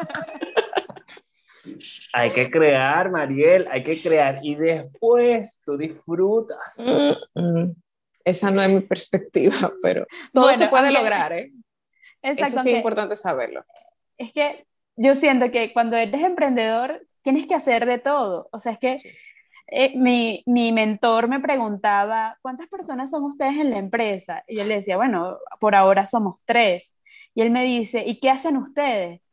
Hay 2.12 2.30
que 2.30 2.50
crear, 2.50 3.10
Mariel, 3.10 3.66
hay 3.70 3.82
que 3.82 3.98
crear 4.00 4.40
y 4.42 4.54
después 4.54 5.62
tú 5.64 5.78
disfrutas. 5.78 6.76
Esa 8.24 8.50
no 8.50 8.62
es 8.62 8.70
mi 8.70 8.80
perspectiva, 8.80 9.54
pero 9.82 10.06
todo 10.32 10.52
se 10.54 10.68
puede 10.68 10.90
lograr, 10.90 11.32
¿eh? 11.32 11.52
Exacto. 12.22 12.56
Eso 12.56 12.62
sí 12.62 12.70
es 12.70 12.76
importante 12.76 13.16
saberlo. 13.16 13.64
Es 14.18 14.32
que 14.32 14.66
yo 14.96 15.14
siento 15.14 15.50
que 15.50 15.72
cuando 15.72 15.96
eres 15.96 16.22
emprendedor 16.22 17.06
tienes 17.22 17.46
que 17.46 17.54
hacer 17.54 17.86
de 17.86 17.98
todo. 17.98 18.48
O 18.52 18.58
sea, 18.58 18.72
es 18.72 18.78
que 18.78 18.96
eh, 19.68 19.96
mi, 19.96 20.42
mi, 20.46 20.72
mentor 20.72 21.28
me 21.28 21.40
preguntaba, 21.40 22.36
¿cuántas 22.42 22.66
personas 22.68 23.10
son 23.10 23.24
ustedes 23.24 23.56
en 23.56 23.70
la 23.70 23.78
empresa? 23.78 24.44
Y 24.46 24.56
yo 24.56 24.64
le 24.64 24.76
decía, 24.76 24.96
bueno, 24.96 25.38
por 25.60 25.74
ahora 25.74 26.06
somos 26.06 26.42
tres. 26.44 26.96
Y 27.34 27.42
él 27.42 27.50
me 27.50 27.64
dice, 27.64 28.04
¿y 28.06 28.20
qué 28.20 28.30
hacen 28.30 28.56
ustedes? 28.56 29.26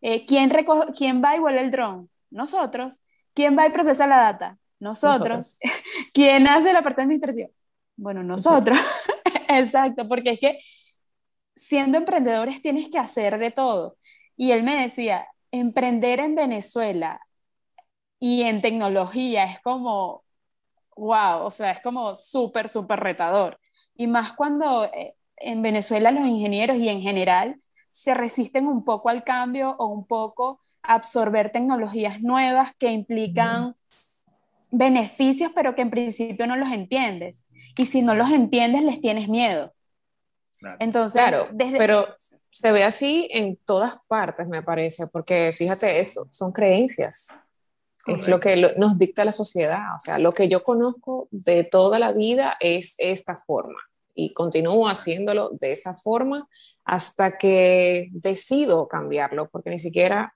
Eh, 0.00 0.24
¿quién, 0.26 0.50
¿Quién 0.96 1.22
va 1.22 1.36
y 1.36 1.40
vuela 1.40 1.60
el 1.60 1.70
dron? 1.70 2.08
Nosotros. 2.30 3.00
¿Quién 3.34 3.58
va 3.58 3.66
y 3.66 3.70
procesa 3.70 4.06
la 4.06 4.16
data? 4.16 4.58
Nosotros. 4.78 5.58
¿Quién 6.14 6.46
hace 6.46 6.72
la 6.72 6.82
parte 6.82 7.02
administrativa? 7.02 7.48
Bueno, 8.00 8.22
nosotros. 8.22 8.78
Exacto, 9.48 10.08
porque 10.08 10.30
es 10.30 10.40
que 10.40 10.58
siendo 11.54 11.98
emprendedores 11.98 12.62
tienes 12.62 12.88
que 12.88 12.98
hacer 12.98 13.38
de 13.38 13.50
todo. 13.50 13.96
Y 14.36 14.52
él 14.52 14.62
me 14.62 14.80
decía, 14.80 15.26
emprender 15.50 16.18
en 16.20 16.34
Venezuela 16.34 17.20
y 18.18 18.42
en 18.42 18.62
tecnología 18.62 19.44
es 19.44 19.60
como, 19.60 20.24
wow, 20.96 21.42
o 21.44 21.50
sea, 21.50 21.72
es 21.72 21.80
como 21.80 22.14
súper, 22.14 22.68
súper 22.70 23.00
retador. 23.00 23.60
Y 23.94 24.06
más 24.06 24.32
cuando 24.32 24.84
eh, 24.86 25.14
en 25.36 25.60
Venezuela 25.60 26.10
los 26.10 26.26
ingenieros 26.26 26.78
y 26.78 26.88
en 26.88 27.02
general 27.02 27.60
se 27.90 28.14
resisten 28.14 28.66
un 28.66 28.82
poco 28.84 29.10
al 29.10 29.24
cambio 29.24 29.76
o 29.78 29.88
un 29.88 30.06
poco 30.06 30.60
a 30.82 30.94
absorber 30.94 31.50
tecnologías 31.50 32.22
nuevas 32.22 32.74
que 32.78 32.92
implican 32.92 33.76
beneficios, 34.70 35.50
pero 35.54 35.74
que 35.74 35.82
en 35.82 35.90
principio 35.90 36.46
no 36.46 36.56
los 36.56 36.70
entiendes. 36.70 37.44
Y 37.76 37.86
si 37.86 38.02
no 38.02 38.14
los 38.14 38.30
entiendes, 38.30 38.82
les 38.82 39.00
tienes 39.00 39.28
miedo. 39.28 39.72
Entonces, 40.78 41.20
claro, 41.22 41.48
pero 41.78 42.06
se 42.50 42.72
ve 42.72 42.84
así 42.84 43.28
en 43.30 43.56
todas 43.56 44.06
partes, 44.06 44.48
me 44.48 44.62
parece, 44.62 45.06
porque 45.06 45.52
fíjate 45.54 46.00
eso, 46.00 46.28
son 46.30 46.52
creencias. 46.52 47.34
Es 48.06 48.28
lo 48.28 48.40
que 48.40 48.74
nos 48.76 48.98
dicta 48.98 49.24
la 49.24 49.32
sociedad. 49.32 49.96
O 49.96 50.00
sea, 50.00 50.18
lo 50.18 50.32
que 50.34 50.48
yo 50.48 50.64
conozco 50.64 51.28
de 51.30 51.64
toda 51.64 51.98
la 51.98 52.12
vida 52.12 52.56
es 52.60 52.94
esta 52.98 53.36
forma 53.46 53.78
y 54.14 54.32
continúo 54.32 54.88
haciéndolo 54.88 55.50
de 55.52 55.70
esa 55.70 55.94
forma 55.94 56.48
hasta 56.84 57.38
que 57.38 58.08
decido 58.12 58.88
cambiarlo, 58.88 59.48
porque 59.48 59.70
ni 59.70 59.78
siquiera, 59.78 60.34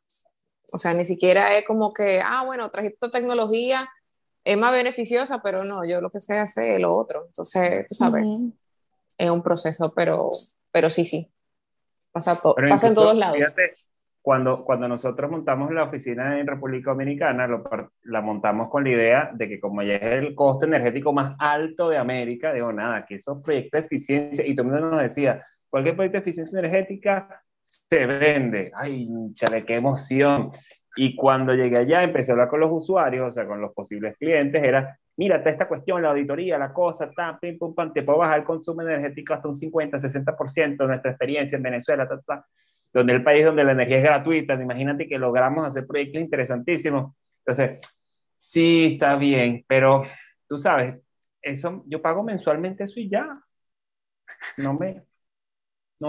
o 0.73 0.79
sea, 0.79 0.95
ni 0.95 1.05
siquiera 1.05 1.57
es 1.57 1.67
como 1.67 1.93
que, 1.93 2.21
ah, 2.25 2.45
bueno, 2.45 2.71
trajiste 2.71 3.07
esta 3.07 3.11
tecnología, 3.11 3.89
es 4.45 4.59
más 4.59 4.73
beneficiosa, 4.73 5.43
pero 5.43 5.65
no, 5.65 5.85
yo 5.85 6.01
lo 6.01 6.11
que 6.11 6.21
sé 6.21 6.39
hacer 6.39 6.75
es 6.75 6.81
lo 6.81 6.95
otro. 6.95 7.25
Entonces, 7.27 7.87
tú 7.89 7.95
sabes, 7.95 8.27
es 9.17 9.31
un 9.31 9.43
proceso, 9.43 9.93
pero, 9.95 10.29
pero 10.71 10.91
sí, 10.91 11.05
sí, 11.05 11.33
pasa, 12.13 12.39
pasa 12.71 12.89
en 12.89 12.95
todos 12.95 13.17
lados 13.17 13.57
cuando, 14.25 14.65
cuando 14.65 14.89
nosotros 14.89 15.31
montamos 15.31 15.71
la 15.71 15.83
oficina 15.83 16.41
en 16.41 16.47
República 16.47 16.93
Dominicana, 16.93 17.47
la 18.05 18.23
montamos 18.23 18.71
con 18.71 18.83
la 18.83 18.89
idea 18.89 19.31
de 19.35 19.47
que 19.47 19.61
como 19.61 19.83
ya 19.83 19.97
es 19.97 20.25
el 20.25 20.35
costo 20.35 20.65
energético 20.65 21.13
más 21.13 21.37
alto 21.39 21.91
de 21.91 21.99
América, 21.99 22.55
digo, 22.55 22.73
nada, 22.73 23.05
que 23.05 23.17
esos 23.17 23.43
proyectos 23.43 23.83
de 23.83 23.87
eficiencia, 23.87 24.47
y 24.47 24.55
todo 24.55 24.69
el 24.69 24.73
mundo 24.73 24.91
nos 24.93 25.03
decía, 25.03 25.45
cualquier 25.69 25.95
proyecto 25.95 26.17
de 26.17 26.23
eficiencia 26.23 26.59
energética 26.59 27.45
se 27.61 28.07
vende. 28.07 28.73
¡Ay, 28.75 29.11
chale, 29.35 29.67
qué 29.67 29.75
emoción! 29.75 30.51
Y 30.97 31.17
cuando 31.17 31.55
llegué 31.55 31.79
allá, 31.79 32.03
empecé 32.03 32.33
a 32.33 32.35
hablar 32.35 32.49
con 32.49 32.61
los 32.61 32.71
usuarios, 32.73 33.29
o 33.29 33.31
sea, 33.31 33.47
con 33.47 33.61
los 33.61 33.73
posibles 33.73 34.17
clientes, 34.17 34.63
era, 34.63 34.99
mírate 35.17 35.51
esta 35.51 35.67
cuestión, 35.67 36.03
la 36.03 36.11
auditoría, 36.11 36.57
la 36.59 36.73
cosa, 36.73 37.11
ta, 37.11 37.39
pim, 37.41 37.59
pum, 37.59 37.75
pam, 37.75 37.93
te 37.93 38.03
puedo 38.03 38.19
bajar 38.19 38.41
el 38.41 38.45
consumo 38.45 38.83
energético 38.83 39.35
hasta 39.35 39.49
un 39.49 39.57
50, 39.57 39.99
60% 39.99 40.77
de 40.77 40.87
nuestra 40.87 41.11
experiencia 41.11 41.57
en 41.57 41.63
Venezuela, 41.63 42.09
ta, 42.09 42.21
ta 42.21 42.47
donde 42.95 43.13
el 43.13 43.25
país 43.25 43.45
donde 43.45 43.65
la 43.65 43.73
energía 43.73 43.99
es 43.99 44.05
gratuita, 44.05 44.55
imagínate 44.55 45.09
que 45.09 45.19
logramos 45.19 45.67
hacer 45.67 45.85
proyectos 45.85 46.23
interesantísimos. 46.23 47.13
Entonces, 47.41 47.81
sí, 48.37 48.93
está 48.93 49.17
bien, 49.17 49.65
pero 49.67 50.05
tú 50.47 50.59
sabes, 50.59 51.01
eso, 51.43 51.83
yo 51.87 52.01
pago 52.01 52.23
mensualmente 52.23 52.85
eso 52.85 53.01
y 53.01 53.11
ya. 53.11 53.41
No 54.59 54.75
me, 54.75 55.03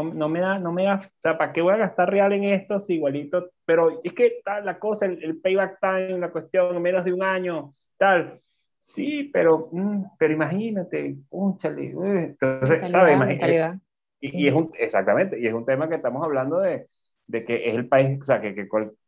no, 0.04 0.14
no, 0.14 0.28
me 0.28 0.42
da, 0.42 0.60
no 0.60 0.74
me 0.74 0.84
da, 0.84 0.96
o 0.96 1.22
sea, 1.22 1.38
¿para 1.38 1.54
qué 1.54 1.62
voy 1.62 1.74
a 1.74 1.78
gastar 1.78 2.10
real 2.10 2.34
en 2.34 2.44
esto? 2.44 2.80
Sí, 2.80 2.96
igualito, 2.96 3.50
pero 3.66 4.02
es 4.04 4.14
que 4.14 4.42
tal 4.44 4.66
la 4.66 4.78
cosa, 4.78 5.06
el, 5.06 5.40
payback 5.40 5.80
time, 5.80 6.20
la 6.20 6.32
cuestión, 6.32 6.82
menos 6.82 7.06
de 7.06 7.14
un 7.14 7.24
año, 7.24 7.74
tal. 7.98 8.42
Sí, 8.80 9.30
pero, 9.34 9.70
mm, 9.72 10.04
pero 10.20 10.34
imagínate, 10.34 11.16
úchale, 11.30 11.88
entonces, 11.90 12.92
¿sabes? 12.92 13.16
Imagínate, 13.16 13.80
y, 14.20 14.48
es 14.48 14.54
un, 14.54 14.72
exactamente, 14.78 15.40
y 15.40 15.48
es 15.48 15.54
un 15.54 15.66
tema 15.66 15.88
que 15.88 15.96
estamos 15.96 16.24
hablando 16.24 16.60
de, 16.60 16.88
de 17.28 17.44
que 17.44 17.70
es 17.70 17.76
el 17.76 17.88
país, 17.88 18.20
o 18.22 18.26
sea, 18.26 18.42
que, 18.42 18.54
que, 18.54 18.68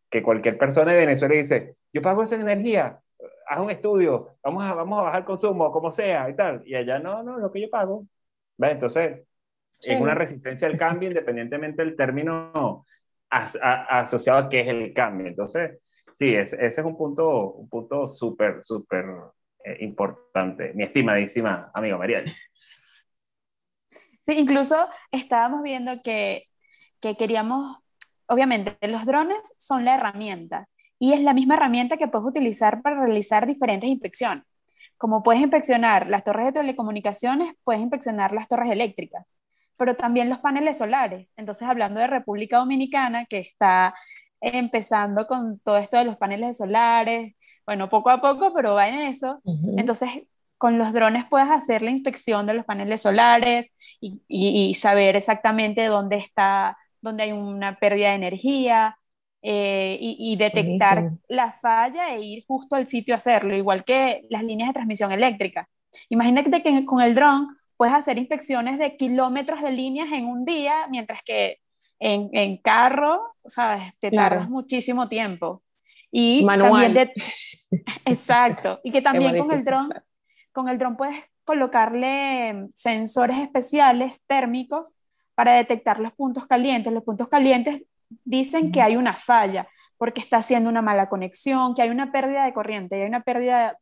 que, 0.09 0.23
cualquier 0.23 0.57
persona 0.57 0.91
de 0.91 0.99
Venezuela 0.99 1.35
dice, 1.35 1.75
yo 1.91 2.01
pago 2.01 2.23
esa 2.23 2.35
energía, 2.35 2.99
haz 3.47 3.59
un 3.59 3.71
estudio, 3.71 4.37
vamos 4.43 4.63
a, 4.63 4.73
vamos 4.73 4.99
a 4.99 5.03
bajar 5.03 5.19
el 5.19 5.25
consumo, 5.25 5.71
como 5.71 5.91
sea, 5.91 6.29
y 6.29 6.35
tal. 6.35 6.61
Y 6.65 6.75
allá 6.75 6.99
no, 6.99 7.23
no, 7.23 7.37
lo 7.37 7.51
que 7.51 7.61
yo 7.61 7.69
pago. 7.69 8.05
Entonces, 8.59 9.26
es 9.81 9.99
una 9.99 10.15
resistencia 10.15 10.67
al 10.67 10.77
cambio 10.77 11.09
independientemente 11.09 11.83
del 11.83 11.95
término 11.95 12.85
asociado 13.29 14.39
a 14.39 14.49
qué 14.49 14.61
es 14.61 14.67
el 14.67 14.93
cambio. 14.93 15.27
Entonces, 15.27 15.79
sí, 16.13 16.33
es, 16.33 16.53
ese 16.53 16.81
es 16.81 16.85
un 16.85 16.97
punto 16.97 17.51
un 17.51 17.69
punto 17.69 18.07
súper, 18.07 18.63
súper 18.63 19.05
eh, 19.63 19.77
importante. 19.81 20.73
Mi 20.73 20.83
estimadísima 20.83 21.71
amiga 21.73 21.97
María. 21.97 22.23
Sí, 24.21 24.33
incluso 24.37 24.87
estábamos 25.11 25.63
viendo 25.63 26.01
que, 26.01 26.43
que 26.99 27.15
queríamos, 27.15 27.77
obviamente, 28.27 28.75
los 28.87 29.05
drones 29.05 29.55
son 29.57 29.85
la 29.85 29.95
herramienta 29.95 30.67
y 30.99 31.13
es 31.13 31.21
la 31.21 31.33
misma 31.33 31.55
herramienta 31.55 31.97
que 31.97 32.07
puedes 32.07 32.27
utilizar 32.27 32.81
para 32.81 33.05
realizar 33.05 33.45
diferentes 33.45 33.89
inspecciones. 33.89 34.43
Como 34.97 35.21
puedes 35.21 35.41
inspeccionar 35.41 36.07
las 36.07 36.23
torres 36.23 36.47
de 36.47 36.53
telecomunicaciones, 36.53 37.53
puedes 37.63 37.81
inspeccionar 37.81 38.33
las 38.33 38.47
torres 38.47 38.71
eléctricas, 38.71 39.31
pero 39.77 39.95
también 39.95 40.29
los 40.29 40.39
paneles 40.39 40.77
solares. 40.77 41.33
Entonces, 41.37 41.67
hablando 41.67 41.99
de 41.99 42.07
República 42.07 42.57
Dominicana, 42.57 43.25
que 43.25 43.37
está 43.39 43.93
empezando 44.41 45.27
con 45.27 45.59
todo 45.59 45.77
esto 45.77 45.97
de 45.97 46.05
los 46.05 46.17
paneles 46.17 46.57
solares, 46.57 47.35
bueno, 47.65 47.89
poco 47.89 48.09
a 48.09 48.21
poco, 48.21 48.53
pero 48.53 48.75
va 48.75 48.87
en 48.87 48.95
eso. 48.95 49.41
Entonces, 49.77 50.09
con 50.57 50.77
los 50.77 50.93
drones 50.93 51.25
puedes 51.29 51.49
hacer 51.49 51.81
la 51.81 51.91
inspección 51.91 52.45
de 52.45 52.53
los 52.55 52.65
paneles 52.65 53.01
solares 53.01 53.79
y, 53.99 54.73
saber 54.75 55.15
exactamente 55.15 55.85
dónde 55.85 56.17
está, 56.17 56.77
donde 57.01 57.23
hay 57.23 57.31
una 57.31 57.77
pérdida 57.79 58.09
de 58.09 58.15
energía 58.15 58.97
eh, 59.41 59.97
y, 59.99 60.35
detectar 60.35 61.11
la 61.27 61.51
falla 61.51 62.15
e 62.15 62.21
ir 62.21 62.43
justo 62.47 62.75
al 62.75 62.87
sitio 62.87 63.13
a 63.13 63.17
hacerlo, 63.17 63.55
igual 63.55 63.83
que 63.85 64.25
las 64.29 64.43
líneas 64.43 64.69
de 64.69 64.73
transmisión 64.73 65.11
eléctrica. 65.11 65.69
Imagínate 66.09 66.61
que 66.61 66.85
con 66.85 67.01
el 67.01 67.15
dron 67.15 67.47
puedes 67.77 67.93
hacer 67.93 68.17
inspecciones 68.17 68.77
de 68.79 68.97
kilómetros 68.97 69.61
de 69.61 69.71
líneas 69.71 70.09
en 70.11 70.25
un 70.25 70.43
día, 70.43 70.87
mientras 70.89 71.21
que 71.23 71.59
en, 71.99 72.29
en 72.33 72.57
carro, 72.57 73.21
¿sabes? 73.45 73.93
Te 73.99 74.11
tardas 74.11 74.49
muchísimo 74.49 75.07
tiempo. 75.07 75.63
Y 76.11 76.43
Manual. 76.45 76.93
También 76.93 77.11
exacto. 78.05 78.79
Y 78.83 78.91
que 78.91 79.01
también 79.01 79.37
con 79.37 79.51
el 79.51 79.63
dron, 79.63 79.89
con 80.51 80.69
el 80.69 80.77
dron 80.77 80.97
puedes 80.97 81.17
colocarle 81.43 82.67
sensores 82.75 83.37
especiales 83.37 84.25
térmicos 84.25 84.93
para 85.35 85.53
detectar 85.53 85.99
los 85.99 86.11
puntos 86.13 86.45
calientes. 86.45 86.91
Los 86.91 87.03
puntos 87.03 87.27
calientes 87.27 87.83
dicen 88.23 88.71
que 88.71 88.81
hay 88.81 88.95
una 88.95 89.13
falla 89.15 89.67
porque 89.97 90.21
está 90.21 90.37
haciendo 90.37 90.69
una 90.69 90.81
mala 90.81 91.09
conexión, 91.09 91.73
que 91.73 91.81
hay 91.81 91.89
una 91.89 92.11
pérdida 92.11 92.45
de 92.45 92.53
corriente, 92.53 92.95
hay 92.95 93.07
una 93.07 93.21
pérdida 93.21 93.77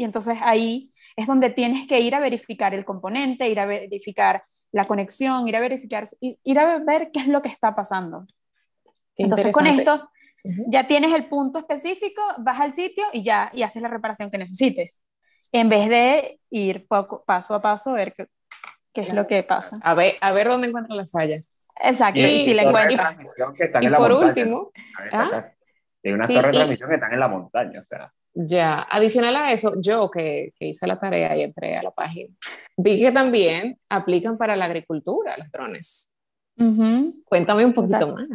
y 0.00 0.04
entonces 0.04 0.38
ahí 0.40 0.90
es 1.14 1.26
donde 1.26 1.50
tienes 1.50 1.86
que 1.86 2.00
ir 2.00 2.14
a 2.14 2.20
verificar 2.20 2.72
el 2.72 2.86
componente, 2.86 3.50
ir 3.50 3.60
a 3.60 3.66
verificar 3.66 4.42
la 4.72 4.86
conexión, 4.86 5.46
ir 5.46 5.54
a 5.56 5.60
verificar, 5.60 6.04
ir 6.20 6.58
a 6.58 6.78
ver 6.78 7.10
qué 7.12 7.20
es 7.20 7.26
lo 7.26 7.42
que 7.42 7.50
está 7.50 7.74
pasando. 7.74 8.24
Entonces 9.14 9.52
con 9.52 9.66
esto 9.66 10.10
ya 10.68 10.86
tienes 10.86 11.12
el 11.12 11.28
punto 11.28 11.58
específico, 11.58 12.22
vas 12.38 12.58
al 12.60 12.72
sitio 12.72 13.04
y 13.12 13.22
ya 13.22 13.50
y 13.52 13.62
haces 13.62 13.82
la 13.82 13.88
reparación 13.88 14.30
que 14.30 14.38
necesites, 14.38 15.04
en 15.52 15.68
vez 15.68 15.90
de 15.90 16.40
ir 16.48 16.86
poco, 16.88 17.22
paso 17.26 17.54
a 17.54 17.60
paso 17.60 17.90
a 17.90 17.94
ver 17.96 18.14
qué, 18.14 18.26
qué 18.94 19.02
es 19.02 19.12
lo 19.12 19.26
que 19.26 19.42
pasa. 19.42 19.80
A 19.82 19.92
ver, 19.92 20.14
a 20.22 20.32
ver 20.32 20.48
dónde 20.48 20.68
encuentras 20.68 20.96
la 20.96 21.06
falla. 21.06 21.36
Exacto, 21.78 22.20
y, 22.20 22.46
si 22.46 22.54
la 22.54 22.62
encuentras. 22.62 23.18
Y, 23.82 23.88
por 23.90 24.12
último, 24.12 24.70
¿ah? 25.12 25.52
hay 26.02 26.12
unas 26.12 26.26
torres 26.26 26.46
de 26.46 26.52
transmisión 26.52 26.88
que 26.88 26.94
están 26.94 27.12
en 27.12 27.20
la 27.20 27.28
montaña, 27.28 27.80
o 27.80 27.84
sea. 27.84 28.10
Ya, 28.32 28.86
adicional 28.90 29.34
a 29.36 29.48
eso, 29.48 29.74
yo 29.80 30.10
que, 30.10 30.52
que, 30.58 30.68
hice 30.68 30.86
la 30.86 31.00
tarea 31.00 31.36
y 31.36 31.42
entré 31.42 31.74
a 31.74 31.82
la 31.82 31.90
página, 31.90 32.32
vi 32.76 33.00
que 33.00 33.10
también 33.10 33.78
aplican 33.88 34.38
para 34.38 34.54
la 34.54 34.66
agricultura 34.66 35.36
los 35.36 35.50
drones. 35.50 36.12
Cuéntame 37.24 37.64
un 37.64 37.72
poquito 37.72 38.14
más. 38.14 38.28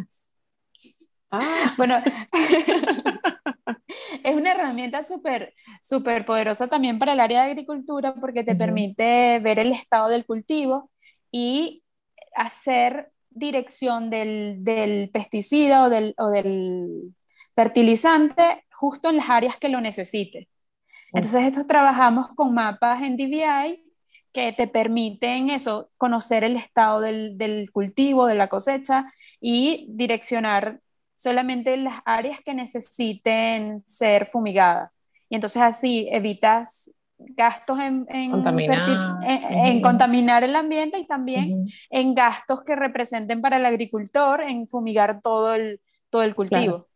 Ah. 1.30 1.74
Bueno, 1.76 2.02
es 4.24 4.36
una 4.36 4.52
herramienta 4.52 5.02
súper 5.02 5.54
súper 5.82 6.24
poderosa 6.24 6.68
también 6.68 6.98
para 6.98 7.12
el 7.12 7.20
área 7.20 7.44
de 7.44 7.50
agricultura 7.50 8.14
porque 8.14 8.44
te 8.44 8.54
permite 8.54 9.38
ver 9.40 9.58
el 9.58 9.72
estado 9.72 10.08
del 10.08 10.24
cultivo 10.24 10.90
y 11.30 11.82
hacer 12.34 13.12
dirección 13.30 14.10
del, 14.10 14.64
del 14.64 15.10
pesticida 15.10 15.84
o 15.84 15.90
del, 15.90 16.14
o 16.18 16.28
del, 16.28 17.14
fertilizante 17.56 18.64
justo 18.70 19.10
en 19.10 19.16
las 19.16 19.30
áreas 19.30 19.56
que 19.56 19.70
lo 19.70 19.80
necesite. 19.80 20.48
Entonces, 21.12 21.44
estos 21.44 21.66
trabajamos 21.66 22.28
con 22.36 22.54
mapas 22.54 23.02
en 23.02 23.16
DVI 23.16 23.82
que 24.32 24.52
te 24.52 24.68
permiten 24.68 25.48
eso, 25.48 25.88
conocer 25.96 26.44
el 26.44 26.56
estado 26.56 27.00
del, 27.00 27.38
del 27.38 27.72
cultivo, 27.72 28.26
de 28.26 28.34
la 28.34 28.48
cosecha 28.48 29.06
y 29.40 29.86
direccionar 29.88 30.80
solamente 31.16 31.74
las 31.78 32.02
áreas 32.04 32.42
que 32.42 32.52
necesiten 32.54 33.82
ser 33.86 34.26
fumigadas. 34.26 35.00
Y 35.30 35.36
entonces 35.36 35.62
así 35.62 36.06
evitas 36.10 36.90
gastos 37.18 37.80
en, 37.80 38.06
en, 38.10 38.30
contaminar. 39.80 40.44
el 40.44 40.54
ambiente 40.54 40.98
y 40.98 41.06
también 41.06 41.64
en 41.88 42.14
gastos 42.14 42.62
que 42.62 42.76
representen 42.76 43.40
para 43.40 43.56
el 43.56 43.64
agricultor 43.64 44.42
en 44.42 44.68
fumigar 44.68 45.22
todo 45.22 45.54
el, 45.54 45.80
todo 46.10 46.22
el 46.22 46.34
cultivo. 46.34 46.88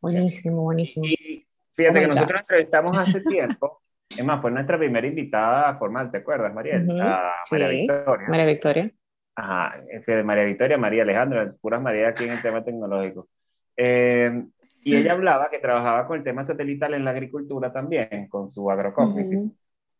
Buenísimo, 0.00 0.62
buenísimo. 0.62 1.06
Y 1.06 1.46
fíjate 1.74 2.00
que 2.00 2.08
nosotros 2.08 2.40
entrevistamos 2.40 2.98
hace 2.98 3.20
tiempo, 3.28 3.82
es 4.08 4.24
más, 4.24 4.40
fue 4.40 4.50
nuestra 4.50 4.78
primera 4.78 5.06
invitada 5.06 5.76
formal, 5.76 6.10
¿te 6.10 6.18
acuerdas, 6.18 6.52
Mariel? 6.54 6.86
María 6.86 7.68
Victoria. 7.68 8.28
María 8.28 8.46
Victoria. 8.46 8.92
Ajá, 9.34 9.80
de 10.06 10.22
María 10.24 10.44
Victoria, 10.44 10.78
María 10.78 11.02
Alejandra, 11.02 11.54
puras 11.60 11.80
María 11.80 12.08
aquí 12.08 12.24
en 12.24 12.32
el 12.32 12.42
tema 12.42 12.64
tecnológico. 12.64 13.28
Eh, 13.76 14.44
y 14.82 14.96
ella 14.96 15.12
hablaba 15.12 15.50
que 15.50 15.58
trabajaba 15.58 16.06
con 16.06 16.18
el 16.18 16.24
tema 16.24 16.42
satelital 16.42 16.94
en 16.94 17.04
la 17.04 17.10
agricultura 17.10 17.72
también, 17.72 18.28
con 18.28 18.50
su 18.50 18.70
agrocognitive. 18.70 19.50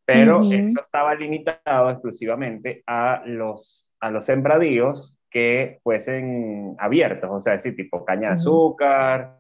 Pero 0.05 0.41
eso 0.41 0.81
estaba 0.81 1.15
limitado 1.15 1.91
exclusivamente 1.91 2.83
a 2.87 3.23
los, 3.27 3.93
a 4.01 4.11
los 4.11 4.25
sembradíos 4.25 5.17
que 5.31 5.79
fuesen 5.83 6.75
abiertos, 6.79 7.31
o 7.31 7.41
sea, 7.41 7.55
ese 7.55 7.73
tipo 7.73 8.05
caña 8.05 8.29
de 8.29 8.35
azúcar, 8.35 9.38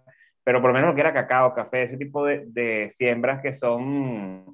pero 0.48 0.62
por 0.62 0.70
lo 0.70 0.80
menos 0.80 0.94
que 0.94 1.02
era 1.02 1.12
cacao, 1.12 1.52
café, 1.52 1.82
ese 1.82 1.98
tipo 1.98 2.24
de, 2.24 2.88
siembras 2.90 3.42
que 3.42 3.52
son 3.52 4.46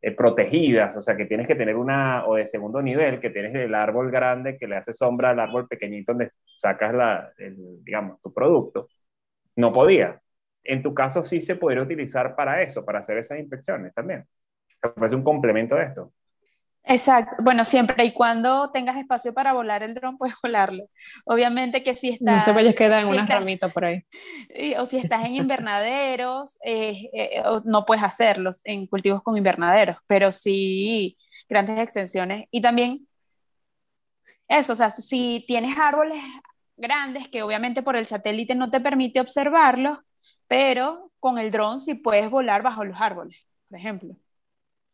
eh, 0.00 0.12
protegidas, 0.12 0.96
o 0.96 1.02
sea, 1.02 1.16
que 1.16 1.26
tienes 1.26 1.48
que 1.48 1.56
tener 1.56 1.74
una, 1.74 2.24
o 2.24 2.36
de 2.36 2.46
segundo 2.46 2.80
nivel, 2.80 3.18
que 3.18 3.30
tienes 3.30 3.52
el 3.56 3.74
árbol 3.74 4.12
grande 4.12 4.56
que 4.56 4.68
le 4.68 4.76
hace 4.76 4.92
sombra 4.92 5.30
al 5.30 5.40
árbol 5.40 5.66
pequeñito 5.66 6.12
donde 6.12 6.30
sacas 6.56 6.94
la, 6.94 7.32
digamos, 7.36 8.22
tu 8.22 8.32
producto, 8.32 8.90
no 9.56 9.72
podía. 9.72 10.22
En 10.62 10.82
tu 10.82 10.94
caso 10.94 11.24
sí 11.24 11.40
se 11.40 11.56
podría 11.56 11.82
utilizar 11.82 12.36
para 12.36 12.62
eso, 12.62 12.84
para 12.84 13.00
hacer 13.00 13.18
esas 13.18 13.40
inspecciones 13.40 13.92
también. 13.92 14.24
Es 15.04 15.12
un 15.12 15.24
complemento 15.24 15.74
de 15.74 15.82
esto. 15.82 16.12
Exacto. 16.84 17.36
Bueno, 17.42 17.64
siempre 17.64 18.04
y 18.04 18.12
cuando 18.12 18.70
tengas 18.70 18.96
espacio 18.96 19.34
para 19.34 19.52
volar 19.52 19.82
el 19.82 19.94
dron, 19.94 20.18
puedes 20.18 20.34
volarlo. 20.42 20.88
Obviamente 21.24 21.82
que 21.82 21.94
si 21.94 22.10
estás... 22.10 22.34
No 22.34 22.40
se 22.40 22.52
vayas 22.52 22.74
queda 22.74 23.00
en 23.00 23.08
una 23.08 23.26
ramita 23.26 23.68
por 23.68 23.84
ahí. 23.84 24.04
O 24.78 24.86
si 24.86 24.96
estás 24.98 25.24
en 25.24 25.34
invernaderos, 25.36 26.58
eh, 26.64 27.10
eh, 27.12 27.42
no 27.64 27.84
puedes 27.84 28.02
hacerlos 28.02 28.60
en 28.64 28.86
cultivos 28.86 29.22
con 29.22 29.36
invernaderos, 29.36 29.96
pero 30.06 30.32
sí 30.32 31.16
grandes 31.48 31.78
extensiones. 31.78 32.46
Y 32.50 32.60
también 32.60 33.06
eso, 34.48 34.72
o 34.72 34.76
sea, 34.76 34.90
si 34.90 35.44
tienes 35.46 35.78
árboles 35.78 36.20
grandes 36.76 37.28
que 37.28 37.42
obviamente 37.42 37.82
por 37.82 37.96
el 37.96 38.06
satélite 38.06 38.54
no 38.54 38.70
te 38.70 38.80
permite 38.80 39.20
observarlos, 39.20 39.98
pero 40.48 41.12
con 41.20 41.38
el 41.38 41.50
dron 41.50 41.78
sí 41.78 41.94
puedes 41.94 42.28
volar 42.30 42.62
bajo 42.62 42.84
los 42.84 43.00
árboles, 43.00 43.46
por 43.68 43.78
ejemplo. 43.78 44.16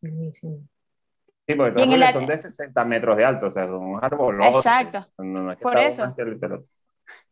Buenísimo. 0.03 0.69
Sí, 1.47 1.55
porque 1.55 1.87
los 1.87 2.11
son 2.11 2.27
de 2.27 2.39
60 2.39 2.85
metros 2.85 3.17
de 3.17 3.25
alto, 3.25 3.47
o 3.47 3.51
sea, 3.51 3.67
son 3.67 3.83
un 3.83 4.05
árbol. 4.05 4.43
Exacto. 4.45 5.07
por 5.63 5.79
eso. 5.79 6.11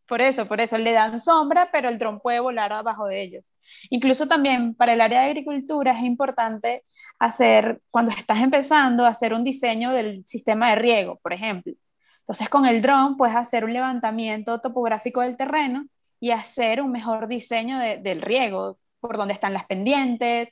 Por 0.07 0.21
eso, 0.21 0.47
por 0.47 0.61
eso 0.61 0.77
le 0.77 0.93
dan 0.93 1.19
sombra, 1.19 1.71
pero 1.73 1.89
el 1.89 1.99
dron 1.99 2.21
puede 2.21 2.39
volar 2.39 2.73
abajo 2.73 3.07
de 3.07 3.23
ellos. 3.23 3.53
Incluso 3.91 4.29
también 4.29 4.75
para 4.75 4.93
el 4.93 5.01
área 5.01 5.23
de 5.23 5.29
agricultura 5.29 5.93
es 5.93 6.03
importante 6.03 6.85
hacer, 7.19 7.81
cuando 7.91 8.13
estás 8.13 8.41
empezando, 8.41 9.07
hacer 9.07 9.33
un 9.33 9.45
diseño 9.45 9.93
del 9.93 10.23
sistema 10.27 10.71
de 10.71 10.77
riego, 10.77 11.19
por 11.23 11.33
ejemplo. 11.33 11.73
Entonces, 12.21 12.49
con 12.51 12.67
el 12.67 12.83
dron 12.83 13.17
puedes 13.17 13.35
hacer 13.35 13.65
un 13.65 13.73
levantamiento 13.73 14.61
topográfico 14.61 15.23
del 15.23 15.37
terreno 15.37 15.87
y 16.21 16.31
hacer 16.31 16.81
un 16.83 16.93
mejor 16.93 17.27
diseño 17.27 17.79
del 17.79 18.23
riego, 18.23 18.79
por 19.07 19.19
dónde 19.19 19.35
están 19.35 19.53
las 19.53 19.67
pendientes, 19.67 20.51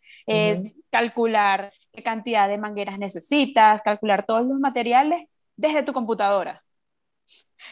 calcular 0.91 1.73
qué 1.91 2.03
cantidad 2.03 2.49
de 2.49 2.59
mangueras 2.59 2.99
necesitas, 2.99 3.81
calcular 3.81 4.27
todos 4.27 4.45
los 4.47 4.59
materiales 4.59 5.27
desde 5.57 5.83
tu 5.83 5.95
computadora. 5.95 6.62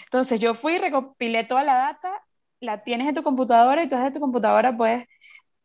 Entonces 0.05 0.41
yo 0.41 0.55
fui, 0.55 0.79
recopilé 0.79 1.45
toda 1.45 1.65
la 1.65 1.75
data, 1.75 2.23
la 2.61 2.83
tienes 2.83 3.09
en 3.09 3.15
tu 3.15 3.23
computadora 3.23 3.83
y 3.83 3.89
tú 3.89 3.97
desde 3.97 4.13
tu 4.13 4.21
computadora 4.21 4.75
puedes 4.75 5.07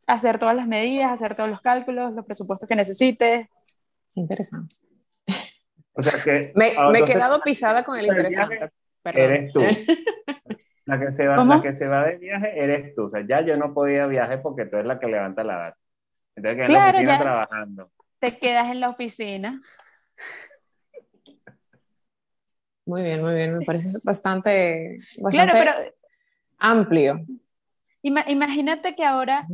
hacer 0.06 0.38
todas 0.38 0.56
las 0.56 0.68
medidas, 0.68 1.12
hacer 1.12 1.36
todos 1.36 1.50
los 1.50 1.62
cálculos, 1.62 2.12
los 2.14 2.26
presupuestos 2.26 2.68
que 2.68 2.76
necesites. 2.76 3.48
Interesante. 4.16 4.76
O 5.94 6.02
sea 6.02 6.22
que, 6.22 6.52
me, 6.56 6.74
me 6.92 7.00
he 7.00 7.06
quedado 7.06 7.40
pisada 7.40 7.86
con 7.86 7.98
el 7.98 8.08
interesante. 8.08 8.70
Eres 9.06 9.54
tú. 9.54 9.62
La 10.86 11.00
que, 11.00 11.12
se 11.12 11.28
va, 11.28 11.44
la 11.44 11.62
que 11.62 11.74
se 11.74 11.88
va 11.88 12.06
de 12.06 12.18
viaje 12.18 12.64
eres 12.64 12.94
tú. 12.94 13.06
O 13.06 13.10
sea, 13.10 13.26
ya 13.28 13.42
yo 13.42 13.58
no 13.58 13.74
podía 13.74 14.06
viajar 14.06 14.42
porque 14.42 14.66
tú 14.66 14.76
eres 14.76 14.88
la 14.88 15.00
que 15.00 15.08
levanta 15.08 15.44
la 15.44 15.58
data. 15.58 15.78
Entonces, 16.36 16.66
quedas 16.66 16.70
en 16.70 16.74
la 16.76 16.90
oficina 16.90 17.20
trabajando. 17.20 17.92
Te 18.20 18.38
quedas 18.38 18.72
en 18.72 18.80
la 18.80 18.90
oficina. 18.90 19.60
Muy 22.86 23.02
bien, 23.02 23.22
muy 23.22 23.34
bien. 23.34 23.58
Me 23.58 23.66
parece 23.66 23.98
bastante, 24.04 24.98
bastante 25.18 25.54
claro, 25.54 25.74
pero, 25.82 25.92
amplio. 26.60 27.20
imagínate 28.04 28.96
que 28.96 29.04
ahora 29.04 29.48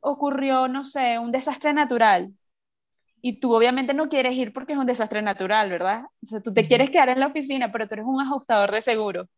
ocurrió, 0.00 0.66
no 0.66 0.84
sé, 0.84 1.18
un 1.18 1.30
desastre 1.30 1.72
natural. 1.72 2.32
Y 3.20 3.40
tú 3.40 3.54
obviamente 3.54 3.94
no 3.94 4.08
quieres 4.08 4.34
ir 4.34 4.52
porque 4.52 4.72
es 4.72 4.78
un 4.78 4.86
desastre 4.86 5.22
natural, 5.22 5.70
¿verdad? 5.70 6.04
O 6.22 6.26
sea, 6.26 6.40
tú 6.40 6.52
te 6.52 6.66
quieres 6.66 6.90
quedar 6.90 7.08
en 7.10 7.20
la 7.20 7.26
oficina, 7.26 7.70
pero 7.70 7.86
tú 7.86 7.94
eres 7.94 8.06
un 8.06 8.20
ajustador 8.20 8.72
de 8.72 8.80
seguro. 8.80 9.28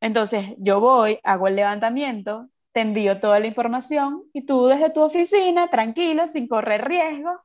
Entonces 0.00 0.54
yo 0.58 0.80
voy, 0.80 1.18
hago 1.22 1.48
el 1.48 1.56
levantamiento, 1.56 2.48
te 2.72 2.80
envío 2.82 3.20
toda 3.20 3.40
la 3.40 3.46
información 3.46 4.24
y 4.32 4.44
tú 4.44 4.66
desde 4.66 4.90
tu 4.90 5.02
oficina, 5.02 5.68
tranquilo, 5.68 6.26
sin 6.26 6.46
correr 6.46 6.86
riesgo, 6.86 7.40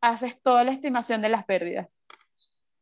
haces 0.00 0.40
toda 0.40 0.64
la 0.64 0.72
estimación 0.72 1.22
de 1.22 1.28
las 1.28 1.44
pérdidas. 1.44 1.88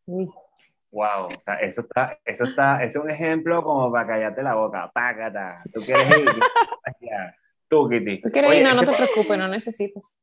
Wow, 0.07 1.29
o 1.35 1.41
sea, 1.41 1.55
eso 1.57 1.81
está, 1.81 2.19
eso 2.25 2.45
está, 2.45 2.85
es 2.85 2.95
un 2.97 3.11
ejemplo 3.11 3.65
como 3.65 3.91
para 3.91 4.07
callarte 4.07 4.43
la 4.43 4.55
boca, 4.55 4.91
págata, 4.93 5.63
tú 5.73 5.81
quieres 5.85 6.19
ir, 6.19 6.27
tú, 7.69 7.89
Kitty. 7.89 8.21
Tú 8.21 8.31
quieres 8.31 8.55
ir, 8.55 8.63
no, 8.63 8.75
no 8.75 8.85
te 8.85 8.93
preocupes, 8.93 9.39
no 9.39 9.49
necesitas. 9.49 10.19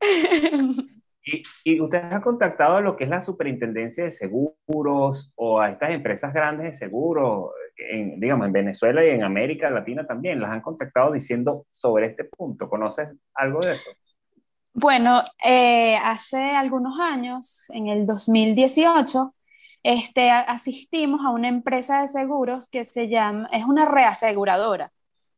Y, 1.30 1.42
y 1.64 1.80
ustedes 1.80 2.12
han 2.12 2.22
contactado 2.22 2.76
a 2.76 2.80
lo 2.80 2.96
que 2.96 3.04
es 3.04 3.10
la 3.10 3.20
superintendencia 3.20 4.04
de 4.04 4.10
seguros 4.10 5.32
o 5.36 5.60
a 5.60 5.70
estas 5.70 5.90
empresas 5.90 6.32
grandes 6.32 6.66
de 6.66 6.72
seguros, 6.72 7.50
en, 7.76 8.18
digamos, 8.18 8.46
en 8.46 8.52
Venezuela 8.52 9.04
y 9.04 9.10
en 9.10 9.22
América 9.22 9.70
Latina 9.70 10.06
también, 10.06 10.40
las 10.40 10.50
han 10.50 10.60
contactado 10.60 11.12
diciendo 11.12 11.66
sobre 11.70 12.06
este 12.06 12.24
punto. 12.24 12.68
¿Conoces 12.68 13.08
algo 13.34 13.60
de 13.60 13.72
eso? 13.72 13.90
Bueno, 14.72 15.22
eh, 15.44 15.96
hace 15.96 16.38
algunos 16.38 17.00
años, 17.00 17.64
en 17.70 17.88
el 17.88 18.06
2018, 18.06 19.34
este, 19.82 20.30
asistimos 20.30 21.20
a 21.24 21.30
una 21.30 21.48
empresa 21.48 22.00
de 22.00 22.08
seguros 22.08 22.68
que 22.68 22.84
se 22.84 23.08
llama, 23.08 23.48
es 23.52 23.64
una 23.64 23.86
reaseguradora, 23.86 24.92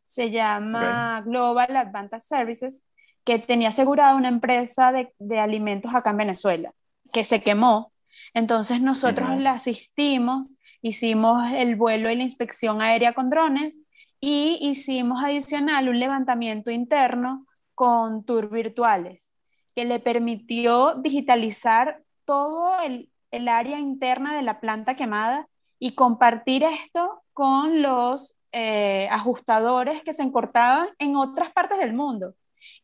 se 0.04 0.30
llama 0.30 1.22
Global 1.24 1.76
Advantage 1.76 2.20
Services, 2.20 2.84
que 3.24 3.38
tenía 3.38 3.68
asegurada 3.68 4.14
una 4.14 4.28
empresa 4.28 4.92
de, 4.92 5.12
de, 5.18 5.38
alimentos 5.38 5.94
acá 5.94 6.10
en 6.10 6.16
Venezuela, 6.18 6.72
que 7.12 7.24
se 7.24 7.42
quemó. 7.42 7.92
Entonces 8.34 8.80
nosotros 8.80 9.38
la 9.38 9.52
asistimos, 9.52 10.54
hicimos 10.82 11.42
el 11.54 11.76
vuelo 11.76 12.10
y 12.10 12.16
la 12.16 12.22
inspección 12.22 12.80
aérea 12.80 13.12
con 13.12 13.30
drones 13.30 13.82
y 14.20 14.58
hicimos 14.60 15.22
adicional 15.24 15.88
un 15.88 15.98
levantamiento 15.98 16.70
interno 16.70 17.46
con 17.74 18.24
tours 18.24 18.50
virtuales, 18.50 19.32
que 19.74 19.84
le 19.84 20.00
permitió 20.00 20.94
digitalizar 20.96 22.02
todo 22.24 22.80
el, 22.82 23.10
el 23.30 23.48
área 23.48 23.78
interna 23.78 24.36
de 24.36 24.42
la 24.42 24.60
planta 24.60 24.94
quemada 24.96 25.48
y 25.78 25.94
compartir 25.94 26.62
esto 26.62 27.22
con 27.32 27.80
los 27.82 28.36
eh, 28.52 29.08
ajustadores 29.10 30.02
que 30.02 30.12
se 30.12 30.22
encortaban 30.22 30.88
en 30.98 31.16
otras 31.16 31.52
partes 31.52 31.78
del 31.78 31.94
mundo. 31.94 32.34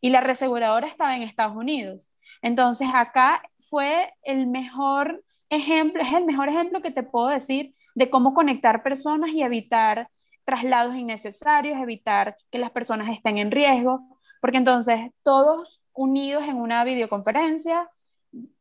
Y 0.00 0.10
la 0.10 0.20
reaseguradora 0.20 0.86
estaba 0.86 1.16
en 1.16 1.22
Estados 1.22 1.56
Unidos. 1.56 2.10
Entonces 2.42 2.88
acá 2.92 3.42
fue 3.58 4.12
el 4.22 4.46
mejor 4.46 5.24
ejemplo, 5.48 6.02
es 6.02 6.12
el 6.12 6.24
mejor 6.24 6.48
ejemplo 6.48 6.82
que 6.82 6.90
te 6.90 7.02
puedo 7.02 7.28
decir 7.28 7.74
de 7.94 8.10
cómo 8.10 8.34
conectar 8.34 8.82
personas 8.82 9.30
y 9.30 9.42
evitar 9.42 10.08
traslados 10.44 10.94
innecesarios, 10.96 11.78
evitar 11.80 12.36
que 12.50 12.58
las 12.58 12.70
personas 12.70 13.08
estén 13.08 13.38
en 13.38 13.50
riesgo, 13.50 14.00
porque 14.40 14.58
entonces 14.58 15.10
todos 15.22 15.82
unidos 15.92 16.44
en 16.46 16.56
una 16.56 16.84
videoconferencia, 16.84 17.90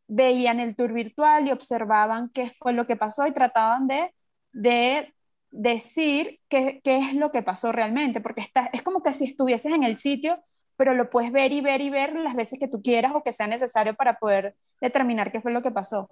veían 0.08 0.60
el 0.60 0.76
tour 0.76 0.94
virtual 0.94 1.48
y 1.48 1.52
observaban 1.52 2.30
qué 2.30 2.50
fue 2.50 2.74
lo 2.74 2.86
que 2.86 2.96
pasó 2.96 3.26
y 3.28 3.34
trataban 3.34 3.88
de, 3.88 4.14
de 4.52 5.14
decir 5.52 6.40
qué, 6.48 6.82
qué, 6.84 6.98
es 6.98 7.14
lo 7.14 7.32
que 7.32 7.42
pasó 7.42 7.72
realmente, 7.72 8.22
porque 8.22 8.42
está, 8.42 8.70
es 8.74 8.82
como 8.82 9.02
que 9.02 9.14
si 9.14 9.26
estuvieses 9.26 9.72
en 9.72 9.84
el 9.84 9.98
sitio, 9.98 10.42
pero 10.78 10.94
lo 10.94 11.10
puedes 11.10 11.32
ver 11.32 11.52
y 11.52 11.62
ver 11.62 11.82
y 11.82 11.90
ver 11.90 12.14
las 12.16 12.36
veces 12.36 12.60
que 12.60 12.68
tú 12.68 12.82
quieras 12.82 13.14
o 13.16 13.24
que 13.24 13.32
sea 13.32 13.48
necesario 13.48 13.96
para 13.96 14.18
poder 14.18 14.56
determinar 14.82 15.32
qué 15.32 15.42
fue 15.42 15.52
lo 15.52 15.62
que 15.62 15.72
pasó. 15.72 16.10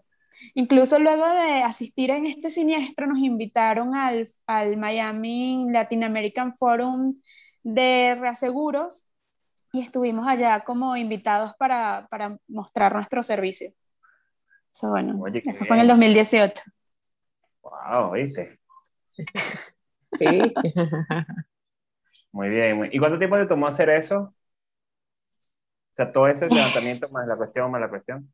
Incluso 0.55 0.99
luego 0.99 1.27
de 1.27 1.63
asistir 1.63 2.11
en 2.11 2.25
este 2.25 2.49
siniestro, 2.49 3.07
nos 3.07 3.19
invitaron 3.19 3.95
al, 3.95 4.27
al 4.47 4.77
Miami 4.77 5.67
Latin 5.69 6.03
American 6.03 6.53
Forum 6.55 7.15
de 7.61 8.15
reaseguros 8.19 9.05
y 9.71 9.81
estuvimos 9.81 10.27
allá 10.27 10.63
como 10.63 10.95
invitados 10.95 11.53
para, 11.55 12.07
para 12.09 12.37
mostrar 12.47 12.93
nuestro 12.93 13.23
servicio. 13.23 13.71
Eso, 14.71 14.89
bueno, 14.89 15.23
eso 15.27 15.65
fue 15.65 15.77
en 15.77 15.81
el 15.83 15.87
2018. 15.87 16.61
Wow, 17.61 18.11
¿viste? 18.13 18.59
Sí. 20.19 20.53
muy 22.31 22.49
bien. 22.49 22.89
¿Y 22.91 22.99
cuánto 22.99 23.17
tiempo 23.17 23.37
te 23.37 23.45
tomó 23.45 23.67
hacer 23.67 23.89
eso? 23.89 24.33
O 25.93 25.95
sea, 25.95 26.11
todo 26.11 26.27
ese 26.27 26.49
levantamiento 26.49 27.09
más 27.09 27.27
la 27.27 27.35
cuestión, 27.35 27.71
más 27.71 27.81
la 27.81 27.89
cuestión. 27.89 28.33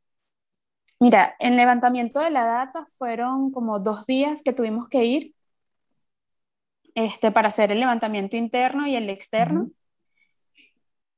Mira, 0.98 1.34
en 1.38 1.56
levantamiento 1.56 2.20
de 2.20 2.30
la 2.30 2.44
data 2.44 2.84
fueron 2.86 3.52
como 3.52 3.78
dos 3.78 4.06
días 4.06 4.42
que 4.42 4.52
tuvimos 4.52 4.88
que 4.88 5.04
ir 5.04 5.34
este, 6.94 7.30
para 7.30 7.48
hacer 7.48 7.72
el 7.72 7.80
levantamiento 7.80 8.36
interno 8.36 8.86
y 8.86 8.96
el 8.96 9.08
externo 9.08 9.70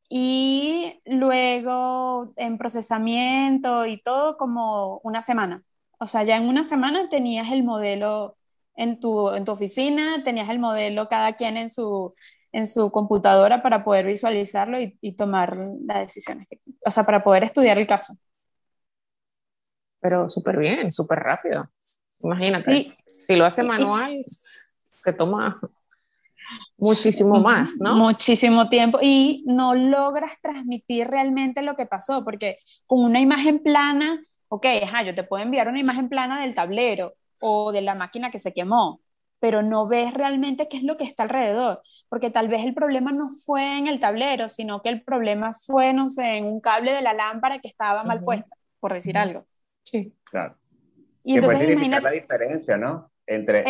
y 0.08 1.00
luego 1.06 2.32
en 2.36 2.58
procesamiento 2.58 3.86
y 3.86 3.96
todo 3.98 4.36
como 4.36 4.98
una 5.04 5.22
semana. 5.22 5.62
O 5.98 6.06
sea, 6.06 6.22
ya 6.24 6.36
en 6.36 6.48
una 6.48 6.64
semana 6.64 7.08
tenías 7.08 7.50
el 7.50 7.62
modelo 7.64 8.36
en 8.76 9.00
tu, 9.00 9.30
en 9.30 9.44
tu 9.44 9.52
oficina, 9.52 10.22
tenías 10.24 10.48
el 10.48 10.58
modelo 10.58 11.08
cada 11.08 11.34
quien 11.34 11.56
en 11.56 11.70
su, 11.70 12.10
en 12.52 12.66
su 12.66 12.90
computadora 12.90 13.62
para 13.62 13.84
poder 13.84 14.06
visualizarlo 14.06 14.80
y, 14.80 14.96
y 15.00 15.12
tomar 15.12 15.56
las 15.84 16.00
decisiones, 16.00 16.46
o 16.84 16.90
sea, 16.90 17.04
para 17.04 17.22
poder 17.22 17.44
estudiar 17.44 17.78
el 17.78 17.86
caso. 17.86 18.14
Pero 20.00 20.28
súper 20.28 20.58
bien, 20.58 20.90
súper 20.92 21.20
rápido. 21.20 21.70
Imagínate, 22.20 22.96
si 23.14 23.36
lo 23.36 23.44
hace 23.44 23.62
manual, 23.62 24.24
que 25.04 25.12
toma 25.12 25.60
muchísimo 26.76 27.38
más, 27.40 27.76
¿no? 27.78 27.94
Muchísimo 27.94 28.68
tiempo 28.68 28.98
y 29.00 29.44
no 29.46 29.74
logras 29.74 30.32
transmitir 30.42 31.06
realmente 31.08 31.62
lo 31.62 31.76
que 31.76 31.86
pasó, 31.86 32.24
porque 32.24 32.58
con 32.86 33.04
una 33.04 33.20
imagen 33.20 33.62
plana, 33.62 34.20
ok, 34.48 34.66
ajá, 34.82 35.02
yo 35.02 35.14
te 35.14 35.22
puedo 35.24 35.42
enviar 35.42 35.68
una 35.68 35.80
imagen 35.80 36.08
plana 36.08 36.40
del 36.40 36.54
tablero 36.54 37.14
o 37.42 37.72
de 37.72 37.82
la 37.82 37.94
máquina 37.94 38.30
que 38.30 38.38
se 38.38 38.54
quemó, 38.54 39.00
pero 39.40 39.60
no 39.60 39.88
ves 39.88 40.14
realmente 40.14 40.68
qué 40.68 40.76
es 40.76 40.84
lo 40.84 40.96
que 40.96 41.02
está 41.02 41.24
alrededor, 41.24 41.82
porque 42.08 42.30
tal 42.30 42.46
vez 42.46 42.64
el 42.64 42.74
problema 42.74 43.10
no 43.10 43.30
fue 43.30 43.76
en 43.76 43.88
el 43.88 43.98
tablero, 43.98 44.48
sino 44.48 44.80
que 44.80 44.88
el 44.88 45.02
problema 45.02 45.52
fue, 45.52 45.92
no 45.92 46.08
sé, 46.08 46.36
en 46.36 46.46
un 46.46 46.60
cable 46.60 46.92
de 46.92 47.02
la 47.02 47.12
lámpara 47.12 47.58
que 47.58 47.66
estaba 47.66 48.04
mal 48.04 48.20
puesta, 48.20 48.56
por 48.78 48.92
decir 48.92 49.18
algo. 49.18 49.44
Sí. 49.82 50.14
Claro. 50.30 50.56
Y 51.24 51.34
entonces 51.34 51.68
imagina 51.68 51.98
la 51.98 52.12
diferencia, 52.12 52.76
¿no? 52.76 53.10
Entre, 53.26 53.64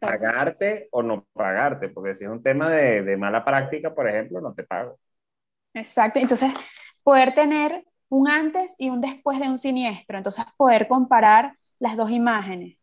pagarte 0.00 0.88
o 0.90 1.02
no 1.02 1.26
pagarte, 1.32 1.88
porque 1.88 2.12
si 2.12 2.24
es 2.24 2.30
un 2.30 2.42
tema 2.42 2.68
de, 2.68 3.02
de, 3.02 3.16
mala 3.16 3.42
práctica, 3.42 3.94
por 3.94 4.08
ejemplo, 4.08 4.42
no 4.42 4.52
te 4.52 4.64
pago. 4.64 4.98
Exacto, 5.72 6.18
entonces 6.18 6.52
poder 7.02 7.34
tener 7.34 7.86
un 8.10 8.28
antes 8.28 8.74
y 8.78 8.90
un 8.90 9.00
después 9.00 9.40
de 9.40 9.48
un 9.48 9.56
siniestro, 9.56 10.18
entonces 10.18 10.44
poder 10.58 10.88
comparar 10.88 11.56
las 11.78 11.96
dos 11.96 12.10
imágenes. 12.10 12.76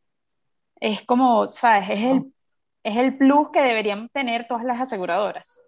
Es 0.84 1.02
como, 1.04 1.50
¿sabes? 1.50 1.90
Es 1.92 2.00
el, 2.02 2.34
es 2.84 2.98
el 2.98 3.18
plus 3.18 3.50
que 3.52 3.62
deberían 3.62 4.10
tener 4.10 4.46
todas 4.48 4.66
las 4.66 4.82
aseguradoras. 4.82 5.62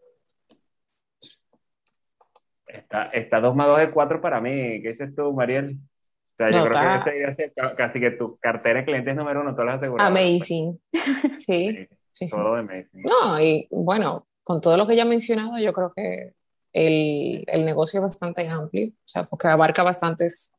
Está, 2.67 3.06
está 3.06 3.39
2 3.39 3.56
más 3.56 3.67
2 3.67 3.80
es 3.80 3.91
4 3.91 4.19
para 4.19 4.41
mí. 4.41 4.82
¿Qué 4.82 4.89
dices 4.89 5.15
tú, 5.15 5.32
Mariel? 5.32 5.80
O 5.80 6.36
sea, 6.36 6.51
yo 6.51 6.65
creo 6.65 6.73
que 6.73 6.95
ese 6.97 7.12
debería 7.12 7.34
ser 7.34 7.54
casi 7.78 8.01
que 8.01 8.12
tu 8.12 8.36
cartera 8.39 8.82
de 8.82 8.86
clientes 8.86 9.15
número 9.15 9.39
uno, 9.39 9.54
todas 9.54 9.67
las 9.67 9.75
aseguradoras. 9.78 10.21
Amazing. 10.21 10.82
Sí, 11.38 11.88
sí, 12.12 12.28
sí. 12.28 12.36
Todo 12.36 12.56
amazing. 12.56 13.04
No, 13.04 13.39
y 13.39 13.69
bueno, 13.71 14.28
con 14.43 14.60
todo 14.60 14.75
lo 14.75 14.86
que 14.86 14.97
ya 14.97 15.04
he 15.04 15.06
mencionado, 15.06 15.58
yo 15.60 15.71
creo 15.71 15.93
que 15.95 16.34
el, 16.73 17.45
el 17.47 17.63
negocio 17.63 17.99
es 17.99 18.04
bastante 18.04 18.49
amplio, 18.49 18.89
o 18.89 19.08
sea, 19.08 19.23
porque 19.23 19.47
abarca 19.47 19.82
bastantes 19.82 20.51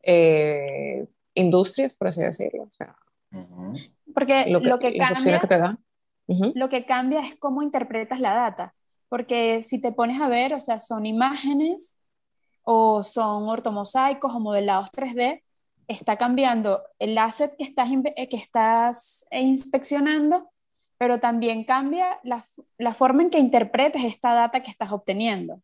eh, 0.00 1.04
industrias, 1.34 1.96
por 1.96 2.06
así 2.06 2.22
decirlo. 2.22 2.62
O 2.62 2.72
sea, 2.72 2.94
porque 4.16 4.46
lo 4.48 4.62
que, 4.62 4.68
lo 4.68 4.78
que 4.78 4.90
las 4.92 5.10
cambia, 5.10 5.18
opciones 5.18 5.40
que 5.42 5.46
te 5.46 5.58
da. 5.58 5.78
Uh 6.26 6.34
-huh. 6.34 6.52
Lo 6.54 6.70
que 6.70 6.86
cambia 6.86 7.20
es 7.20 7.34
cómo 7.34 7.60
interpretas 7.60 8.18
la 8.18 8.32
data. 8.32 8.74
Porque 9.10 9.60
si 9.60 9.78
te 9.78 9.92
pones 9.92 10.18
a 10.22 10.28
ver, 10.30 10.54
o 10.54 10.60
sea, 10.60 10.78
son 10.78 11.04
imágenes 11.04 12.00
o 12.62 13.02
son 13.02 13.46
ortomosaicos 13.46 14.34
o 14.34 14.40
modelados 14.40 14.90
3D, 14.90 15.42
está 15.86 16.16
cambiando 16.16 16.82
el 16.98 17.18
asset 17.18 17.54
que 17.58 17.64
estás, 17.64 17.90
eh, 18.16 18.28
que 18.30 18.38
estás 18.38 19.26
inspeccionando, 19.30 20.48
pero 20.96 21.20
también 21.20 21.64
cambia 21.64 22.18
la, 22.24 22.42
la, 22.78 22.94
forma 22.94 23.22
en 23.22 23.28
que 23.28 23.38
interpretes 23.38 24.02
esta 24.02 24.32
data 24.32 24.62
que 24.62 24.70
estás 24.70 24.92
obteniendo. 24.92 25.60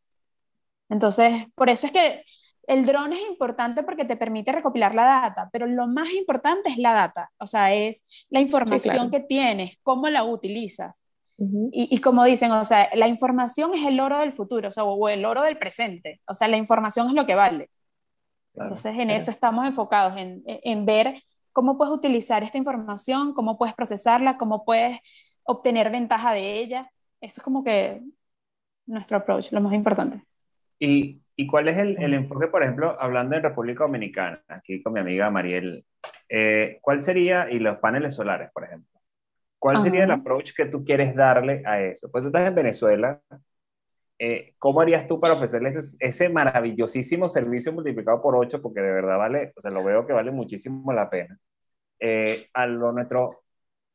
Entonces, 0.91 1.47
por 1.55 1.71
eso 1.71 1.87
es 1.87 1.93
que 1.93 2.23
el 2.67 2.87
dron 2.87 3.13
es 3.13 3.21
importante 3.29 3.83
porque 3.83 4.05
te 4.05 4.17
permite 4.17 4.53
recopilar 4.53 4.95
la 4.95 5.05
data, 5.05 5.49
pero 5.53 5.67
lo 5.67 5.87
más 5.87 6.11
importante 6.13 6.71
es 6.71 6.79
la 6.79 6.93
data, 6.93 7.31
o 7.39 7.47
sea, 7.47 7.75
es 7.75 8.27
la 8.31 8.41
información 8.41 8.81
sí, 8.81 8.91
claro. 8.91 9.11
que 9.11 9.21
tienes, 9.21 9.79
cómo 9.83 10.09
la 10.09 10.25
utilizas. 10.25 11.03
Uh 11.39 11.47
-huh. 11.47 11.69
y, 11.73 11.89
y, 11.95 11.99
como 11.99 12.25
dicen, 12.25 12.53
o 12.53 12.65
sea, 12.65 12.89
la 12.95 13.09
información 13.09 13.73
es 13.75 13.85
el 13.85 13.99
oro 14.01 14.19
del 14.19 14.33
futuro, 14.33 14.69
o, 14.69 14.71
sea, 14.71 14.85
o 14.85 15.09
el 15.09 15.25
oro 15.25 15.43
del 15.43 15.59
presente, 15.59 16.21
o 16.29 16.35
sea, 16.35 16.47
la 16.47 16.57
información 16.57 17.09
es 17.09 17.15
lo 17.15 17.27
que 17.27 17.35
vale. 17.35 17.71
Claro, 18.53 18.69
Entonces, 18.69 18.93
en 18.93 19.07
claro. 19.07 19.19
eso 19.19 19.31
estamos 19.31 19.67
enfocados, 19.67 20.17
en, 20.17 20.43
en, 20.47 20.85
ver 20.85 21.23
cómo 21.53 21.79
puedes 21.79 21.93
utilizar 21.93 22.43
esta 22.43 22.59
información, 22.59 23.33
cómo 23.33 23.57
puedes 23.57 23.75
procesarla, 23.75 24.37
cómo 24.37 24.65
puedes 24.65 25.01
obtener 25.43 25.91
ventaja 25.91 26.33
de 26.33 26.61
ella. 26.61 26.91
Eso 27.21 27.41
es 27.41 27.43
como 27.43 27.65
que 27.65 28.03
nuestro 28.87 29.17
approach, 29.17 29.53
lo 29.53 29.61
más 29.61 29.73
importante. 29.73 30.23
Y, 30.79 31.22
¿Y 31.43 31.47
cuál 31.49 31.67
es 31.67 31.77
el, 31.77 32.01
el, 32.01 32.15
enfoque, 32.15 32.47
por 32.47 32.63
ejemplo, 32.63 32.97
hablando 33.01 33.35
en 33.35 33.43
República 33.43 33.83
Dominicana, 33.83 34.41
aquí 34.47 34.81
con 34.81 34.93
mi 34.93 35.01
amiga 35.01 35.29
Mariel, 35.29 35.85
eh, 36.29 36.79
cuál 36.81 37.03
sería, 37.03 37.51
y 37.51 37.59
los 37.59 37.79
paneles 37.79 38.15
solares, 38.15 38.49
por 38.53 38.63
ejemplo, 38.63 39.01
cuál 39.59 39.79
sería 39.79 40.05
el 40.05 40.13
approach 40.13 40.53
que 40.57 40.67
tú 40.67 40.85
quieres 40.85 41.17
darle 41.17 41.65
a 41.67 41.81
eso? 41.81 42.09
Pues 42.13 42.23
tú 42.23 42.29
estás 42.29 42.47
en 42.47 42.55
Venezuela, 42.55 43.21
eh, 44.21 44.55
¿cómo 44.57 44.83
harías 44.83 45.09
tú 45.09 45.19
para 45.19 45.35
ofrecerles 45.35 45.97
ese, 45.99 46.29
maravillosísimo 46.29 47.29
servicio 47.29 47.73
multiplicado 47.73 48.23
por 48.23 48.37
8? 48.37 48.63
Porque 48.63 48.81
de 48.81 48.93
verdad 48.93 49.19
vale, 49.19 49.53
o 49.57 49.61
sea, 49.61 49.73
lo 49.73 49.83
veo 49.83 50.07
que 50.07 50.13
vale 50.13 50.31
muchísimo 50.31 50.93
la 50.93 51.11
pena, 51.11 51.37
eh, 51.99 52.47
a 52.55 52.67
lo, 52.67 52.93
nuestro, 52.93 53.43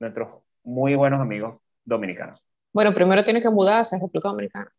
nuestros 0.02 0.44
muy 0.64 0.96
buenos 0.96 1.22
amigos 1.22 1.62
dominicanos. 1.86 2.44
Bueno, 2.74 2.94
primero 2.94 3.24
tiene 3.24 3.42
que 3.42 3.50
mudarse 3.50 3.96
a 3.96 4.00
República 4.00 4.28
Dominicana. 4.28 4.70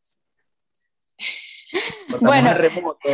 Bueno, 2.21 2.55
remoto. 2.55 3.09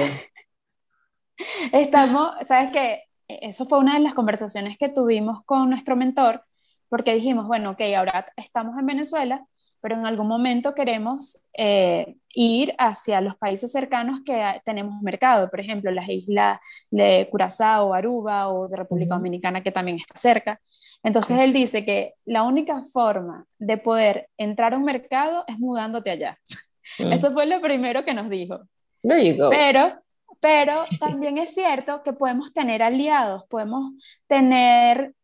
Estamos, 1.73 2.33
sabes 2.47 2.71
que 2.71 3.03
eso 3.29 3.67
fue 3.67 3.79
una 3.79 3.95
de 3.95 4.01
las 4.01 4.15
conversaciones 4.15 4.79
que 4.79 4.89
tuvimos 4.89 5.45
con 5.45 5.69
nuestro 5.69 5.97
mentor, 5.97 6.45
porque 6.89 7.15
dijimos, 7.15 7.47
bueno, 7.47 7.71
ok, 7.71 7.81
ahora 7.97 8.27
estamos 8.37 8.79
en 8.79 8.87
Venezuela, 8.87 9.47
pero 9.81 9.97
en 9.97 10.07
algún 10.07 10.29
momento 10.29 10.75
queremos 10.75 11.39
eh, 11.53 12.17
ir 12.35 12.75
hacia 12.79 13.21
los 13.21 13.37
países 13.37 13.71
cercanos 13.71 14.21
que 14.25 14.43
tenemos 14.65 15.03
mercado, 15.03 15.51
por 15.51 15.61
ejemplo, 15.61 15.91
las 15.91 16.09
islas 16.09 16.59
de 16.91 17.29
Curazao, 17.31 17.93
Aruba 17.93 18.49
o 18.49 18.67
de 18.67 18.79
República 18.79 19.15
Dominicana, 19.15 19.63
que 19.63 19.73
también 19.73 19.99
está 19.99 20.17
cerca. 20.17 20.59
Entonces 21.03 21.39
él 21.39 21.53
dice 21.53 21.85
que 21.85 22.15
la 22.25 22.45
única 22.45 22.83
forma 22.83 23.47
de 23.59 23.77
poder 23.77 24.31
entrar 24.39 24.73
a 24.73 24.79
un 24.79 24.85
mercado 24.85 25.45
es 25.47 25.59
mudándote 25.59 26.11
allá. 26.11 26.39
Mm. 26.99 27.13
Eso 27.13 27.33
fue 27.33 27.47
lo 27.47 27.61
primero 27.61 28.05
que 28.05 28.15
nos 28.15 28.29
dijo. 28.29 28.61
Pero, 29.51 30.01
pero 30.41 30.87
también 30.99 31.39
es 31.39 31.55
cierto 31.55 32.03
que 32.03 32.13
podemos 32.13 32.53
tener 32.53 32.83
aliados, 32.83 33.45
podemos 33.45 33.93
tener 34.27 35.15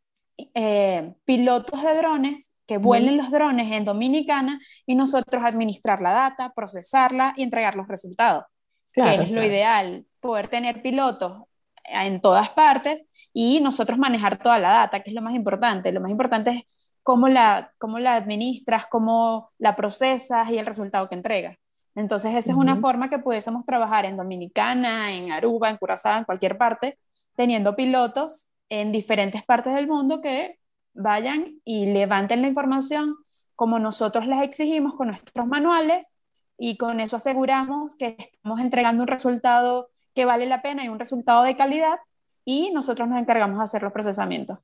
eh, 0.55 1.13
pilotos 1.25 1.83
de 1.83 1.97
drones 1.97 2.53
que 2.67 2.79
vuelen 2.79 3.17
los 3.17 3.31
drones 3.33 3.73
en 3.73 3.85
Dominicana 3.85 4.61
y 4.87 4.95
nosotros 4.95 5.43
administrar 5.45 6.01
la 6.01 6.13
data, 6.13 6.53
procesarla 6.55 7.35
y 7.37 7.43
entregar 7.43 7.75
los 7.75 7.89
resultados. 7.89 8.45
que 8.93 9.15
es 9.15 9.31
lo 9.31 9.43
ideal, 9.43 10.07
poder 10.21 10.49
tener 10.49 10.81
pilotos 10.83 11.43
en 11.85 12.21
todas 12.21 12.51
partes 12.51 13.05
y 13.33 13.61
nosotros 13.61 13.99
manejar 13.99 14.39
toda 14.39 14.59
la 14.59 14.71
data, 14.71 15.01
que 15.03 15.11
es 15.11 15.15
lo 15.15 15.23
más 15.23 15.35
importante. 15.35 15.91
Lo 15.91 16.01
más 16.01 16.11
importante 16.11 16.51
es 16.51 16.63
cómo 17.03 17.29
la, 17.29 17.73
cómo 17.79 17.99
la 17.99 18.15
administras, 18.15 18.87
cómo 18.87 19.51
la 19.59 19.77
procesas 19.77 20.51
y 20.51 20.59
el 20.59 20.67
resultado 20.67 21.09
que 21.09 21.15
entregas. 21.15 21.57
Entonces, 21.95 22.35
esa 22.35 22.53
es 22.53 22.57
una 22.57 22.77
forma 22.77 23.11
que 23.11 23.19
pudiésemos 23.19 23.67
trabajar 23.67 24.07
en 24.07 24.17
Dominicana, 24.17 25.13
en 25.13 25.33
Aruba, 25.33 25.71
en 25.71 25.77
Curazao, 25.77 26.19
en 26.19 26.25
cualquier 26.25 26.57
parte, 26.57 26.99
teniendo 27.35 27.75
pilotos 27.75 28.49
en 28.69 28.93
diferentes 28.93 29.43
partes 29.43 29.75
del 29.75 29.89
mundo 29.89 30.21
que 30.21 30.59
vayan 30.95 31.61
y 31.65 31.87
levanten 31.87 32.43
la 32.43 32.49
información 32.49 33.17
como 33.57 33.79
nosotros 33.79 34.27
les 34.27 34.43
exigimos 34.43 34.95
con 34.95 35.09
nuestros 35.09 35.47
manuales 35.47 36.17
y 36.57 36.77
con 36.77 37.01
eso 37.01 37.17
aseguramos 37.17 37.95
que 37.97 38.17
estamos 38.19 38.61
entregando 38.61 39.03
un 39.03 39.09
resultado 39.09 39.91
que 40.15 40.25
vale 40.25 40.47
la 40.47 40.63
pena 40.63 40.85
y 40.85 40.89
un 40.89 40.99
resultado 40.99 41.43
de 41.43 41.57
calidad 41.57 41.99
y 42.45 42.71
nosotros 42.73 43.09
nos 43.09 43.19
encargamos 43.19 43.59
de 43.59 43.65
hacer 43.65 43.83
los 43.83 43.93
procesamientos. 43.93 44.59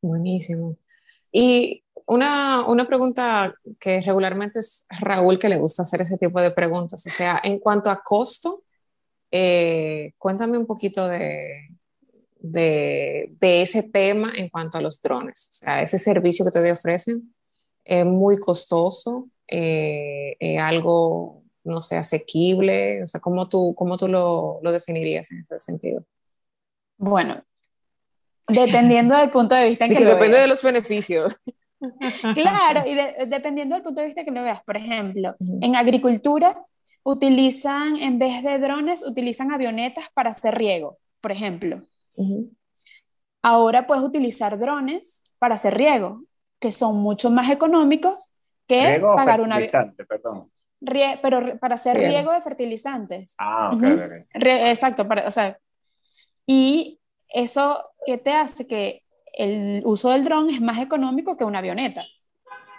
Buenísimo. 0.00 0.76
Y 1.32 1.82
una, 2.06 2.66
una, 2.66 2.86
pregunta 2.86 3.54
que 3.80 4.02
regularmente 4.02 4.60
es 4.60 4.86
Raúl 4.90 5.38
que 5.38 5.48
le 5.48 5.58
gusta 5.58 5.82
hacer 5.82 6.02
ese 6.02 6.18
tipo 6.18 6.40
de 6.40 6.50
preguntas, 6.50 7.06
o 7.06 7.10
sea, 7.10 7.40
en 7.42 7.58
cuanto 7.58 7.90
a 7.90 8.02
costo, 8.02 8.62
eh, 9.30 10.12
cuéntame 10.18 10.58
un 10.58 10.66
poquito 10.66 11.08
de, 11.08 11.70
de, 12.38 13.34
de, 13.40 13.62
ese 13.62 13.84
tema 13.84 14.32
en 14.36 14.50
cuanto 14.50 14.76
a 14.78 14.82
los 14.82 15.00
drones, 15.00 15.48
o 15.52 15.54
sea, 15.54 15.82
ese 15.82 15.98
servicio 15.98 16.44
que 16.44 16.50
te 16.50 16.72
ofrecen 16.72 17.34
es 17.84 18.04
muy 18.04 18.38
costoso, 18.38 19.28
eh, 19.48 20.58
algo, 20.60 21.42
no 21.64 21.80
sé, 21.80 21.96
asequible, 21.96 23.02
o 23.04 23.06
sea, 23.06 23.20
¿cómo 23.20 23.48
tú, 23.48 23.74
cómo 23.74 23.96
tú 23.96 24.08
lo, 24.08 24.60
lo 24.62 24.72
definirías 24.72 25.30
en 25.32 25.40
ese 25.40 25.60
sentido? 25.60 26.04
Bueno, 26.98 27.42
dependiendo 28.52 29.16
del 29.16 29.30
punto 29.30 29.54
de 29.54 29.68
vista 29.68 29.84
en 29.84 29.94
que, 29.94 30.04
depende 30.04 30.38
de 30.38 30.46
los 30.46 30.62
beneficios. 30.62 31.36
Claro, 32.34 32.82
y 32.86 32.94
dependiendo 33.26 33.74
del 33.74 33.82
punto 33.82 34.00
de 34.00 34.06
vista 34.06 34.24
que 34.24 34.30
lo 34.30 34.44
veas, 34.44 34.62
por 34.62 34.76
ejemplo, 34.76 35.34
en 35.60 35.74
agricultura 35.74 36.64
utilizan, 37.02 37.96
en 37.96 38.18
vez 38.18 38.42
de 38.42 38.58
drones, 38.58 39.04
utilizan 39.04 39.52
avionetas 39.52 40.08
para 40.14 40.30
hacer 40.30 40.54
riego, 40.54 40.98
por 41.20 41.32
ejemplo. 41.32 41.82
Ahora 43.42 43.86
puedes 43.86 44.04
utilizar 44.04 44.58
drones 44.58 45.24
para 45.38 45.56
hacer 45.56 45.76
riego, 45.76 46.22
que 46.60 46.70
son 46.70 46.96
mucho 46.98 47.30
más 47.30 47.50
económicos 47.50 48.32
que 48.68 49.02
pagar 49.16 49.40
un 49.40 49.52
avión. 49.52 49.94
perdón. 50.08 50.50
pero 51.20 51.58
para 51.58 51.74
hacer 51.74 51.96
riego. 51.96 52.30
de 52.30 52.40
fertilizantes. 52.40 53.34
Ah, 53.38 53.72
ok, 53.74 53.82
Exacto, 54.34 55.08
para, 55.08 55.26
o 55.26 55.30
sea, 55.30 55.58
y 56.46 57.00
eso, 57.32 57.90
¿qué 58.06 58.18
te 58.18 58.32
hace? 58.32 58.66
Que 58.66 59.02
el 59.32 59.80
uso 59.84 60.10
del 60.10 60.24
dron 60.24 60.50
es 60.50 60.60
más 60.60 60.78
económico 60.78 61.36
que 61.36 61.44
una 61.44 61.58
avioneta. 61.58 62.04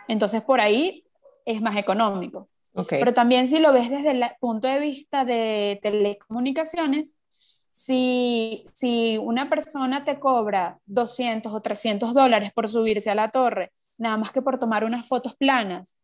Entonces, 0.08 0.42
por 0.42 0.62
ahí 0.62 1.06
es 1.46 1.62
más 1.62 1.78
económico. 1.78 2.50
Pero 2.90 3.14
también 3.14 3.48
si 3.48 3.60
lo 3.60 3.72
ves 3.72 3.90
desde 3.90 4.12
el 4.12 4.24
punto 4.40 4.68
de 4.68 4.80
vista 4.80 5.26
de 5.26 5.80
telecomunicaciones, 5.82 7.18
si, 7.70 8.66
si 8.74 9.18
una 9.18 9.50
persona 9.50 10.04
te 10.04 10.20
cobra 10.20 10.80
200 10.86 11.54
o 11.54 11.62
300 11.62 12.14
dólares 12.14 12.52
por 12.54 12.68
subirse 12.68 13.12
a 13.12 13.16
la 13.16 13.30
torre, 13.30 13.72
nada 13.98 14.18
más 14.18 14.32
que 14.32 14.42
por 14.42 14.58
tomar 14.58 14.86
unas 14.86 15.08
fotos 15.08 15.36
planas, 15.36 15.98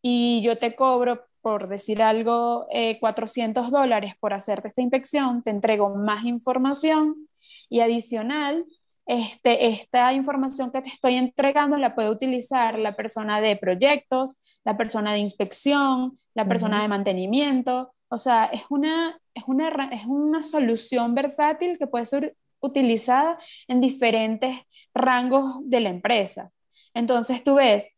y 0.00 0.42
yo 0.42 0.58
te 0.58 0.74
cobro, 0.74 1.26
por 1.40 1.68
decir 1.68 2.02
algo, 2.02 2.66
400 3.00 3.66
eh, 3.66 3.70
dólares 3.70 4.14
por 4.18 4.32
hacerte 4.32 4.68
esta 4.68 4.82
inspección, 4.82 5.42
te 5.42 5.50
entrego 5.50 5.94
más 5.94 6.24
información 6.24 7.28
y 7.68 7.80
adicional, 7.80 8.64
este, 9.06 9.68
esta 9.68 10.12
información 10.12 10.72
que 10.72 10.80
te 10.80 10.88
estoy 10.88 11.16
entregando 11.16 11.76
la 11.76 11.94
puede 11.94 12.10
utilizar 12.10 12.78
la 12.78 12.96
persona 12.96 13.40
de 13.40 13.56
proyectos, 13.56 14.38
la 14.64 14.76
persona 14.76 15.12
de 15.12 15.18
inspección, 15.18 16.18
la 16.34 16.48
persona 16.48 16.80
de 16.82 16.88
mantenimiento. 16.88 17.92
O 18.08 18.16
sea, 18.16 18.46
es 18.46 18.62
una, 18.70 19.20
es, 19.34 19.44
una, 19.46 19.68
es 19.92 20.06
una 20.06 20.42
solución 20.42 21.14
versátil 21.14 21.78
que 21.78 21.86
puede 21.86 22.06
ser 22.06 22.36
utilizada 22.60 23.38
en 23.68 23.80
diferentes 23.80 24.58
rangos 24.94 25.60
de 25.68 25.80
la 25.80 25.90
empresa. 25.90 26.50
Entonces 26.94 27.44
tú 27.44 27.56
ves 27.56 27.94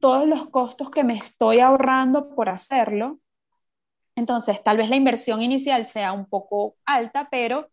todos 0.00 0.26
los 0.26 0.48
costos 0.50 0.90
que 0.90 1.04
me 1.04 1.16
estoy 1.16 1.60
ahorrando 1.60 2.34
por 2.34 2.48
hacerlo. 2.48 3.18
Entonces, 4.14 4.62
tal 4.62 4.76
vez 4.76 4.90
la 4.90 4.96
inversión 4.96 5.42
inicial 5.42 5.86
sea 5.86 6.12
un 6.12 6.26
poco 6.26 6.76
alta, 6.84 7.28
pero 7.30 7.70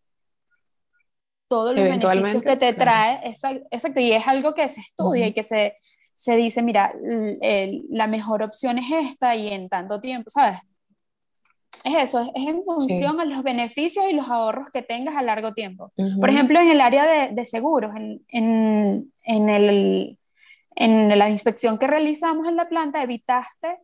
todos 1.48 1.74
los 1.74 1.84
beneficios 1.84 2.42
que 2.42 2.56
te 2.56 2.74
trae, 2.74 3.20
exacto, 3.24 4.00
y 4.00 4.12
es 4.12 4.26
algo 4.26 4.54
que 4.54 4.68
se 4.68 4.80
estudia 4.80 5.28
y 5.28 5.32
que 5.32 5.42
se, 5.42 5.74
se 6.14 6.36
dice, 6.36 6.62
mira, 6.62 6.92
la 7.90 8.06
mejor 8.06 8.42
opción 8.42 8.78
es 8.78 8.90
esta 8.90 9.36
y 9.36 9.48
en 9.48 9.68
tanto 9.68 10.00
tiempo, 10.00 10.30
¿sabes? 10.30 10.58
Es 11.84 11.94
eso, 11.94 12.20
es, 12.34 12.46
en 12.46 12.64
función 12.64 13.20
a 13.20 13.24
los 13.24 13.42
beneficios 13.42 14.06
y 14.10 14.14
los 14.14 14.28
ahorros 14.28 14.70
que 14.72 14.82
tengas 14.82 15.14
a 15.14 15.22
largo 15.22 15.52
tiempo. 15.52 15.92
Por 16.18 16.30
ejemplo, 16.30 16.58
en 16.58 16.70
el 16.70 16.80
área 16.80 17.06
de, 17.06 17.34
de 17.34 17.44
seguros, 17.44 17.94
en, 17.94 18.24
en, 18.28 19.12
en, 19.22 19.48
el, 19.48 20.18
en 20.74 21.16
la 21.16 21.28
inspección 21.28 21.78
que 21.78 21.86
realizamos 21.86 22.48
en 22.48 22.56
la 22.56 22.68
planta, 22.68 23.02
evitaste 23.02 23.78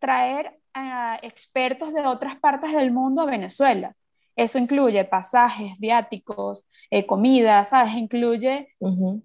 traer 0.00 0.58
a 0.72 1.18
expertos 1.22 1.94
de 1.94 2.06
otras 2.06 2.36
partes 2.36 2.72
del 2.72 2.90
mundo 2.90 3.22
a 3.22 3.26
Venezuela 3.26 3.94
eso 4.36 4.58
incluye 4.58 5.04
pasajes, 5.04 5.78
viáticos, 5.78 6.66
eh, 6.90 7.06
comida, 7.06 7.64
¿sabes? 7.64 7.94
Incluye 7.94 8.68
un 8.80 9.22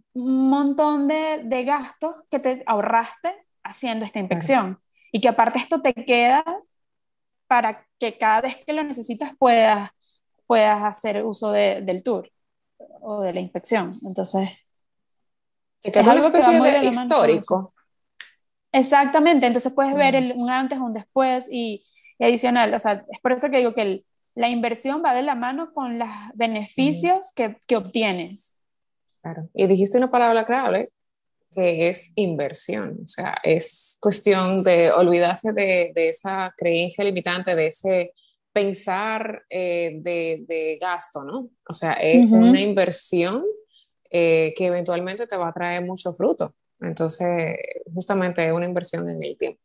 montón 0.49 1.07
de, 1.07 1.41
de, 1.43 1.63
gastos 1.63 2.15
que 2.29 2.39
te 2.39 2.63
ahorraste 2.65 3.33
haciendo 3.63 4.05
esta 4.05 4.19
inspección. 4.19 4.79
Y 5.11 5.21
que 5.21 5.29
aparte 5.29 5.59
esto 5.59 5.81
te 5.81 5.93
queda 5.93 6.43
para 7.47 7.87
que 7.97 8.17
cada 8.17 8.41
vez 8.41 8.57
que 8.63 8.73
lo 8.73 8.83
necesitas 8.83 9.31
puedas, 9.37 9.89
puedas 10.45 10.83
hacer 10.83 11.25
uso 11.25 11.51
del 11.51 12.03
tour 12.03 12.29
o 12.77 13.21
de 13.21 13.33
la 13.33 13.39
inspección. 13.39 13.91
Entonces... 14.05 14.49
es 15.81 16.07
algo 16.07 16.27
especie 16.27 16.61
de 16.61 16.85
histórico. 16.85 17.71
Exactamente, 18.71 19.47
entonces 19.47 19.73
puedes 19.73 19.95
ver 19.95 20.15
el, 20.15 20.33
un 20.35 20.51
antes, 20.51 20.77
un 20.77 20.93
después 20.93 21.49
y, 21.51 21.83
y 22.19 22.23
adicional, 22.23 22.71
o 22.71 22.77
sea, 22.77 23.03
es 23.09 23.19
por 23.19 23.31
eso 23.31 23.49
que 23.49 23.57
digo 23.57 23.73
que 23.73 23.81
el, 23.81 24.05
la 24.39 24.47
inversión 24.47 25.01
va 25.03 25.13
de 25.13 25.21
la 25.21 25.35
mano 25.35 25.73
con 25.73 25.99
los 25.99 26.07
beneficios 26.33 27.33
que, 27.35 27.57
que, 27.67 27.75
obtienes. 27.75 28.55
Claro. 29.21 29.49
Y 29.53 29.67
dijiste 29.67 29.97
una 29.97 30.09
palabra 30.09 30.45
clave 30.45 30.91
que 31.51 31.89
es 31.89 32.13
inversión. 32.15 32.99
O 33.03 33.07
sea, 33.09 33.35
es 33.43 33.97
cuestión 33.99 34.63
de 34.63 34.93
olvidarse 34.93 35.51
de, 35.51 35.91
de 35.93 36.07
esa 36.07 36.53
creencia 36.55 37.03
limitante, 37.03 37.53
de 37.53 37.67
ese 37.67 38.13
pensar 38.53 39.43
eh, 39.49 39.99
de, 39.99 40.77
gasto, 40.79 41.21
¿no? 41.25 41.49
O 41.67 41.73
sea, 41.73 41.93
es 41.93 42.31
una 42.31 42.61
inversión 42.61 43.43
eh, 44.09 44.53
que 44.55 44.67
eventualmente 44.67 45.27
te 45.27 45.35
va 45.35 45.49
a 45.49 45.53
traer 45.53 45.83
mucho 45.83 46.13
fruto. 46.13 46.55
Entonces, 46.79 47.57
justamente 47.93 48.47
es 48.47 48.53
una 48.53 48.65
inversión 48.65 49.09
en 49.09 49.21
el 49.21 49.37
tiempo. 49.37 49.59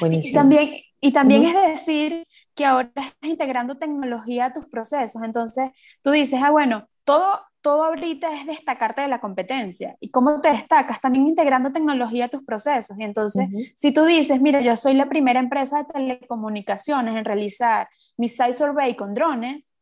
Buenísimo. 0.00 0.30
Y 0.30 0.34
también, 0.34 0.78
y 0.98 1.12
también 1.12 1.44
es 1.44 1.54
decir 1.68 2.26
que 2.56 2.64
ahora 2.64 2.90
estás 2.96 3.30
integrando 3.30 3.78
tecnología 3.78 4.46
a 4.46 4.52
tus 4.52 4.66
procesos. 4.66 5.22
Entonces, 5.22 5.70
tú 6.02 6.10
dices, 6.10 6.40
ah, 6.42 6.50
bueno, 6.50 6.88
todo, 7.04 7.40
todo 7.60 7.84
ahorita 7.84 8.32
es 8.34 8.46
destacarte 8.46 9.02
de 9.02 9.08
la 9.08 9.20
competencia. 9.20 9.96
¿Y 10.00 10.10
cómo 10.10 10.40
te 10.40 10.48
destacas? 10.48 11.00
También 11.00 11.28
integrando 11.28 11.70
tecnología 11.72 12.26
a 12.26 12.28
tus 12.28 12.44
procesos. 12.44 12.98
Y 12.98 13.04
entonces, 13.04 13.48
si 13.76 13.92
tú 13.92 14.04
dices, 14.04 14.40
mira, 14.40 14.60
yo 14.60 14.74
soy 14.76 14.94
la 14.94 15.08
primera 15.08 15.38
empresa 15.40 15.78
de 15.78 15.84
telecomunicaciones 15.84 17.16
en 17.16 17.24
realizar 17.24 17.88
mi 18.16 18.28
site 18.28 18.54
survey 18.54 18.96
con 18.96 19.14
drones, 19.14 19.74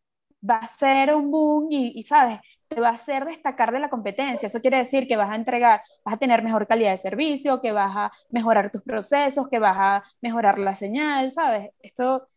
va 0.48 0.56
a 0.56 0.66
ser 0.66 1.14
un 1.14 1.30
boom 1.30 1.68
y, 1.70 1.92
y 1.98 2.02
¿sabes? 2.04 2.40
te 2.68 2.80
va 2.80 2.88
a 2.88 2.92
hacer 2.92 3.24
destacar 3.24 3.72
de 3.72 3.78
la 3.78 3.90
competencia. 3.90 4.46
Eso 4.46 4.60
quiere 4.60 4.78
decir 4.78 5.06
que 5.06 5.16
vas 5.16 5.30
a 5.30 5.36
entregar, 5.36 5.82
vas 6.04 6.14
a 6.14 6.18
tener 6.18 6.42
mejor 6.42 6.66
calidad 6.66 6.90
de 6.90 6.96
servicio, 6.96 7.60
que 7.60 7.72
vas 7.72 7.94
a 7.96 8.10
mejorar 8.30 8.70
tus 8.70 8.82
procesos, 8.82 9.48
que 9.48 9.58
vas 9.58 9.76
a 9.78 10.02
mejorar 10.20 10.58
la 10.58 10.74
señal, 10.74 11.32
¿sabes? 11.32 11.70
Esto, 11.80 12.28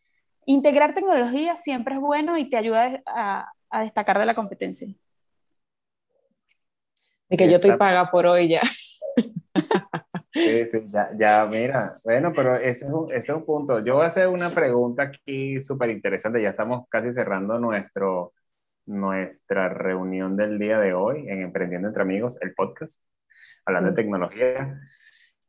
integrar 0.48 0.94
tecnología 0.94 1.56
siempre 1.58 1.96
es 1.96 2.02
bueno 2.02 2.38
y 2.38 2.50
te 2.50 2.58
ayuda 2.58 3.04
a, 3.06 3.52
destacar 3.82 4.18
de 4.18 4.26
la 4.26 4.34
competencia. 4.34 4.88
Y 7.30 7.38
que 7.38 7.50
yo 7.50 7.58
estoy 7.58 7.76
paga 7.76 8.10
por 8.10 8.26
hoy 8.26 8.50
ya. 8.50 8.62
Sí, 10.34 10.70
sí, 10.70 10.80
ya, 10.86 11.10
ya, 11.18 11.46
mira, 11.48 11.92
bueno, 12.06 12.32
pero 12.34 12.56
ese 12.56 12.86
es, 12.86 12.92
un, 12.92 13.12
ese 13.12 13.32
es 13.32 13.38
un 13.38 13.44
punto. 13.44 13.84
Yo 13.84 13.96
voy 13.96 14.04
a 14.04 14.08
hacer 14.08 14.28
una 14.28 14.50
pregunta 14.50 15.04
aquí 15.04 15.60
súper 15.60 15.90
interesante, 15.90 16.42
ya 16.42 16.52
estamos 16.52 16.88
casi 16.90 17.12
cerrando 17.12 17.60
nuestro, 17.60 18.34
nuestra 18.86 19.68
reunión 19.70 20.38
del 20.38 20.60
día 20.60 20.80
de 20.80 20.94
hoy 20.94 21.28
en 21.28 21.42
Emprendiendo 21.42 21.88
entre 21.88 22.04
Amigos, 22.04 22.38
el 22.42 22.54
podcast, 22.54 23.04
hablando 23.66 23.90
de 23.90 23.96
tecnología. 23.96 24.80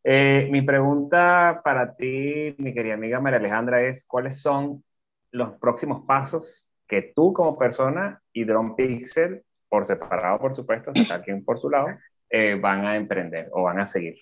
Eh, 0.02 0.48
mi 0.50 0.62
pregunta 0.62 1.60
para 1.62 1.94
ti, 1.94 2.56
mi 2.58 2.72
querida 2.72 2.94
amiga 2.94 3.20
María 3.20 3.38
Alejandra, 3.38 3.82
es 3.82 4.06
¿cuáles 4.06 4.40
son 4.40 4.82
los 5.30 5.54
próximos 5.58 6.04
pasos 6.06 6.68
que 6.86 7.12
tú 7.14 7.32
como 7.32 7.58
persona 7.58 8.22
y 8.32 8.44
Drone 8.44 8.74
Pixel, 8.76 9.44
por 9.68 9.84
separado 9.84 10.38
por 10.38 10.54
supuesto, 10.54 10.90
cada 10.92 11.22
quien 11.22 11.44
por 11.44 11.58
su 11.58 11.68
lado, 11.68 11.88
eh, 12.30 12.54
van 12.60 12.86
a 12.86 12.96
emprender 12.96 13.48
o 13.52 13.64
van 13.64 13.80
a 13.80 13.86
seguir? 13.86 14.16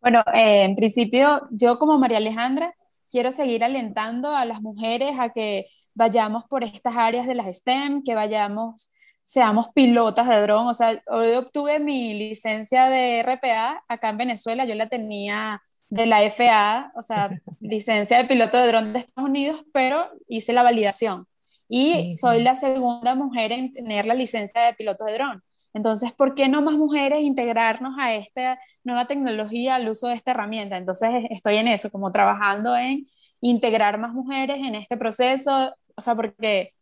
Bueno, 0.00 0.20
eh, 0.34 0.64
en 0.64 0.76
principio 0.76 1.48
yo 1.50 1.78
como 1.78 1.98
María 1.98 2.18
Alejandra 2.18 2.74
quiero 3.10 3.30
seguir 3.30 3.64
alentando 3.64 4.34
a 4.34 4.44
las 4.44 4.60
mujeres 4.60 5.18
a 5.18 5.30
que 5.30 5.66
vayamos 5.94 6.44
por 6.44 6.64
estas 6.64 6.96
áreas 6.96 7.26
de 7.26 7.34
las 7.34 7.46
STEM, 7.56 8.02
que 8.02 8.14
vayamos, 8.14 8.90
seamos 9.24 9.68
pilotas 9.74 10.28
de 10.28 10.42
dron. 10.42 10.66
O 10.66 10.74
sea, 10.74 11.00
hoy 11.06 11.32
obtuve 11.34 11.78
mi 11.78 12.14
licencia 12.14 12.88
de 12.88 13.22
RPA 13.22 13.84
acá 13.88 14.08
en 14.10 14.18
Venezuela, 14.18 14.64
yo 14.64 14.74
la 14.74 14.88
tenía 14.88 15.62
de 15.88 16.06
la 16.06 16.22
FAA, 16.22 16.92
o 16.96 17.02
sea, 17.02 17.30
licencia 17.60 18.18
de 18.18 18.24
piloto 18.24 18.58
de 18.58 18.68
dron 18.68 18.92
de 18.92 19.00
Estados 19.00 19.28
Unidos, 19.28 19.64
pero 19.72 20.10
hice 20.28 20.52
la 20.52 20.62
validación. 20.62 21.26
Y 21.68 22.14
soy 22.16 22.42
la 22.42 22.56
segunda 22.56 23.14
mujer 23.14 23.52
en 23.52 23.72
tener 23.72 24.06
la 24.06 24.14
licencia 24.14 24.62
de 24.62 24.74
piloto 24.74 25.04
de 25.06 25.14
dron. 25.14 25.42
Entonces, 25.72 26.12
¿por 26.12 26.34
qué 26.34 26.48
no 26.48 26.62
más 26.62 26.76
mujeres 26.76 27.22
integrarnos 27.22 27.98
a 27.98 28.14
esta 28.14 28.58
nueva 28.84 29.06
tecnología, 29.06 29.74
al 29.74 29.88
uso 29.88 30.06
de 30.08 30.14
esta 30.14 30.30
herramienta? 30.30 30.76
Entonces, 30.76 31.24
estoy 31.30 31.56
en 31.56 31.68
eso, 31.68 31.90
como 31.90 32.12
trabajando 32.12 32.76
en 32.76 33.06
integrar 33.40 33.98
más 33.98 34.12
mujeres 34.12 34.58
en 34.58 34.76
este 34.76 34.96
proceso, 34.96 35.74
o 35.96 36.00
sea, 36.00 36.14
porque 36.14 36.74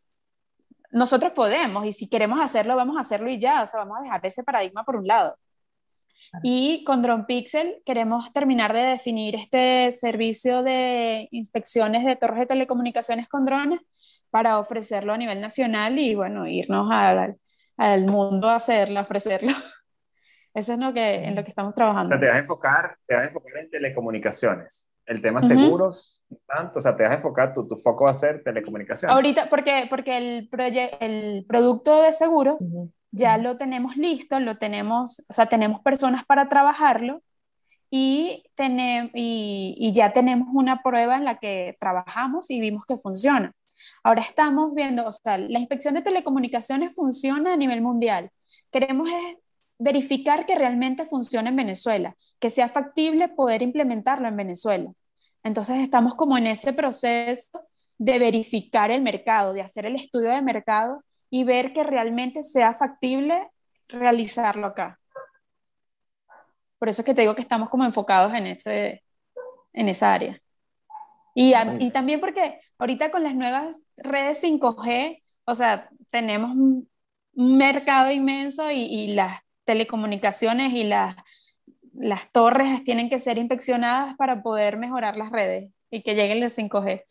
nosotros 0.90 1.32
podemos 1.32 1.84
y 1.86 1.92
si 1.92 2.09
queremos 2.09 2.40
hacerlo, 2.40 2.76
vamos 2.76 2.96
a 2.98 3.00
hacerlo 3.00 3.30
y 3.30 3.38
ya, 3.38 3.62
o 3.62 3.66
sea, 3.66 3.80
vamos 3.80 3.98
a 3.98 4.03
dejar 4.03 4.26
ese 4.26 4.44
paradigma 4.44 4.84
por 4.84 4.96
un 4.96 5.07
lado. 5.07 5.36
Y 6.42 6.82
con 6.84 7.02
Drone 7.02 7.24
Pixel 7.24 7.82
queremos 7.84 8.32
terminar 8.32 8.72
de 8.72 8.80
definir 8.80 9.34
este 9.34 9.92
servicio 9.92 10.62
de 10.62 11.28
inspecciones 11.30 12.04
de 12.04 12.16
torres 12.16 12.38
de 12.38 12.46
telecomunicaciones 12.46 13.28
con 13.28 13.44
drones 13.44 13.80
para 14.30 14.58
ofrecerlo 14.58 15.12
a 15.12 15.18
nivel 15.18 15.40
nacional 15.40 15.98
y 15.98 16.14
bueno, 16.14 16.46
irnos 16.46 16.88
al, 16.90 17.36
al 17.76 18.06
mundo 18.06 18.48
a 18.48 18.56
hacerlo, 18.56 19.00
a 19.00 19.02
ofrecerlo. 19.02 19.52
Eso 20.54 20.72
es 20.72 20.78
lo 20.78 20.92
que, 20.92 21.14
en 21.24 21.34
lo 21.34 21.44
que 21.44 21.50
estamos 21.50 21.74
trabajando. 21.74 22.06
O 22.06 22.08
sea, 22.08 22.20
te 22.20 22.26
vas 22.26 22.36
a 22.36 22.38
enfocar, 22.38 22.96
te 23.06 23.14
vas 23.14 23.24
a 23.24 23.26
enfocar 23.26 23.56
en 23.58 23.70
telecomunicaciones 23.70 24.88
el 25.06 25.20
tema 25.20 25.42
seguros, 25.42 26.22
tanto, 26.46 26.78
o 26.78 26.82
sea, 26.82 26.96
te 26.96 27.02
vas 27.02 27.12
a 27.12 27.16
enfocar, 27.16 27.52
tu, 27.52 27.66
tu 27.66 27.76
foco 27.76 28.04
va 28.04 28.12
a 28.12 28.14
ser 28.14 28.42
telecomunicación. 28.42 29.10
Ahorita, 29.10 29.48
porque, 29.50 29.86
porque 29.90 30.16
el, 30.16 30.48
el 31.00 31.44
producto 31.46 32.02
de 32.02 32.12
seguros 32.12 32.64
ya 33.12 33.38
lo 33.38 33.56
tenemos 33.56 33.96
listo, 33.96 34.40
lo 34.40 34.58
tenemos, 34.58 35.22
o 35.28 35.32
sea, 35.32 35.46
tenemos 35.46 35.80
personas 35.82 36.24
para 36.26 36.48
trabajarlo 36.48 37.22
y, 37.90 38.44
tenemos, 38.54 39.12
y, 39.14 39.76
y 39.78 39.92
ya 39.92 40.12
tenemos 40.12 40.48
una 40.52 40.82
prueba 40.82 41.16
en 41.16 41.24
la 41.24 41.38
que 41.38 41.76
trabajamos 41.78 42.50
y 42.50 42.60
vimos 42.60 42.84
que 42.86 42.96
funciona. 42.96 43.52
Ahora 44.02 44.22
estamos 44.22 44.74
viendo, 44.74 45.06
o 45.06 45.12
sea, 45.12 45.38
la 45.38 45.58
inspección 45.58 45.94
de 45.94 46.02
telecomunicaciones 46.02 46.94
funciona 46.94 47.52
a 47.52 47.56
nivel 47.56 47.82
mundial. 47.82 48.30
Queremos 48.70 49.08
verificar 49.78 50.46
que 50.46 50.54
realmente 50.54 51.04
funcione 51.04 51.50
en 51.50 51.56
Venezuela, 51.56 52.16
que 52.38 52.50
sea 52.50 52.68
factible 52.68 53.28
poder 53.28 53.62
implementarlo 53.62 54.28
en 54.28 54.36
Venezuela. 54.36 54.92
Entonces 55.42 55.78
estamos 55.80 56.14
como 56.14 56.38
en 56.38 56.46
ese 56.46 56.72
proceso 56.72 57.60
de 57.98 58.18
verificar 58.18 58.90
el 58.90 59.02
mercado, 59.02 59.52
de 59.52 59.60
hacer 59.60 59.86
el 59.86 59.96
estudio 59.96 60.30
de 60.30 60.42
mercado 60.42 61.02
y 61.32 61.44
ver 61.44 61.72
que 61.72 61.82
realmente 61.82 62.42
sea 62.42 62.74
factible 62.74 63.50
realizarlo 63.88 64.66
acá. 64.66 65.00
Por 66.78 66.90
eso 66.90 67.00
es 67.00 67.06
que 67.06 67.14
te 67.14 67.22
digo 67.22 67.34
que 67.34 67.40
estamos 67.40 67.70
como 67.70 67.86
enfocados 67.86 68.34
en, 68.34 68.46
ese, 68.46 69.02
en 69.72 69.88
esa 69.88 70.12
área. 70.12 70.38
Y, 71.34 71.54
y 71.78 71.90
también 71.90 72.20
porque 72.20 72.60
ahorita 72.78 73.10
con 73.10 73.22
las 73.22 73.34
nuevas 73.34 73.80
redes 73.96 74.44
5G, 74.44 75.22
o 75.46 75.54
sea, 75.54 75.88
tenemos 76.10 76.50
un 76.50 76.90
mercado 77.32 78.12
inmenso 78.12 78.70
y, 78.70 78.82
y 78.82 79.14
las 79.14 79.40
telecomunicaciones 79.64 80.74
y 80.74 80.84
las, 80.84 81.16
las 81.94 82.30
torres 82.30 82.84
tienen 82.84 83.08
que 83.08 83.20
ser 83.20 83.38
inspeccionadas 83.38 84.16
para 84.16 84.42
poder 84.42 84.76
mejorar 84.76 85.16
las 85.16 85.30
redes 85.30 85.72
y 85.90 86.02
que 86.02 86.14
lleguen 86.14 86.42
el 86.42 86.50
5G. 86.50 87.04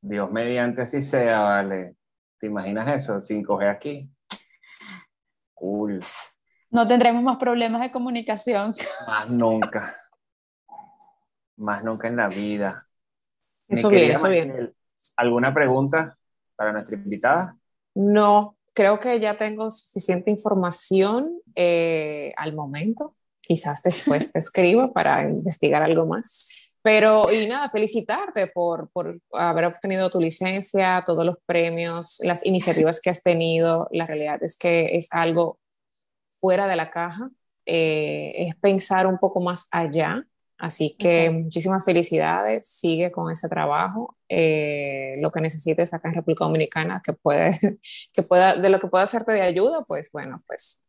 Dios 0.00 0.28
mediante 0.32 0.82
así 0.82 1.00
sea, 1.00 1.42
vale. 1.42 1.94
¿Te 2.38 2.46
imaginas 2.46 3.02
eso? 3.02 3.20
5G 3.20 3.70
aquí. 3.70 4.10
Cool. 5.54 6.00
No 6.70 6.86
tendremos 6.86 7.22
más 7.22 7.38
problemas 7.38 7.80
de 7.80 7.90
comunicación. 7.90 8.74
Más 9.06 9.30
nunca. 9.30 9.96
Más 11.56 11.82
nunca 11.82 12.08
en 12.08 12.16
la 12.16 12.28
vida. 12.28 12.86
Eso 13.68 13.88
bien, 13.88 14.10
eso 14.10 14.28
bien. 14.28 14.74
¿Alguna 15.16 15.54
pregunta 15.54 16.18
para 16.54 16.72
nuestra 16.72 16.96
invitada? 16.96 17.56
No, 17.94 18.56
creo 18.74 19.00
que 19.00 19.18
ya 19.20 19.36
tengo 19.36 19.70
suficiente 19.70 20.30
información 20.30 21.40
eh, 21.54 22.32
al 22.36 22.54
momento. 22.54 23.16
Quizás 23.40 23.82
después 23.82 24.32
te 24.32 24.38
escribo 24.38 24.92
para 24.92 25.22
investigar 25.28 25.82
algo 25.82 26.06
más. 26.06 26.65
Pero, 26.86 27.32
y 27.32 27.48
nada, 27.48 27.68
felicitarte 27.68 28.46
por, 28.46 28.88
por, 28.90 29.20
haber 29.32 29.64
obtenido 29.64 30.08
tu 30.08 30.20
licencia, 30.20 31.02
todos 31.04 31.26
los 31.26 31.36
premios, 31.44 32.20
las 32.22 32.46
iniciativas 32.46 33.00
que 33.00 33.10
has 33.10 33.22
tenido. 33.22 33.88
La 33.90 34.06
realidad 34.06 34.40
es 34.44 34.56
que 34.56 34.96
es 34.96 35.08
algo 35.10 35.58
fuera 36.40 36.68
de 36.68 36.76
la 36.76 36.90
caja, 36.90 37.30
eh, 37.66 38.34
es 38.36 38.56
pensar 38.56 39.08
un 39.08 39.18
poco 39.18 39.40
más 39.40 39.66
allá 39.72 40.24
Así 40.58 40.96
que 40.98 41.28
muchísimas 41.30 41.84
felicidades, 41.84 42.66
sigue 42.66 43.12
con 43.12 43.30
ese 43.30 43.48
trabajo. 43.48 44.16
Eh, 44.28 45.16
lo 45.18 45.30
que 45.30 45.40
necesites 45.40 45.92
acá 45.92 46.08
en 46.08 46.14
República 46.14 46.44
Dominicana, 46.44 47.02
que, 47.04 47.12
puede, 47.12 47.58
que 48.12 48.22
pueda, 48.22 48.54
de 48.54 48.70
lo 48.70 48.80
que 48.80 48.88
pueda 48.88 49.04
hacerte 49.04 49.32
de 49.32 49.42
ayuda, 49.42 49.80
pues 49.86 50.10
bueno, 50.12 50.38
pues 50.46 50.86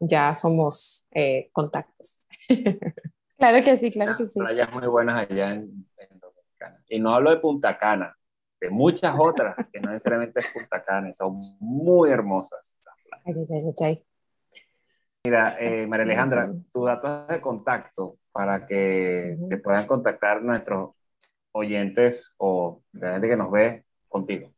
ya 0.00 0.34
somos 0.34 1.06
eh, 1.12 1.50
contactos. 1.52 2.20
Claro 3.38 3.62
que 3.62 3.76
sí, 3.76 3.90
claro 3.90 4.16
que 4.16 4.26
sí. 4.26 4.38
Playas 4.38 4.72
muy 4.72 4.86
buenas 4.86 5.28
allá 5.28 5.52
en, 5.52 5.86
Dominicana. 6.20 6.82
Y 6.88 6.98
no 6.98 7.14
hablo 7.14 7.30
de 7.30 7.36
Punta 7.36 7.76
Cana, 7.78 8.16
de 8.60 8.70
muchas 8.70 9.14
otras, 9.18 9.56
que 9.72 9.80
no 9.80 9.90
necesariamente 9.90 10.40
es 10.40 10.48
Punta 10.52 10.82
Cana, 10.84 11.12
son 11.12 11.40
muy 11.60 12.10
hermosas 12.10 12.74
Ay, 13.24 13.34
ay, 13.36 13.74
ay, 13.84 14.04
Mira, 15.24 15.56
eh, 15.58 15.86
María 15.86 16.04
Alejandra, 16.04 16.52
tus 16.72 16.86
datos 16.86 17.26
de 17.26 17.40
contacto 17.40 18.18
para 18.30 18.64
que 18.64 19.36
te 19.48 19.56
puedan 19.56 19.86
contactar 19.86 20.42
nuestros 20.42 20.90
oyentes 21.56 22.34
o 22.36 22.82
la 22.92 23.12
gente 23.12 23.30
que 23.30 23.36
nos 23.36 23.50
ve 23.50 23.84
contigo? 24.08 24.52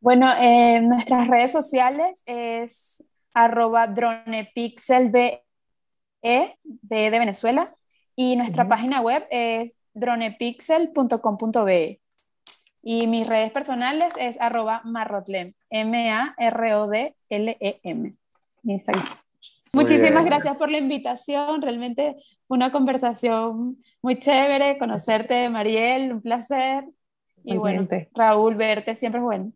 Bueno, 0.00 0.32
eh, 0.38 0.80
nuestras 0.80 1.28
redes 1.28 1.52
sociales 1.52 2.22
es 2.26 3.04
arroba 3.34 3.88
dronepixelbe 6.26 7.10
de 7.10 7.10
Venezuela 7.10 7.74
y 8.16 8.34
nuestra 8.36 8.68
página 8.68 9.00
web 9.00 9.26
es 9.30 9.78
dronepixel.com.be. 9.94 12.00
Y 12.82 13.06
mis 13.06 13.26
redes 13.26 13.50
personales 13.52 14.12
es 14.18 14.38
arroba 14.40 14.82
marrotlem, 14.84 15.54
M-A-R-O-D-L-E-M, 15.70 17.14
Instagram. 18.64 19.06
Muchísimas 19.72 20.24
gracias 20.24 20.56
por 20.56 20.70
la 20.70 20.78
invitación, 20.78 21.60
realmente 21.62 22.14
fue 22.44 22.56
una 22.56 22.70
conversación 22.70 23.82
muy 24.02 24.16
chévere, 24.18 24.78
conocerte, 24.78 25.50
Mariel, 25.50 26.12
un 26.12 26.22
placer. 26.22 26.84
Y 27.44 27.56
bueno, 27.56 27.88
Raúl, 28.14 28.54
verte 28.54 28.94
siempre 28.94 29.18
es 29.20 29.24
bueno. 29.24 29.52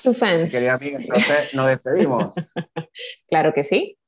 Su 0.00 0.14
fans. 0.14 0.50
Querida 0.50 0.74
amiga, 0.74 0.98
entonces 0.98 1.54
nos 1.54 1.66
despedimos. 1.66 2.34
claro 3.28 3.52
que 3.52 3.64
sí. 3.64 3.98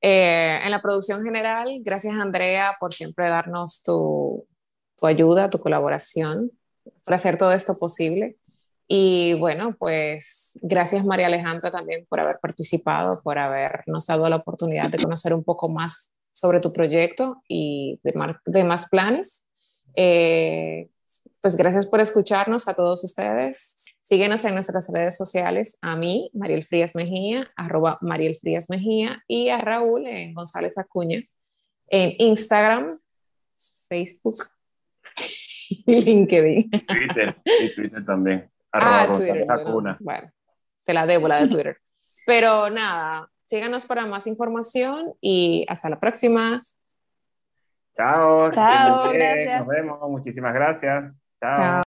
Eh, 0.00 0.60
en 0.62 0.70
la 0.70 0.80
producción 0.80 1.22
general, 1.22 1.68
gracias 1.82 2.14
Andrea 2.14 2.72
por 2.78 2.94
siempre 2.94 3.28
darnos 3.28 3.82
tu, 3.82 4.46
tu 4.96 5.06
ayuda, 5.06 5.50
tu 5.50 5.58
colaboración, 5.58 6.50
para 7.04 7.16
hacer 7.16 7.36
todo 7.36 7.52
esto 7.52 7.76
posible. 7.78 8.36
Y 8.86 9.34
bueno, 9.34 9.72
pues 9.78 10.58
gracias 10.62 11.04
María 11.04 11.26
Alejandra 11.26 11.70
también 11.70 12.06
por 12.08 12.20
haber 12.24 12.36
participado, 12.40 13.20
por 13.22 13.38
habernos 13.38 14.06
dado 14.06 14.28
la 14.30 14.36
oportunidad 14.36 14.88
de 14.88 14.98
conocer 14.98 15.34
un 15.34 15.44
poco 15.44 15.68
más 15.68 16.14
sobre 16.32 16.60
tu 16.60 16.72
proyecto 16.72 17.42
y 17.46 18.00
de, 18.02 18.64
más 18.64 18.88
planes. 18.88 19.44
Eh, 19.94 20.88
pues 21.40 21.56
gracias 21.56 21.86
por 21.86 22.00
escucharnos 22.00 22.68
a 22.68 22.74
todos 22.74 23.04
ustedes. 23.04 23.94
Síguenos 24.02 24.44
en 24.44 24.54
nuestras 24.54 24.88
redes 24.92 25.16
sociales, 25.16 25.78
a 25.82 25.96
mí, 25.96 26.30
Mariel 26.34 26.64
Frías 26.64 26.94
Mejía, 26.94 27.50
arroba 27.56 27.98
Mariel 28.00 28.36
Frías 28.36 28.70
Mejía, 28.70 29.22
y 29.26 29.50
a 29.50 29.58
Raúl 29.58 30.06
en 30.06 30.34
González 30.34 30.78
Acuña, 30.78 31.22
en 31.88 32.14
Instagram, 32.18 32.88
Facebook 33.88 34.36
y 35.68 36.00
LinkedIn. 36.02 36.70
Twitter, 36.70 37.36
y 37.44 37.74
Twitter 37.74 38.04
también. 38.04 38.50
ah, 38.72 39.12
Twitter. 39.14 39.46
Bueno, 40.00 40.32
te 40.84 40.94
la 40.94 41.06
debo 41.06 41.28
la 41.28 41.42
de 41.42 41.48
Twitter. 41.48 41.78
Pero 42.26 42.70
nada, 42.70 43.30
síganos 43.44 43.86
para 43.86 44.06
más 44.06 44.26
información 44.26 45.14
y 45.20 45.64
hasta 45.68 45.88
la 45.88 45.98
próxima. 45.98 46.60
Chao. 47.98 48.50
Chao, 48.50 49.04
gracias. 49.12 49.58
Nos 49.58 49.68
vemos. 49.68 49.98
Muchísimas 50.12 50.54
gracias. 50.54 51.16
Chao. 51.40 51.82